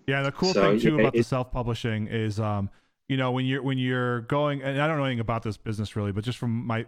Yeah, 0.07 0.23
the 0.23 0.33
cool 0.33 0.55
so, 0.55 0.63
thing 0.63 0.81
too 0.81 0.99
about 0.99 1.13
the 1.13 1.23
self-publishing 1.23 2.07
is, 2.07 2.41
um, 2.41 2.71
you 3.09 3.17
know, 3.17 3.31
when 3.31 3.45
you're 3.45 3.63
when 3.63 3.79
you're 3.79 4.23
going, 4.23 4.63
and 4.63 4.81
I 4.81 4.87
don't 4.87 4.97
know 4.97 5.05
anything 5.05 5.21
about 5.21 5.43
this 5.43 5.57
business 5.57 5.97
really, 5.97 6.13
but 6.13 6.25
just 6.25 6.39
from 6.39 6.67
my, 6.67 6.87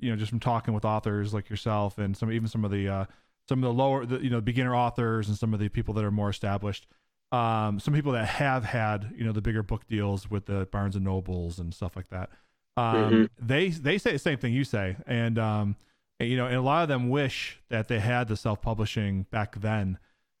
you 0.00 0.10
know, 0.10 0.16
just 0.16 0.30
from 0.30 0.40
talking 0.40 0.72
with 0.72 0.84
authors 0.84 1.34
like 1.34 1.50
yourself 1.50 1.98
and 1.98 2.16
some 2.16 2.32
even 2.32 2.48
some 2.48 2.64
of 2.64 2.70
the 2.70 2.88
uh, 2.88 3.04
some 3.48 3.62
of 3.62 3.64
the 3.64 3.72
lower, 3.72 4.06
the, 4.06 4.18
you 4.20 4.30
know, 4.30 4.40
beginner 4.40 4.74
authors 4.74 5.28
and 5.28 5.36
some 5.36 5.52
of 5.52 5.60
the 5.60 5.68
people 5.68 5.92
that 5.94 6.04
are 6.04 6.10
more 6.10 6.30
established 6.30 6.86
um, 7.32 7.80
some 7.80 7.94
people 7.94 8.12
that 8.12 8.28
have 8.28 8.64
had 8.64 9.12
you 9.16 9.24
know 9.24 9.32
the 9.32 9.40
bigger 9.40 9.62
book 9.62 9.86
deals 9.88 10.30
with 10.30 10.44
the 10.44 10.68
Barnes 10.70 10.94
and 10.94 11.04
Nobles 11.04 11.58
and 11.58 11.74
stuff 11.74 11.96
like 11.96 12.08
that. 12.10 12.30
Um, 12.76 12.94
mm-hmm. 12.94 13.24
They 13.46 13.70
they 13.70 13.98
say 13.98 14.12
the 14.12 14.18
same 14.18 14.38
thing 14.38 14.52
you 14.52 14.64
say, 14.64 14.96
and 15.06 15.38
um, 15.38 15.76
you 16.20 16.36
know, 16.36 16.46
and 16.46 16.56
a 16.56 16.62
lot 16.62 16.82
of 16.82 16.88
them 16.88 17.08
wish 17.08 17.60
that 17.68 17.88
they 17.88 18.00
had 18.00 18.28
the 18.28 18.36
self 18.36 18.62
publishing 18.62 19.26
back 19.30 19.60
then. 19.60 19.98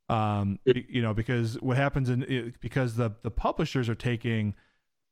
Um, 0.08 0.58
you 0.64 1.00
know, 1.00 1.14
because 1.14 1.54
what 1.60 1.76
happens 1.76 2.08
in 2.08 2.54
because 2.60 2.96
the 2.96 3.12
the 3.22 3.30
publishers 3.30 3.88
are 3.88 3.94
taking 3.94 4.54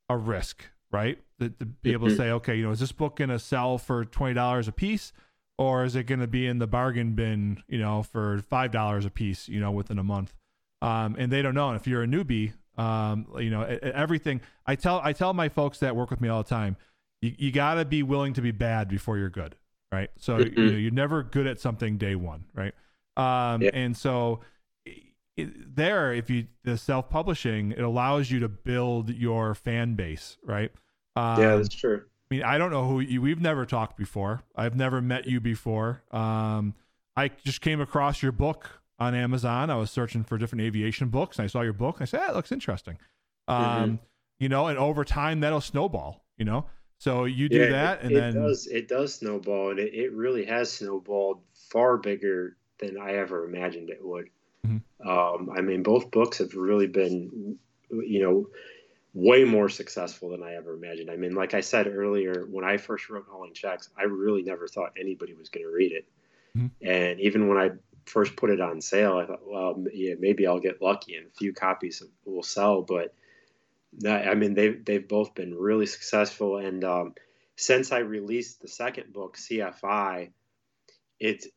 a 0.09 0.16
risk, 0.16 0.64
right? 0.90 1.18
To, 1.38 1.49
to 1.49 1.64
be 1.64 1.92
able 1.92 2.09
to 2.09 2.12
mm-hmm. 2.12 2.23
say, 2.23 2.31
okay, 2.33 2.57
you 2.57 2.64
know, 2.64 2.70
is 2.70 2.81
this 2.81 2.92
book 2.92 3.16
going 3.16 3.31
to 3.31 3.38
sell 3.38 3.79
for 3.79 4.05
twenty 4.05 4.35
dollars 4.35 4.68
a 4.68 4.73
piece, 4.73 5.12
or 5.59 5.85
is 5.85 5.96
it 5.96 6.05
going 6.05 6.20
to 6.20 6.27
be 6.27 6.46
in 6.46 6.59
the 6.59 6.66
bargain 6.66 7.14
bin, 7.14 7.62
you 7.68 7.79
know, 7.79 8.03
for 8.03 8.42
five 8.49 8.70
dollars 8.70 9.05
a 9.05 9.11
piece, 9.11 9.49
you 9.49 9.61
know, 9.61 9.70
within 9.70 9.99
a 9.99 10.05
month? 10.05 10.35
um, 10.83 11.16
and 11.18 11.31
they 11.31 11.42
don't 11.42 11.55
know. 11.55 11.68
And 11.68 11.81
if 11.81 11.87
you're 11.87 12.03
a 12.03 12.07
newbie, 12.07 12.53
um, 12.77 13.27
you 13.38 13.51
know 13.51 13.62
everything. 13.62 14.40
I 14.66 14.75
tell 14.75 15.01
I 15.03 15.12
tell 15.12 15.35
my 15.35 15.49
folks 15.49 15.79
that 15.79 15.94
work 15.96 16.11
with 16.11 16.20
me 16.20 16.29
all 16.29 16.42
the 16.42 16.49
time. 16.49 16.77
You, 17.20 17.35
you 17.37 17.53
got 17.53 17.75
to 17.75 17.85
be 17.85 18.03
willing 18.03 18.33
to 18.35 18.42
be 18.42 18.53
bad 18.53 18.88
before 18.88 19.18
you're 19.18 19.31
good, 19.31 19.57
right? 19.92 20.11
So 20.18 20.38
mm-hmm. 20.38 20.61
you 20.61 20.70
know, 20.70 20.79
you're 20.79 20.90
never 20.90 21.22
good 21.22 21.46
at 21.46 21.61
something 21.61 21.98
day 21.98 22.14
one, 22.14 22.44
right? 22.55 22.74
Um, 23.16 23.62
yeah. 23.62 23.70
And 23.74 23.96
so 23.96 24.40
it, 25.37 25.76
there, 25.76 26.12
if 26.12 26.31
you 26.31 26.46
the 26.64 26.76
self 26.76 27.11
publishing, 27.11 27.72
it 27.72 27.81
allows 27.81 28.31
you 28.31 28.40
to 28.40 28.48
build 28.48 29.11
your 29.11 29.55
fan 29.55 29.94
base, 29.94 30.38
right? 30.44 30.70
Um, 31.16 31.42
yeah, 31.42 31.57
that's 31.57 31.74
true. 31.74 32.03
I 32.31 32.35
mean, 32.35 32.44
I 32.44 32.59
don't 32.59 32.70
know 32.70 32.87
who 32.87 33.00
you. 33.00 33.20
We've 33.20 33.40
never 33.40 33.66
talked 33.66 33.96
before. 33.96 34.42
I've 34.55 34.76
never 34.76 35.00
met 35.00 35.26
you 35.26 35.40
before. 35.40 36.03
Um, 36.12 36.74
I 37.16 37.29
just 37.44 37.61
came 37.61 37.81
across 37.81 38.22
your 38.22 38.33
book 38.33 38.70
on 38.98 39.14
Amazon. 39.14 39.70
I 39.70 39.76
was 39.76 39.90
searching 39.90 40.22
for 40.22 40.38
different 40.38 40.62
aviation 40.62 41.09
books, 41.09 41.38
and 41.38 41.44
I 41.44 41.48
saw 41.48 41.62
your 41.62 41.72
book. 41.72 41.96
I 42.00 42.05
said, 42.05 42.20
"That 42.20 42.37
looks 42.37 42.53
interesting." 42.53 42.98
Um, 43.48 43.64
mm-hmm. 43.64 43.94
You 44.38 44.48
know, 44.48 44.68
and 44.68 44.79
over 44.79 45.05
time 45.05 45.40
that'll 45.40 45.61
snowball. 45.61 46.24
You 46.37 46.44
know, 46.44 46.66
so 47.01 47.25
you 47.25 47.49
do 47.49 47.61
yeah, 47.61 47.71
that, 47.71 48.03
and 48.03 48.13
it, 48.13 48.15
then 48.15 48.37
it 48.37 48.41
does 48.41 48.67
it 48.67 48.87
does 48.87 49.15
snowball, 49.15 49.71
and 49.71 49.79
it, 49.79 49.95
it 49.95 50.13
really 50.13 50.45
has 50.45 50.71
snowballed 50.71 51.41
far 51.71 51.97
bigger 51.97 52.59
than 52.79 52.99
I 52.99 53.14
ever 53.14 53.47
imagined 53.47 53.89
it 53.89 54.05
would. 54.05 54.29
Mm-hmm. 54.66 55.09
Um, 55.09 55.49
I 55.57 55.62
mean, 55.62 55.83
both 55.83 56.11
books 56.11 56.39
have 56.39 56.55
really 56.55 56.89
been, 56.89 57.57
you 57.91 58.22
know, 58.22 58.49
way 59.14 59.45
more 59.45 59.70
successful 59.70 60.29
than 60.29 60.43
I 60.43 60.57
ever 60.57 60.74
imagined. 60.74 61.11
I 61.11 61.16
mean, 61.16 61.35
like 61.35 61.55
I 61.55 61.62
said 61.62 61.87
earlier, 61.87 62.47
when 62.51 62.66
I 62.66 62.77
first 62.77 63.09
wrote 63.09 63.24
Hauling 63.31 63.55
Checks, 63.55 63.89
I 63.99 64.03
really 64.03 64.43
never 64.43 64.68
thought 64.68 64.93
anybody 65.01 65.33
was 65.33 65.49
going 65.49 65.64
to 65.64 65.72
read 65.72 65.93
it. 65.93 66.07
Mm-hmm. 66.55 66.87
And 66.87 67.20
even 67.20 67.49
when 67.49 67.57
I 67.57 67.70
first 68.05 68.37
put 68.37 68.51
it 68.51 68.61
on 68.61 68.83
sale, 68.83 69.16
I 69.16 69.24
thought, 69.24 69.49
well, 69.49 69.83
yeah, 69.91 70.16
maybe 70.18 70.47
I'll 70.47 70.61
get 70.61 70.83
lucky 70.83 71.14
and 71.14 71.29
a 71.29 71.31
few 71.31 71.55
copies 71.55 72.03
will 72.27 72.43
sell. 72.43 72.83
But 72.83 73.14
I 74.07 74.34
mean, 74.34 74.55
they've 74.55 74.84
they've 74.84 75.07
both 75.07 75.34
been 75.34 75.55
really 75.55 75.86
successful. 75.86 76.59
And 76.59 76.84
um, 76.84 77.14
since 77.57 77.93
I 77.93 77.99
released 77.99 78.61
the 78.61 78.68
second 78.68 79.12
book, 79.12 79.36
CFI, 79.36 80.30
it's 81.18 81.49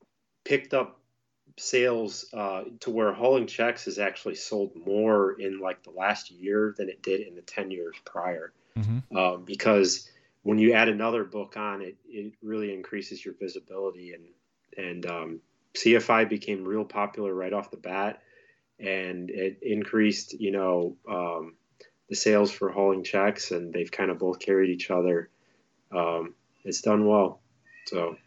picked 0.44 0.74
up 0.74 1.00
sales 1.58 2.26
uh, 2.34 2.64
to 2.82 2.90
where 2.90 3.14
hauling 3.14 3.48
checks 3.48 3.86
has 3.86 4.00
actually 4.00 4.36
sold 4.36 4.72
more 4.76 5.40
in 5.40 5.60
like 5.60 5.84
the 5.84 5.92
last 5.92 6.32
year 6.32 6.74
than 6.78 6.90
it 6.90 7.02
did 7.02 7.22
in 7.22 7.36
the 7.36 7.42
10 7.42 7.72
years 7.72 7.96
prior. 8.06 8.52
Mm-hmm. 8.78 9.16
Um, 9.16 9.46
because 9.46 10.10
when 10.42 10.58
you 10.58 10.74
add 10.74 10.90
another 10.90 11.24
book 11.24 11.56
on 11.56 11.82
it, 11.82 11.96
it 12.08 12.34
really 12.42 12.74
increases 12.74 13.24
your 13.24 13.36
visibility 13.40 14.14
and, 14.14 14.26
and 14.76 15.06
um, 15.06 15.40
CFI 15.76 16.28
became 16.28 16.66
real 16.66 16.86
popular 16.86 17.34
right 17.34 17.54
off 17.54 17.72
the 17.72 17.78
bat 17.78 18.22
and 18.80 19.30
it 19.30 19.60
increased, 19.62 20.34
you 20.34 20.52
know, 20.52 20.98
um, 21.10 21.54
the 22.10 22.16
sales 22.16 22.52
for 22.52 22.70
hauling 22.70 23.04
checks 23.04 23.52
and 23.52 23.74
they've 23.74 23.92
kind 23.92 24.12
of 24.12 24.20
both 24.20 24.40
carried 24.40 24.70
each 24.70 24.92
other. 24.92 25.30
Um, 25.92 26.36
it's 26.64 26.82
done 26.82 27.06
well. 27.08 27.42
So 27.88 28.18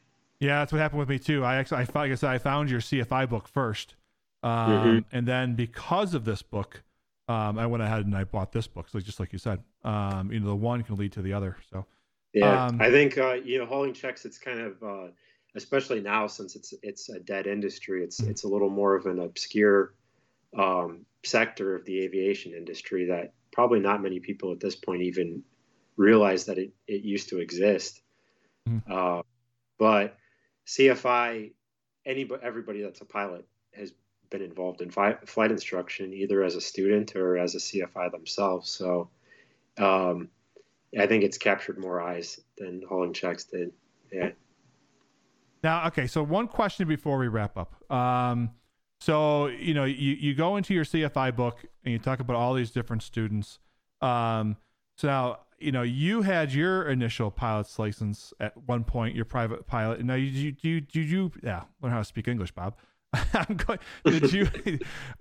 yeah, 0.41 0.59
that's 0.59 0.73
what 0.73 0.81
happened 0.81 1.01
with 1.01 1.09
me 1.09 1.19
too. 1.19 1.45
I 1.45 1.57
actually, 1.57 1.79
I, 1.79 1.87
like 1.95 2.13
I 2.13 2.15
said, 2.15 2.31
I 2.31 2.39
found 2.39 2.71
your 2.71 2.81
CFI 2.81 3.29
book 3.29 3.49
first, 3.49 3.95
um, 4.43 4.51
mm-hmm. 4.71 4.99
and 5.17 5.27
then 5.27 5.55
because 5.55 6.15
of 6.15 6.25
this 6.25 6.43
book, 6.43 6.83
um, 7.29 7.59
I 7.59 7.67
went 7.67 7.83
ahead 7.83 8.05
and 8.05 8.15
I 8.15 8.25
bought 8.25 8.53
this 8.53 8.67
book. 8.67 8.89
So 8.89 9.01
just 9.01 9.19
like 9.19 9.33
you 9.33 9.39
said, 9.39 9.61
um, 9.85 10.31
you 10.31 10.41
know, 10.41 10.49
the 10.49 10.55
one 10.57 10.83
can 10.83 10.97
lead 10.97 11.13
to 11.13 11.23
the 11.23 11.33
other. 11.33 11.57
So 11.71 11.87
yeah, 12.35 12.67
um, 12.67 12.81
I 12.81 12.91
think 12.91 13.17
uh, 13.19 13.35
you 13.35 13.59
know, 13.59 13.67
hauling 13.67 13.95
checks. 13.95 14.25
It's 14.25 14.39
kind 14.39 14.61
of, 14.61 14.83
uh, 14.83 15.07
especially 15.55 16.01
now 16.01 16.27
since 16.27 16.55
it's 16.55 16.75
it's 16.83 17.09
a 17.09 17.19
dead 17.19 17.47
industry. 17.47 18.05
It's 18.05 18.21
mm-hmm. 18.21 18.31
it's 18.31 18.45
a 18.45 18.49
little 18.49 18.71
more 18.71 18.95
of 18.95 19.07
an 19.07 19.21
obscure 19.21 19.95
um, 20.57 21.07
sector 21.25 21.75
of 21.75 21.85
the 21.87 22.01
aviation 22.03 22.53
industry 22.53 23.07
that 23.07 23.33
probably 23.57 23.81
not 23.81 24.03
many 24.03 24.21
people 24.21 24.53
at 24.53 24.61
this 24.61 24.77
point 24.77 25.01
even 25.01 25.43
realize 25.97 26.45
that 26.45 26.59
it, 26.59 26.75
it 26.87 27.03
used 27.03 27.31
to 27.31 27.39
exist. 27.39 28.03
Mm-hmm. 28.69 28.93
Uh, 28.93 29.23
but 29.79 30.19
CFI, 30.67 31.53
anybody, 32.05 32.43
everybody 32.45 32.83
that's 32.83 33.01
a 33.01 33.07
pilot 33.07 33.47
has 33.73 33.95
been 34.29 34.43
involved 34.43 34.83
in 34.83 34.91
fi- 34.91 35.17
flight 35.25 35.51
instruction, 35.51 36.13
either 36.13 36.45
as 36.45 36.55
a 36.55 36.61
student 36.61 37.17
or 37.17 37.39
as 37.39 37.55
a 37.55 37.59
CFI 37.59 38.13
themselves. 38.13 38.71
So, 38.71 39.09
um, 39.79 40.29
I 40.99 41.07
think 41.07 41.25
it's 41.25 41.39
captured 41.39 41.79
more 41.79 42.03
eyes 42.03 42.39
than 42.59 42.83
hauling 42.87 43.15
checks 43.15 43.45
did. 43.45 43.73
Yeah. 44.13 44.31
Now, 45.65 45.87
okay. 45.87 46.07
So 46.07 46.23
one 46.23 46.47
question 46.47 46.87
before 46.87 47.17
we 47.17 47.29
wrap 47.29 47.57
up. 47.57 47.91
Um, 47.91 48.51
so 49.01 49.47
you 49.47 49.75
know, 49.75 49.85
you 49.85 50.13
you 50.15 50.35
go 50.35 50.57
into 50.57 50.75
your 50.75 50.85
CFI 50.85 51.35
book 51.35 51.65
and 51.85 51.93
you 51.93 51.99
talk 51.99 52.21
about 52.21 52.37
all 52.37 52.55
these 52.55 52.71
different 52.71 53.03
students. 53.03 53.59
Um, 54.01 54.57
so 54.97 55.09
now 55.09 55.39
you 55.59 55.73
know, 55.73 55.83
you 55.83 56.23
had 56.23 56.53
your 56.53 56.89
initial 56.89 57.31
pilot's 57.31 57.79
license 57.79 58.33
at 58.41 58.57
one 58.67 58.85
point, 58.85 59.15
your 59.15 59.25
private 59.25 59.67
pilot. 59.67 60.05
Now, 60.05 60.15
you, 60.15 60.27
you, 60.27 60.57
you, 60.61 60.83
you, 60.93 61.03
you 61.03 61.33
yeah, 61.43 61.63
learn 61.81 61.93
how 61.93 61.99
to 61.99 62.05
speak 62.05 62.29
English, 62.29 62.53
Bob. 62.53 62.77
I'm 63.33 63.57
going, 63.57 63.79
did 64.05 64.33
you, 64.33 64.49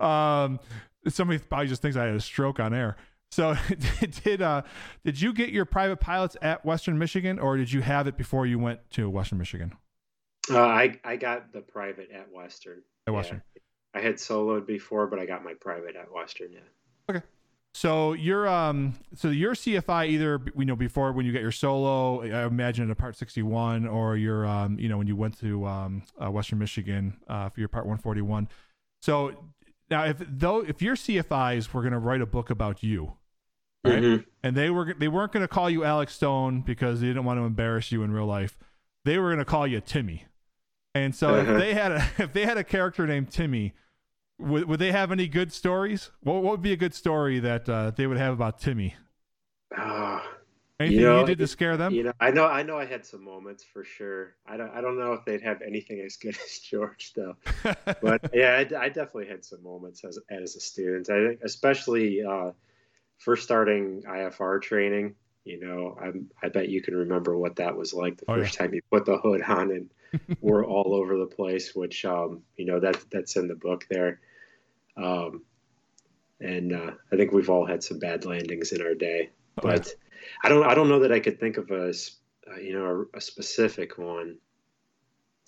um, 0.04 0.60
somebody 1.08 1.38
probably 1.38 1.68
just 1.68 1.82
thinks 1.82 1.96
I 1.96 2.06
had 2.06 2.14
a 2.14 2.20
stroke 2.20 2.60
on 2.60 2.74
air. 2.74 2.96
So 3.30 3.56
did, 4.24 4.42
uh, 4.42 4.62
did 5.04 5.20
you 5.20 5.32
get 5.32 5.50
your 5.50 5.64
private 5.64 6.00
pilots 6.00 6.36
at 6.42 6.64
Western 6.64 6.98
Michigan 6.98 7.38
or 7.38 7.56
did 7.56 7.72
you 7.72 7.80
have 7.80 8.06
it 8.06 8.16
before 8.16 8.46
you 8.46 8.58
went 8.58 8.80
to 8.90 9.08
Western 9.08 9.38
Michigan? 9.38 9.72
Uh, 10.50 10.60
I, 10.60 11.00
I 11.04 11.16
got 11.16 11.52
the 11.52 11.60
private 11.60 12.10
at 12.12 12.32
Western. 12.32 12.82
At 13.06 13.14
Western. 13.14 13.42
Yeah. 13.54 13.55
I 13.96 14.00
had 14.00 14.16
soloed 14.16 14.66
before, 14.66 15.06
but 15.06 15.18
I 15.18 15.24
got 15.24 15.42
my 15.42 15.54
private 15.54 15.96
at 15.96 16.12
Western. 16.12 16.52
Yeah. 16.52 16.58
Okay. 17.08 17.22
So 17.72 18.12
your 18.12 18.46
um, 18.46 18.94
so 19.14 19.28
your 19.28 19.54
CFI 19.54 20.08
either 20.08 20.40
you 20.56 20.66
know 20.66 20.76
before 20.76 21.12
when 21.12 21.24
you 21.24 21.32
get 21.32 21.40
your 21.40 21.52
solo, 21.52 22.22
I 22.22 22.46
imagine 22.46 22.84
in 22.84 22.90
a 22.90 22.94
Part 22.94 23.16
61, 23.16 23.86
or 23.86 24.16
your 24.16 24.44
um, 24.44 24.78
you 24.78 24.90
know 24.90 24.98
when 24.98 25.06
you 25.06 25.16
went 25.16 25.38
to 25.40 25.66
um, 25.66 26.02
uh, 26.22 26.30
Western 26.30 26.58
Michigan 26.58 27.16
uh, 27.26 27.48
for 27.48 27.60
your 27.60 27.70
Part 27.70 27.86
141. 27.86 28.48
So 29.00 29.32
now 29.90 30.04
if 30.04 30.22
though 30.28 30.60
if 30.60 30.82
your 30.82 30.94
CFIs 30.94 31.72
were 31.72 31.80
going 31.80 31.92
to 31.92 31.98
write 31.98 32.20
a 32.20 32.26
book 32.26 32.50
about 32.50 32.82
you, 32.82 33.14
right, 33.82 34.02
mm-hmm. 34.02 34.22
and 34.42 34.56
they 34.56 34.68
were 34.68 34.94
they 34.98 35.08
weren't 35.08 35.32
going 35.32 35.44
to 35.44 35.48
call 35.48 35.70
you 35.70 35.84
Alex 35.84 36.14
Stone 36.14 36.62
because 36.62 37.00
they 37.00 37.06
didn't 37.06 37.24
want 37.24 37.40
to 37.40 37.44
embarrass 37.44 37.90
you 37.92 38.02
in 38.02 38.10
real 38.10 38.26
life, 38.26 38.58
they 39.06 39.18
were 39.18 39.28
going 39.28 39.38
to 39.38 39.46
call 39.46 39.66
you 39.66 39.80
Timmy. 39.80 40.26
And 40.94 41.14
so 41.14 41.34
uh-huh. 41.34 41.52
if 41.52 41.58
they 41.58 41.74
had 41.74 41.92
a 41.92 42.08
if 42.18 42.32
they 42.34 42.44
had 42.44 42.58
a 42.58 42.64
character 42.64 43.06
named 43.06 43.30
Timmy 43.30 43.74
would, 44.38 44.68
would 44.68 44.78
they 44.78 44.92
have 44.92 45.12
any 45.12 45.28
good 45.28 45.52
stories? 45.52 46.10
What, 46.22 46.42
what 46.42 46.52
would 46.52 46.62
be 46.62 46.72
a 46.72 46.76
good 46.76 46.94
story 46.94 47.38
that 47.40 47.68
uh, 47.68 47.90
they 47.90 48.06
would 48.06 48.18
have 48.18 48.32
about 48.32 48.58
Timmy? 48.58 48.94
Uh, 49.76 50.20
Anything 50.78 50.98
you, 50.98 51.06
know, 51.06 51.20
you 51.20 51.26
did 51.26 51.38
to 51.38 51.46
scare 51.46 51.78
them? 51.78 51.94
You 51.94 52.02
know, 52.04 52.12
I 52.20 52.30
know, 52.30 52.46
I 52.46 52.62
know, 52.62 52.78
I 52.78 52.84
had 52.84 53.06
some 53.06 53.24
moments 53.24 53.64
for 53.64 53.82
sure. 53.82 54.34
I 54.46 54.58
don't, 54.58 54.70
I 54.72 54.82
don't 54.82 54.98
know 54.98 55.14
if 55.14 55.24
they'd 55.24 55.40
have 55.40 55.62
anything 55.62 56.00
as 56.00 56.16
good 56.16 56.36
as 56.44 56.58
George 56.58 57.14
though. 57.14 57.36
but 58.02 58.30
yeah, 58.34 58.56
I, 58.56 58.84
I, 58.84 58.88
definitely 58.88 59.28
had 59.28 59.42
some 59.42 59.62
moments 59.62 60.04
as 60.04 60.18
as 60.28 60.54
a 60.54 60.60
student. 60.60 61.08
I 61.08 61.28
think, 61.28 61.40
especially 61.42 62.22
uh, 62.22 62.50
first 63.16 63.44
starting 63.44 64.02
IFR 64.02 64.60
training. 64.60 65.14
You 65.44 65.60
know, 65.60 65.96
I'm, 65.98 66.28
I 66.42 66.48
bet 66.48 66.68
you 66.68 66.82
can 66.82 66.94
remember 66.94 67.38
what 67.38 67.56
that 67.56 67.74
was 67.74 67.94
like 67.94 68.18
the 68.18 68.26
oh, 68.28 68.34
first 68.34 68.54
yeah. 68.54 68.66
time 68.66 68.74
you 68.74 68.82
put 68.90 69.06
the 69.06 69.16
hood 69.16 69.42
on 69.42 69.70
and 69.70 69.90
we're 70.40 70.66
all 70.66 70.94
over 70.94 71.16
the 71.16 71.26
place. 71.26 71.74
Which, 71.74 72.04
um, 72.04 72.42
you 72.56 72.66
know, 72.66 72.80
that 72.80 73.02
that's 73.10 73.36
in 73.36 73.48
the 73.48 73.54
book 73.54 73.86
there. 73.88 74.20
Um, 74.96 75.42
and 76.40 76.72
uh, 76.72 76.90
I 77.12 77.16
think 77.16 77.32
we've 77.32 77.50
all 77.50 77.66
had 77.66 77.82
some 77.82 77.98
bad 77.98 78.24
landings 78.24 78.72
in 78.72 78.82
our 78.82 78.94
day, 78.94 79.30
oh, 79.58 79.62
but 79.62 79.94
I 80.44 80.48
don't 80.48 80.66
I 80.66 80.74
don't 80.74 80.88
know 80.88 81.00
that 81.00 81.12
I 81.12 81.20
could 81.20 81.40
think 81.40 81.56
of 81.56 81.70
a 81.70 81.88
uh, 81.88 82.56
you 82.60 82.72
know 82.74 83.06
a, 83.12 83.18
a, 83.18 83.20
specific 83.20 83.98
one. 83.98 84.38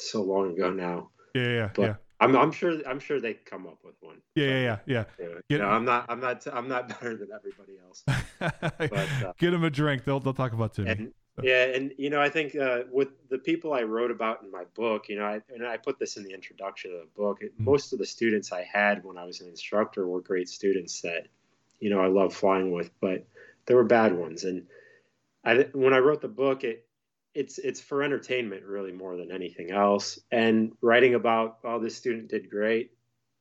So 0.00 0.22
long 0.22 0.52
ago 0.52 0.70
now. 0.70 1.10
Yeah, 1.34 1.48
yeah, 1.48 1.70
but 1.74 1.82
yeah. 1.82 1.94
I'm 2.20 2.36
I'm 2.36 2.52
sure 2.52 2.80
I'm 2.86 3.00
sure 3.00 3.20
they 3.20 3.34
come 3.34 3.66
up 3.66 3.78
with 3.84 3.96
one. 4.00 4.18
Yeah, 4.34 4.46
yeah, 4.46 4.60
yeah, 4.62 4.78
yeah. 4.86 5.04
yeah. 5.18 5.26
You 5.48 5.58
know, 5.58 5.68
I'm 5.68 5.84
not 5.84 6.06
I'm 6.08 6.20
not 6.20 6.46
I'm 6.52 6.68
not 6.68 6.88
better 7.00 7.16
than 7.16 7.28
everybody 7.34 7.78
else. 7.84 8.04
but, 8.38 8.92
uh, 8.92 9.32
Get 9.38 9.50
them 9.50 9.64
a 9.64 9.70
drink. 9.70 10.04
They'll 10.04 10.20
they'll 10.20 10.34
talk 10.34 10.52
about 10.52 10.74
Timmy. 10.74 11.08
Yeah, 11.42 11.64
and 11.64 11.92
you 11.98 12.10
know, 12.10 12.20
I 12.20 12.28
think 12.28 12.56
uh, 12.56 12.80
with 12.90 13.08
the 13.28 13.38
people 13.38 13.72
I 13.72 13.82
wrote 13.82 14.10
about 14.10 14.42
in 14.42 14.50
my 14.50 14.64
book, 14.74 15.08
you 15.08 15.18
know, 15.18 15.24
I, 15.24 15.40
and 15.54 15.66
I 15.66 15.76
put 15.76 15.98
this 15.98 16.16
in 16.16 16.24
the 16.24 16.32
introduction 16.32 16.92
of 16.92 17.00
the 17.00 17.08
book. 17.16 17.38
It, 17.40 17.54
mm-hmm. 17.54 17.64
Most 17.64 17.92
of 17.92 17.98
the 17.98 18.06
students 18.06 18.52
I 18.52 18.64
had 18.64 19.04
when 19.04 19.16
I 19.16 19.24
was 19.24 19.40
an 19.40 19.48
instructor 19.48 20.06
were 20.06 20.20
great 20.20 20.48
students 20.48 21.00
that, 21.02 21.28
you 21.80 21.90
know, 21.90 22.00
I 22.00 22.08
love 22.08 22.34
flying 22.34 22.72
with, 22.72 22.90
but 23.00 23.26
there 23.66 23.76
were 23.76 23.84
bad 23.84 24.16
ones. 24.16 24.44
And 24.44 24.66
I, 25.44 25.68
when 25.72 25.94
I 25.94 25.98
wrote 25.98 26.20
the 26.20 26.28
book, 26.28 26.64
it 26.64 26.86
it's 27.34 27.58
it's 27.58 27.80
for 27.80 28.02
entertainment 28.02 28.64
really 28.64 28.92
more 28.92 29.16
than 29.16 29.30
anything 29.30 29.70
else. 29.70 30.18
And 30.32 30.72
writing 30.80 31.14
about, 31.14 31.58
oh, 31.64 31.78
this 31.78 31.96
student 31.96 32.28
did 32.28 32.50
great 32.50 32.90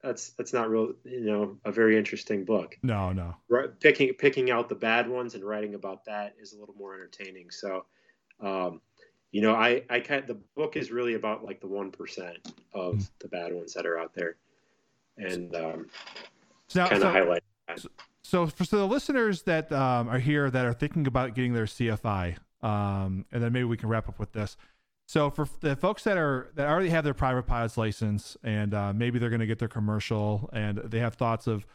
that's 0.04 0.30
that's 0.32 0.54
not 0.54 0.70
real 0.70 0.94
you 1.04 1.22
know 1.22 1.58
a 1.66 1.72
very 1.72 1.98
interesting 1.98 2.46
book. 2.46 2.78
No 2.84 3.12
no. 3.12 3.36
Picking 3.80 4.14
picking 4.14 4.52
out 4.52 4.70
the 4.70 4.76
bad 4.76 5.10
ones 5.10 5.36
and 5.36 5.44
writing 5.44 5.76
about 5.76 6.06
that 6.06 6.36
is 6.40 6.54
a 6.54 6.60
little 6.60 6.76
more 6.76 6.94
entertaining. 6.94 7.50
So 7.50 7.86
um, 8.40 8.82
you 9.32 9.42
know 9.42 9.56
i 9.56 9.84
i 9.90 10.00
kind 10.00 10.26
the 10.28 10.38
book 10.56 10.78
is 10.78 10.92
really 10.92 11.16
about 11.16 11.44
like 11.44 11.60
the 11.60 11.68
1% 11.68 12.38
of 12.74 12.96
mm. 12.96 13.10
the 13.20 13.28
bad 13.28 13.54
ones 13.54 13.74
that 13.74 13.86
are 13.86 13.98
out 13.98 14.14
there. 14.14 14.36
And 15.18 15.56
um, 15.56 15.88
kind 16.74 16.92
of 16.92 17.02
so, 17.02 17.12
highlight 17.12 17.44
that. 17.68 17.86
so 18.22 18.48
for 18.48 18.66
so 18.66 18.78
the 18.78 18.88
listeners 18.88 19.42
that 19.44 19.72
um, 19.72 20.10
are 20.10 20.20
here 20.20 20.50
that 20.52 20.66
are 20.66 20.74
thinking 20.74 21.08
about 21.08 21.34
getting 21.34 21.54
their 21.54 21.66
cfi 21.66 22.38
um, 22.62 23.26
and 23.32 23.42
then 23.42 23.52
maybe 23.52 23.64
we 23.64 23.78
can 23.78 23.90
wrap 23.90 24.08
up 24.08 24.20
with 24.20 24.32
this 24.34 24.58
so 25.08 25.30
for 25.30 25.48
the 25.62 25.78
folks 25.78 26.04
that 26.04 26.18
are 26.18 26.52
that 26.56 26.68
already 26.68 26.90
have 26.90 27.06
their 27.06 27.14
private 27.14 27.44
pilot's 27.44 27.78
license 27.78 28.36
and 28.44 28.74
uh, 28.74 28.92
maybe 28.92 29.20
they're 29.20 29.30
going 29.30 29.40
to 29.40 29.48
get 29.48 29.58
their 29.58 29.70
commercial 29.70 30.50
and 30.52 30.80
they 30.80 31.00
have 31.00 31.14
thoughts 31.14 31.48
of, 31.48 31.66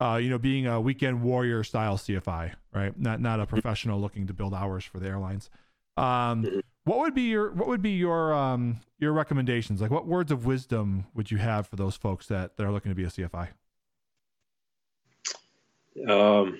uh, 0.00 0.18
you 0.20 0.30
know, 0.30 0.38
being 0.38 0.66
a 0.66 0.80
weekend 0.80 1.22
warrior 1.22 1.62
style 1.62 1.98
CFI, 1.98 2.54
right? 2.74 2.98
Not 2.98 3.20
not 3.20 3.40
a 3.40 3.46
professional 3.46 4.00
looking 4.00 4.26
to 4.26 4.32
build 4.32 4.54
hours 4.54 4.84
for 4.84 4.98
the 5.00 5.06
airlines. 5.06 5.50
Um, 5.98 6.62
what 6.84 7.00
would 7.00 7.14
be 7.14 7.22
your 7.22 7.52
what 7.52 7.68
would 7.68 7.82
be 7.82 7.90
your 7.90 8.32
um, 8.32 8.80
your 8.98 9.12
recommendations? 9.12 9.82
Like, 9.82 9.90
what 9.90 10.06
words 10.06 10.32
of 10.32 10.46
wisdom 10.46 11.04
would 11.14 11.30
you 11.30 11.36
have 11.36 11.66
for 11.66 11.76
those 11.76 11.94
folks 11.94 12.26
that 12.28 12.56
that 12.56 12.64
are 12.64 12.72
looking 12.72 12.90
to 12.90 12.96
be 12.96 13.04
a 13.04 13.08
CFI? 13.08 13.48
Um, 16.08 16.58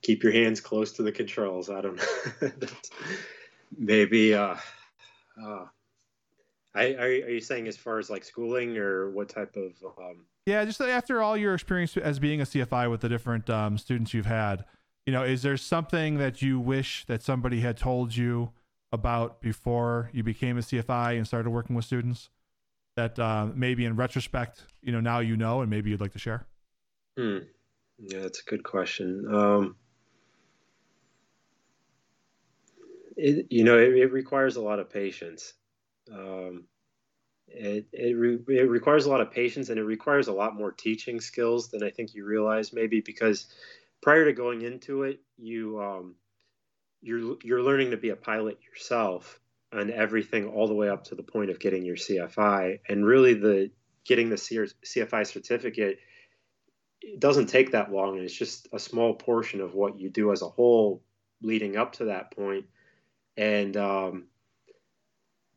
keep 0.00 0.22
your 0.22 0.32
hands 0.32 0.62
close 0.62 0.92
to 0.92 1.02
the 1.02 1.12
controls. 1.12 1.68
I 1.68 1.82
don't 1.82 1.96
know. 2.42 2.50
Maybe 3.76 4.34
uh, 4.34 4.56
uh 5.42 5.64
I, 6.74 6.94
are, 6.94 7.00
are 7.00 7.30
you 7.30 7.40
saying 7.40 7.68
as 7.68 7.76
far 7.76 7.98
as 7.98 8.08
like 8.08 8.24
schooling 8.24 8.78
or 8.78 9.10
what 9.10 9.28
type 9.28 9.56
of 9.56 9.72
um... 9.98 10.24
yeah 10.46 10.64
just 10.64 10.80
after 10.80 11.22
all 11.22 11.36
your 11.36 11.54
experience 11.54 11.96
as 11.96 12.18
being 12.18 12.40
a 12.40 12.44
cfi 12.44 12.90
with 12.90 13.00
the 13.00 13.08
different 13.08 13.48
um, 13.50 13.78
students 13.78 14.14
you've 14.14 14.26
had 14.26 14.64
you 15.06 15.12
know 15.12 15.22
is 15.22 15.42
there 15.42 15.56
something 15.56 16.18
that 16.18 16.42
you 16.42 16.58
wish 16.58 17.04
that 17.06 17.22
somebody 17.22 17.60
had 17.60 17.76
told 17.76 18.16
you 18.16 18.50
about 18.90 19.40
before 19.40 20.10
you 20.12 20.22
became 20.22 20.58
a 20.58 20.62
cfi 20.62 21.16
and 21.16 21.26
started 21.26 21.50
working 21.50 21.76
with 21.76 21.84
students 21.84 22.30
that 22.96 23.18
uh, 23.18 23.48
maybe 23.54 23.84
in 23.84 23.96
retrospect 23.96 24.64
you 24.82 24.92
know 24.92 25.00
now 25.00 25.18
you 25.18 25.36
know 25.36 25.60
and 25.60 25.70
maybe 25.70 25.90
you'd 25.90 26.00
like 26.00 26.12
to 26.12 26.18
share? 26.18 26.46
Hmm. 27.16 27.38
yeah 27.98 28.20
that's 28.20 28.40
a 28.40 28.44
good 28.44 28.62
question. 28.62 29.26
Um, 29.32 29.76
it, 33.22 33.46
you 33.50 33.64
know, 33.64 33.78
it, 33.78 33.94
it, 33.96 34.12
requires 34.12 34.56
a 34.56 34.62
lot 34.62 34.78
of 34.78 34.90
patience. 34.90 35.52
Um, 36.12 36.64
it 37.46 37.86
it, 37.92 38.16
re, 38.16 38.38
it 38.48 38.68
requires 38.68 39.06
a 39.06 39.10
lot 39.10 39.20
of 39.20 39.30
patience 39.30 39.68
and 39.68 39.78
it 39.78 39.84
requires 39.84 40.28
a 40.28 40.32
lot 40.32 40.56
more 40.56 40.72
teaching 40.72 41.20
skills 41.20 41.70
than 41.70 41.82
I 41.82 41.90
think 41.90 42.14
you 42.14 42.24
realize 42.24 42.72
maybe 42.72 43.00
because 43.00 43.46
prior 44.00 44.24
to 44.24 44.32
going 44.32 44.62
into 44.62 45.02
it 45.02 45.20
you 45.36 45.80
um, 45.82 46.14
you're 47.02 47.36
you're 47.42 47.62
learning 47.62 47.90
to 47.90 47.96
be 47.96 48.08
a 48.08 48.16
pilot 48.16 48.58
yourself 48.66 49.38
and 49.70 49.90
everything 49.90 50.46
all 50.48 50.66
the 50.66 50.74
way 50.74 50.88
up 50.88 51.04
to 51.04 51.14
the 51.14 51.22
point 51.22 51.50
of 51.50 51.60
getting 51.60 51.84
your 51.84 51.96
CFI 51.96 52.78
and 52.88 53.04
really 53.04 53.34
the 53.34 53.70
getting 54.04 54.30
the 54.30 54.36
CFI 54.36 55.26
certificate 55.26 55.98
it 57.02 57.20
doesn't 57.20 57.46
take 57.46 57.72
that 57.72 57.92
long. 57.92 58.16
And 58.16 58.24
it's 58.24 58.34
just 58.36 58.68
a 58.72 58.78
small 58.78 59.14
portion 59.14 59.60
of 59.60 59.74
what 59.74 59.98
you 59.98 60.08
do 60.08 60.32
as 60.32 60.42
a 60.42 60.48
whole 60.48 61.02
leading 61.42 61.76
up 61.76 61.92
to 61.94 62.04
that 62.06 62.34
point 62.34 62.64
and 63.36 63.76
um, 63.76 64.24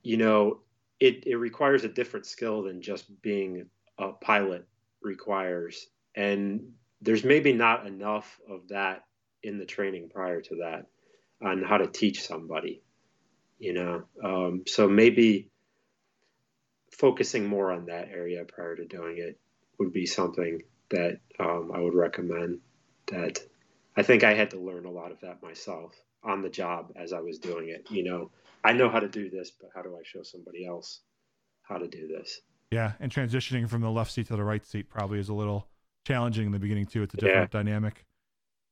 you 0.04 0.18
know 0.18 0.60
it, 1.00 1.28
it 1.28 1.36
requires 1.36 1.84
a 1.84 1.90
different 1.90 2.26
skill 2.26 2.64
than 2.64 2.82
just 2.82 3.22
being 3.22 3.68
a 3.98 4.14
pilot 4.14 4.66
requires. 5.02 5.88
And 6.16 6.72
there's 7.02 7.26
maybe 7.26 7.52
not 7.52 7.86
enough 7.86 8.40
of 8.50 8.70
that 8.70 9.04
in 9.44 9.60
the 9.60 9.66
training 9.66 10.10
prior 10.10 10.42
to 10.42 10.56
that 10.58 10.86
on 11.46 11.62
how 11.62 11.78
to 11.78 11.88
teach 11.88 12.26
somebody 12.26 12.82
you 13.60 13.74
know? 13.74 14.04
Um, 14.24 14.64
so 14.68 14.88
maybe 14.88 15.50
focusing 16.92 17.46
more 17.46 17.72
on 17.72 17.86
that 17.86 18.10
area 18.10 18.46
prior 18.46 18.76
to 18.76 18.86
doing 18.86 19.18
it 19.18 19.38
would 19.80 19.92
be 19.92 20.06
something 20.06 20.62
that 20.90 21.20
um, 21.40 21.72
i 21.74 21.80
would 21.80 21.94
recommend 21.94 22.60
that 23.08 23.40
i 23.98 24.04
think 24.04 24.24
i 24.24 24.34
had 24.34 24.52
to 24.52 24.60
learn 24.60 24.86
a 24.86 24.92
lot 24.92 25.12
of 25.12 25.20
that 25.20 25.44
myself 25.44 25.94
on 26.26 26.42
the 26.42 26.50
job 26.50 26.92
as 26.96 27.14
i 27.14 27.20
was 27.20 27.40
doing 27.40 27.70
it 27.70 27.86
you 27.90 28.04
know 28.04 28.30
i 28.64 28.72
know 28.72 28.90
how 28.90 29.00
to 29.00 29.08
do 29.08 29.30
this 29.30 29.52
but 29.60 29.70
how 29.74 29.82
do 29.82 29.96
i 29.96 30.02
show 30.04 30.24
somebody 30.24 30.66
else 30.66 31.02
how 31.64 31.78
to 31.78 31.88
do 31.88 32.08
this 32.08 32.42
yeah 32.72 32.94
and 33.00 33.12
transitioning 33.12 33.70
from 33.70 33.82
the 33.82 33.90
left 33.90 34.12
seat 34.12 34.28
to 34.28 34.36
the 34.36 34.44
right 34.44 34.66
seat 34.66 34.90
probably 34.90 35.20
is 35.20 35.30
a 35.30 35.34
little 35.34 35.68
challenging 36.06 36.46
in 36.46 36.52
the 36.52 36.60
beginning 36.60 36.86
too 36.86 37.04
it's 37.04 37.14
a 37.14 37.18
different 37.18 37.52
yeah. 37.54 37.60
dynamic 37.60 38.06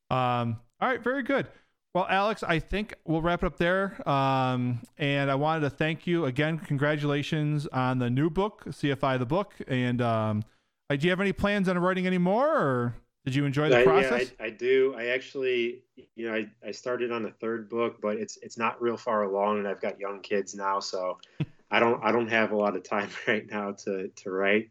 um, 0.09 0.57
all 0.79 0.89
right 0.89 1.03
very 1.03 1.23
good 1.23 1.47
well, 1.93 2.07
Alex, 2.09 2.41
I 2.41 2.57
think 2.57 2.95
we'll 3.05 3.21
wrap 3.21 3.43
it 3.43 3.45
up 3.45 3.57
there. 3.57 4.09
Um, 4.09 4.81
and 4.97 5.29
I 5.29 5.35
wanted 5.35 5.61
to 5.61 5.69
thank 5.69 6.07
you 6.07 6.25
again. 6.25 6.57
Congratulations 6.57 7.67
on 7.67 7.99
the 7.99 8.09
new 8.09 8.31
book, 8.31 8.63
CFI 8.65 9.19
the 9.19 9.27
book. 9.27 9.53
And 9.67 10.01
um, 10.01 10.43
do 10.89 10.97
you 10.99 11.11
have 11.11 11.21
any 11.21 11.33
plans 11.33 11.69
on 11.69 11.77
writing 11.77 12.07
any 12.07 12.17
more, 12.17 12.47
or 12.47 12.95
did 13.25 13.35
you 13.35 13.45
enjoy 13.45 13.69
the 13.69 13.79
I, 13.79 13.83
process? 13.83 14.31
Yeah, 14.37 14.45
I, 14.45 14.47
I, 14.47 14.49
do. 14.49 14.95
I 14.97 15.07
actually, 15.07 15.83
you 16.15 16.29
know, 16.29 16.35
I, 16.35 16.47
I 16.65 16.71
started 16.71 17.11
on 17.11 17.23
the 17.23 17.31
third 17.31 17.69
book, 17.69 17.99
but 18.01 18.17
it's 18.17 18.37
it's 18.41 18.57
not 18.57 18.81
real 18.81 18.97
far 18.97 19.23
along, 19.23 19.59
and 19.59 19.67
I've 19.67 19.81
got 19.81 19.99
young 19.99 20.21
kids 20.21 20.55
now, 20.55 20.79
so 20.79 21.19
I 21.71 21.79
don't 21.79 22.03
I 22.03 22.11
don't 22.11 22.29
have 22.29 22.51
a 22.51 22.55
lot 22.55 22.75
of 22.75 22.83
time 22.83 23.09
right 23.27 23.49
now 23.49 23.71
to 23.83 24.09
to 24.09 24.31
write. 24.31 24.69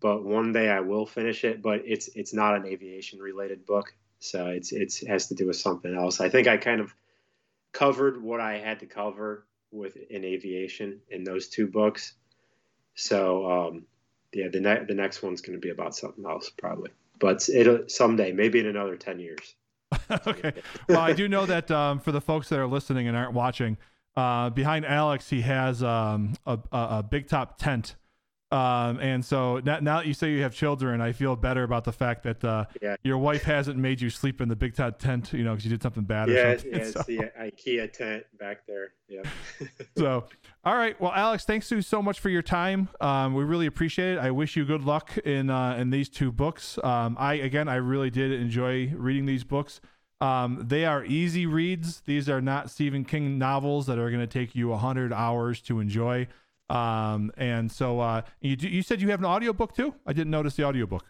But 0.00 0.24
one 0.24 0.52
day 0.52 0.68
I 0.68 0.80
will 0.80 1.06
finish 1.06 1.44
it. 1.44 1.60
But 1.60 1.82
it's 1.84 2.08
it's 2.14 2.32
not 2.32 2.56
an 2.56 2.66
aviation 2.66 3.18
related 3.18 3.66
book. 3.66 3.92
So 4.20 4.46
it's 4.46 4.72
it's 4.72 5.02
it 5.02 5.08
has 5.08 5.28
to 5.28 5.34
do 5.34 5.46
with 5.46 5.56
something 5.56 5.94
else. 5.94 6.20
I 6.20 6.28
think 6.28 6.48
I 6.48 6.56
kind 6.56 6.80
of 6.80 6.94
covered 7.72 8.22
what 8.22 8.40
I 8.40 8.58
had 8.58 8.80
to 8.80 8.86
cover 8.86 9.46
with 9.70 9.96
in 9.96 10.24
aviation 10.24 11.00
in 11.10 11.24
those 11.24 11.48
two 11.48 11.66
books. 11.66 12.14
So 12.94 13.50
um, 13.50 13.86
yeah, 14.32 14.48
the 14.48 14.60
next 14.60 14.88
the 14.88 14.94
next 14.94 15.22
one's 15.22 15.40
going 15.40 15.56
to 15.56 15.60
be 15.60 15.70
about 15.70 15.94
something 15.94 16.24
else 16.24 16.50
probably, 16.50 16.90
but 17.18 17.48
it'll 17.48 17.88
someday, 17.88 18.32
maybe 18.32 18.58
in 18.58 18.66
another 18.66 18.96
ten 18.96 19.18
years. 19.18 19.54
okay. 20.26 20.52
Well, 20.88 21.00
I 21.00 21.12
do 21.12 21.28
know 21.28 21.46
that 21.46 21.70
um, 21.70 22.00
for 22.00 22.12
the 22.12 22.20
folks 22.20 22.48
that 22.50 22.58
are 22.58 22.66
listening 22.66 23.08
and 23.08 23.16
aren't 23.16 23.32
watching, 23.32 23.78
uh, 24.16 24.50
behind 24.50 24.84
Alex, 24.84 25.30
he 25.30 25.42
has 25.42 25.82
um, 25.82 26.34
a, 26.46 26.58
a, 26.72 26.78
a 26.78 27.02
big 27.02 27.28
top 27.28 27.58
tent 27.58 27.94
um, 28.50 28.98
and 29.00 29.22
so 29.22 29.60
now, 29.62 29.78
now, 29.80 29.98
that 29.98 30.06
you 30.06 30.14
say 30.14 30.30
you 30.30 30.42
have 30.42 30.54
children, 30.54 31.02
I 31.02 31.12
feel 31.12 31.36
better 31.36 31.64
about 31.64 31.84
the 31.84 31.92
fact 31.92 32.22
that 32.22 32.42
uh, 32.42 32.64
yeah. 32.80 32.96
your 33.02 33.18
wife 33.18 33.42
hasn't 33.42 33.76
made 33.76 34.00
you 34.00 34.08
sleep 34.08 34.40
in 34.40 34.48
the 34.48 34.56
big 34.56 34.74
tent, 34.74 34.98
tent 34.98 35.34
you 35.34 35.44
know, 35.44 35.50
because 35.50 35.66
you 35.66 35.70
did 35.70 35.82
something 35.82 36.04
bad. 36.04 36.30
Yeah, 36.30 36.34
or 36.34 36.58
something. 36.58 36.72
yeah, 36.80 36.84
so. 36.84 37.00
it's 37.00 37.06
the 37.06 37.18
IKEA 37.38 37.92
tent 37.92 38.24
back 38.38 38.66
there. 38.66 38.92
Yeah. 39.06 39.22
so, 39.98 40.24
all 40.64 40.76
right. 40.76 40.98
Well, 40.98 41.12
Alex, 41.12 41.44
thanks 41.44 41.70
you 41.70 41.82
so 41.82 42.00
much 42.00 42.20
for 42.20 42.30
your 42.30 42.40
time. 42.40 42.88
Um, 43.02 43.34
we 43.34 43.44
really 43.44 43.66
appreciate 43.66 44.14
it. 44.14 44.18
I 44.18 44.30
wish 44.30 44.56
you 44.56 44.64
good 44.64 44.84
luck 44.84 45.18
in 45.18 45.50
uh, 45.50 45.76
in 45.76 45.90
these 45.90 46.08
two 46.08 46.32
books. 46.32 46.78
Um, 46.82 47.16
I 47.18 47.34
again, 47.34 47.68
I 47.68 47.76
really 47.76 48.08
did 48.08 48.32
enjoy 48.32 48.94
reading 48.96 49.26
these 49.26 49.44
books. 49.44 49.82
Um, 50.22 50.64
they 50.66 50.86
are 50.86 51.04
easy 51.04 51.44
reads. 51.44 52.00
These 52.00 52.30
are 52.30 52.40
not 52.40 52.70
Stephen 52.70 53.04
King 53.04 53.38
novels 53.38 53.86
that 53.86 53.98
are 53.98 54.10
going 54.10 54.20
to 54.20 54.26
take 54.26 54.54
you 54.54 54.72
a 54.72 54.78
hundred 54.78 55.12
hours 55.12 55.60
to 55.62 55.80
enjoy. 55.80 56.28
Um, 56.70 57.32
and 57.36 57.70
so 57.70 58.00
uh, 58.00 58.22
you 58.40 58.56
you 58.60 58.82
said 58.82 59.00
you 59.00 59.08
have 59.10 59.20
an 59.20 59.26
audiobook 59.26 59.74
too? 59.74 59.94
I 60.06 60.12
didn't 60.12 60.30
notice 60.30 60.54
the 60.54 60.64
audiobook. 60.64 61.04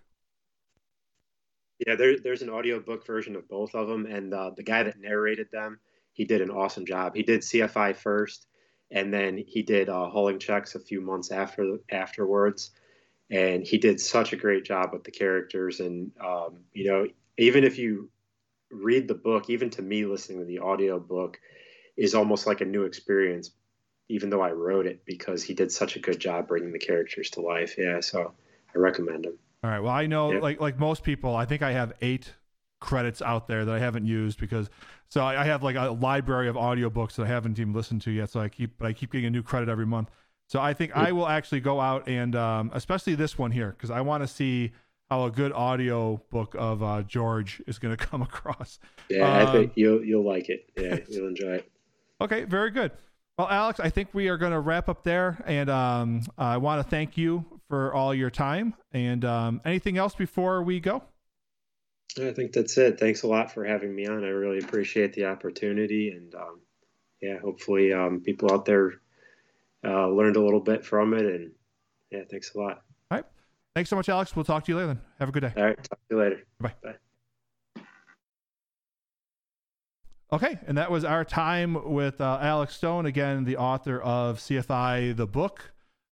Yeah, 1.86 1.94
there, 1.94 2.18
there's 2.18 2.42
an 2.42 2.50
audiobook 2.50 3.06
version 3.06 3.36
of 3.36 3.48
both 3.48 3.74
of 3.74 3.86
them, 3.88 4.06
and 4.06 4.34
uh, 4.34 4.50
the 4.56 4.64
guy 4.64 4.82
that 4.82 4.98
narrated 4.98 5.48
them, 5.52 5.78
he 6.12 6.24
did 6.24 6.40
an 6.40 6.50
awesome 6.50 6.84
job. 6.84 7.14
He 7.14 7.22
did 7.22 7.40
CFI 7.40 7.94
first, 7.94 8.46
and 8.90 9.12
then 9.14 9.36
he 9.36 9.62
did 9.62 9.88
uh, 9.88 10.08
hauling 10.08 10.40
checks 10.40 10.74
a 10.74 10.80
few 10.80 11.00
months 11.00 11.30
after 11.30 11.78
afterwards, 11.90 12.70
and 13.30 13.64
he 13.64 13.78
did 13.78 14.00
such 14.00 14.32
a 14.32 14.36
great 14.36 14.64
job 14.64 14.90
with 14.92 15.04
the 15.04 15.10
characters. 15.12 15.80
And 15.80 16.10
um, 16.24 16.58
you 16.72 16.90
know, 16.90 17.06
even 17.36 17.64
if 17.64 17.78
you 17.78 18.10
read 18.70 19.08
the 19.08 19.14
book, 19.14 19.48
even 19.48 19.70
to 19.70 19.82
me, 19.82 20.04
listening 20.04 20.40
to 20.40 20.44
the 20.44 20.58
audio 20.58 20.98
book 20.98 21.38
is 21.96 22.14
almost 22.14 22.46
like 22.46 22.60
a 22.60 22.64
new 22.64 22.84
experience 22.84 23.50
even 24.08 24.30
though 24.30 24.40
I 24.40 24.52
wrote 24.52 24.86
it 24.86 25.04
because 25.04 25.42
he 25.42 25.54
did 25.54 25.70
such 25.70 25.96
a 25.96 25.98
good 25.98 26.18
job 26.18 26.48
bringing 26.48 26.72
the 26.72 26.78
characters 26.78 27.30
to 27.30 27.40
life. 27.40 27.76
Yeah, 27.76 28.00
so 28.00 28.32
I 28.74 28.78
recommend 28.78 29.26
him. 29.26 29.38
All 29.62 29.70
right. 29.70 29.80
Well, 29.80 29.92
I 29.92 30.06
know, 30.06 30.32
yeah. 30.32 30.38
like 30.40 30.60
like 30.60 30.78
most 30.78 31.02
people, 31.02 31.34
I 31.34 31.44
think 31.44 31.62
I 31.62 31.72
have 31.72 31.92
eight 32.00 32.34
credits 32.80 33.20
out 33.20 33.48
there 33.48 33.64
that 33.64 33.74
I 33.74 33.78
haven't 33.78 34.06
used 34.06 34.38
because 34.38 34.70
so 35.08 35.22
I, 35.22 35.42
I 35.42 35.44
have 35.44 35.62
like 35.62 35.76
a 35.76 35.90
library 35.90 36.48
of 36.48 36.54
audiobooks 36.54 37.14
that 37.14 37.24
I 37.24 37.26
haven't 37.26 37.58
even 37.58 37.72
listened 37.72 38.02
to 38.02 38.10
yet. 38.10 38.30
So 38.30 38.40
I 38.40 38.48
keep 38.48 38.78
but 38.78 38.86
I 38.86 38.92
keep 38.92 39.12
getting 39.12 39.26
a 39.26 39.30
new 39.30 39.42
credit 39.42 39.68
every 39.68 39.86
month. 39.86 40.10
So 40.46 40.60
I 40.60 40.72
think 40.72 40.96
I 40.96 41.12
will 41.12 41.28
actually 41.28 41.60
go 41.60 41.80
out 41.80 42.08
and 42.08 42.34
um, 42.34 42.70
especially 42.72 43.14
this 43.14 43.36
one 43.36 43.50
here 43.50 43.70
because 43.70 43.90
I 43.90 44.00
want 44.00 44.22
to 44.22 44.28
see 44.28 44.72
how 45.10 45.24
a 45.24 45.30
good 45.30 45.52
audio 45.52 46.22
book 46.30 46.54
of 46.58 46.82
uh, 46.82 47.02
George 47.02 47.60
is 47.66 47.78
going 47.78 47.96
to 47.96 48.02
come 48.02 48.22
across. 48.22 48.78
Yeah, 49.10 49.28
um, 49.28 49.48
I 49.48 49.52
think 49.52 49.72
you'll 49.74 50.04
you'll 50.04 50.24
like 50.24 50.48
it. 50.48 50.70
Yeah, 50.76 50.98
you'll 51.08 51.28
enjoy 51.28 51.54
it. 51.54 51.70
Okay, 52.20 52.44
very 52.44 52.70
good. 52.70 52.92
Well, 53.38 53.48
Alex, 53.48 53.78
I 53.78 53.88
think 53.88 54.08
we 54.12 54.26
are 54.26 54.36
going 54.36 54.50
to 54.50 54.58
wrap 54.58 54.88
up 54.88 55.04
there, 55.04 55.40
and 55.46 55.70
um, 55.70 56.22
I 56.36 56.56
want 56.56 56.82
to 56.82 56.90
thank 56.90 57.16
you 57.16 57.44
for 57.68 57.94
all 57.94 58.12
your 58.12 58.30
time. 58.30 58.74
And 58.92 59.24
um, 59.24 59.60
anything 59.64 59.96
else 59.96 60.16
before 60.16 60.64
we 60.64 60.80
go? 60.80 61.04
I 62.20 62.32
think 62.32 62.52
that's 62.52 62.76
it. 62.78 62.98
Thanks 62.98 63.22
a 63.22 63.28
lot 63.28 63.52
for 63.52 63.64
having 63.64 63.94
me 63.94 64.08
on. 64.08 64.24
I 64.24 64.28
really 64.28 64.58
appreciate 64.58 65.12
the 65.12 65.26
opportunity, 65.26 66.10
and 66.10 66.34
um, 66.34 66.60
yeah, 67.22 67.38
hopefully 67.38 67.92
um, 67.92 68.22
people 68.24 68.52
out 68.52 68.64
there 68.64 68.94
uh, 69.84 70.08
learned 70.08 70.34
a 70.34 70.42
little 70.42 70.60
bit 70.60 70.84
from 70.84 71.14
it. 71.14 71.24
And 71.24 71.52
yeah, 72.10 72.22
thanks 72.28 72.52
a 72.56 72.58
lot. 72.58 72.82
All 73.12 73.18
right. 73.18 73.24
Thanks 73.72 73.88
so 73.88 73.94
much, 73.94 74.08
Alex. 74.08 74.34
We'll 74.34 74.46
talk 74.46 74.64
to 74.64 74.72
you 74.72 74.76
later. 74.78 74.88
Then. 74.88 75.00
Have 75.20 75.28
a 75.28 75.32
good 75.32 75.42
day. 75.42 75.52
All 75.56 75.62
right. 75.62 75.76
Talk 75.76 76.00
to 76.08 76.16
you 76.16 76.20
later. 76.20 76.42
Bye. 76.58 76.74
Bye. 76.82 76.94
Okay, 80.30 80.58
and 80.66 80.76
that 80.76 80.90
was 80.90 81.04
our 81.04 81.24
time 81.24 81.90
with 81.90 82.20
uh, 82.20 82.38
Alex 82.42 82.76
Stone, 82.76 83.06
again, 83.06 83.44
the 83.44 83.56
author 83.56 83.98
of 83.98 84.38
CFI, 84.38 85.16
the 85.16 85.26
book, 85.26 85.72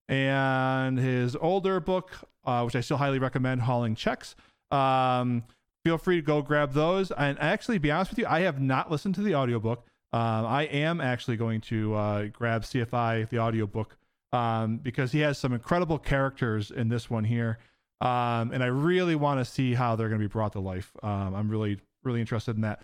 and 0.09 1.01
his 1.01 1.35
older 1.35 1.81
book, 1.81 2.13
uh, 2.45 2.63
which 2.63 2.77
I 2.77 2.81
still 2.81 2.97
highly 2.97 3.19
recommend, 3.19 3.63
Hauling 3.63 3.97
Checks. 3.97 4.37
Um, 4.71 5.43
feel 5.85 5.99
free 5.99 6.17
to 6.17 6.23
go 6.23 6.43
grab 6.43 6.75
those. 6.75 7.11
And 7.11 7.37
actually, 7.41 7.79
be 7.79 7.91
honest 7.91 8.13
with 8.13 8.21
you, 8.21 8.27
I 8.29 8.41
have 8.41 8.61
not 8.61 8.89
listened 8.89 9.17
to 9.17 9.21
the 9.21 9.35
audiobook. 9.35 9.85
Um, 10.13 10.47
I 10.47 10.63
am 10.67 11.01
actually 11.01 11.37
going 11.37 11.61
to 11.63 11.95
uh, 11.95 12.25
grab 12.27 12.63
CFI, 12.63 13.29
the 13.31 13.41
audiobook, 13.41 13.97
um, 14.33 14.77
because 14.77 15.11
he 15.11 15.21
has 15.21 15.39
some 15.39 15.53
incredible 15.53 15.99
characters 15.99 16.71
in 16.71 16.89
this 16.89 17.11
one 17.11 17.25
here. 17.25 17.59
Um, 18.01 18.53
and 18.53 18.63
I 18.63 18.67
really 18.67 19.17
want 19.17 19.41
to 19.41 19.45
see 19.45 19.75
how 19.75 19.97
they're 19.97 20.09
going 20.09 20.21
to 20.21 20.29
be 20.29 20.33
brought 20.33 20.53
to 20.53 20.61
life. 20.61 20.93
Um, 21.03 21.35
I'm 21.35 21.49
really, 21.49 21.81
really 22.05 22.21
interested 22.21 22.55
in 22.55 22.63
that. 22.63 22.81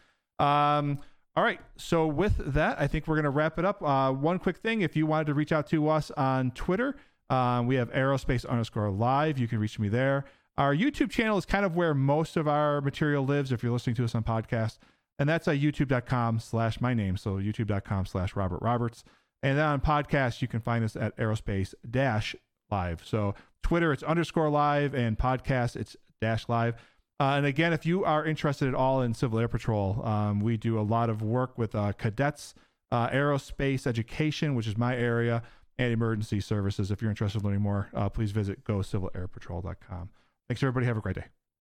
All 1.41 1.47
right. 1.47 1.61
So 1.79 2.07
with 2.07 2.53
that, 2.53 2.79
I 2.79 2.87
think 2.87 3.07
we're 3.07 3.15
going 3.15 3.25
to 3.25 3.31
wrap 3.31 3.59
it 3.59 3.65
up. 3.65 3.83
Uh, 3.83 4.13
one 4.13 4.39
quick 4.39 4.59
thing: 4.59 4.83
if 4.83 4.95
you 4.95 5.07
wanted 5.07 5.29
to 5.29 5.33
reach 5.33 5.53
out 5.53 5.67
to 5.69 5.89
us 5.89 6.11
on 6.11 6.51
Twitter, 6.51 6.97
um, 7.31 7.67
we 7.67 7.77
have 7.77 7.91
aerospace 7.93 8.47
underscore 8.47 8.91
live. 8.91 9.39
You 9.39 9.49
can 9.49 9.59
reach 9.59 9.79
me 9.79 9.89
there. 9.89 10.27
Our 10.59 10.77
YouTube 10.77 11.11
channel 11.11 11.39
is 11.39 11.47
kind 11.47 11.65
of 11.65 11.75
where 11.75 11.95
most 11.95 12.37
of 12.37 12.47
our 12.47 12.83
material 12.83 13.25
lives. 13.25 13.53
If 13.53 13.63
you're 13.63 13.73
listening 13.73 13.97
to 13.97 14.05
us 14.05 14.15
on 14.15 14.23
podcast, 14.23 14.77
and 15.19 15.27
that's 15.27 15.49
at 15.49 15.57
youtube.com 15.57 16.41
slash 16.41 16.79
my 16.79 16.93
name. 16.93 17.17
So 17.17 17.37
youtube.com 17.37 18.05
slash 18.05 18.37
Robert 18.37 18.61
Roberts. 18.61 19.03
And 19.43 19.57
then 19.57 19.65
on 19.65 19.81
podcast, 19.81 20.43
you 20.43 20.49
can 20.49 20.61
find 20.61 20.85
us 20.85 20.95
at 20.95 21.17
aerospace 21.17 21.73
dash 21.91 22.37
live. 22.71 23.01
So 23.03 23.35
Twitter, 23.63 23.95
it's 23.95 24.03
underscore 24.03 24.51
live, 24.51 24.93
and 24.93 25.17
podcast, 25.17 25.75
it's 25.77 25.97
dash 26.21 26.51
live. 26.51 26.75
Uh, 27.21 27.35
and 27.37 27.45
again, 27.45 27.75
if 27.75 27.85
you 27.85 28.03
are 28.03 28.25
interested 28.25 28.67
at 28.67 28.75
all 28.75 29.03
in 29.03 29.13
Civil 29.13 29.39
Air 29.39 29.49
Patrol, 29.49 30.03
um, 30.07 30.41
we 30.41 30.57
do 30.57 30.81
a 30.81 30.81
lot 30.81 31.11
of 31.11 31.21
work 31.21 31.59
with 31.59 31.75
uh, 31.75 31.93
cadets, 31.93 32.55
uh, 32.91 33.11
aerospace 33.11 33.87
education, 33.87 34.55
which 34.55 34.67
is 34.67 34.79
my 34.79 34.97
area, 34.97 35.43
and 35.79 35.93
emergency 35.93 36.41
services. 36.41 36.91
If 36.91 37.03
you're 37.03 37.11
interested 37.11 37.41
in 37.41 37.45
learning 37.45 37.63
more, 37.63 37.91
uh, 37.95 38.09
please 38.09 38.31
visit 38.31 38.65
gocivilairpatrol.com. 38.65 40.09
Thanks, 40.49 40.63
everybody. 40.63 40.87
Have 40.87 40.97
a 40.97 41.03
great 41.03 41.17
day. 41.17 41.27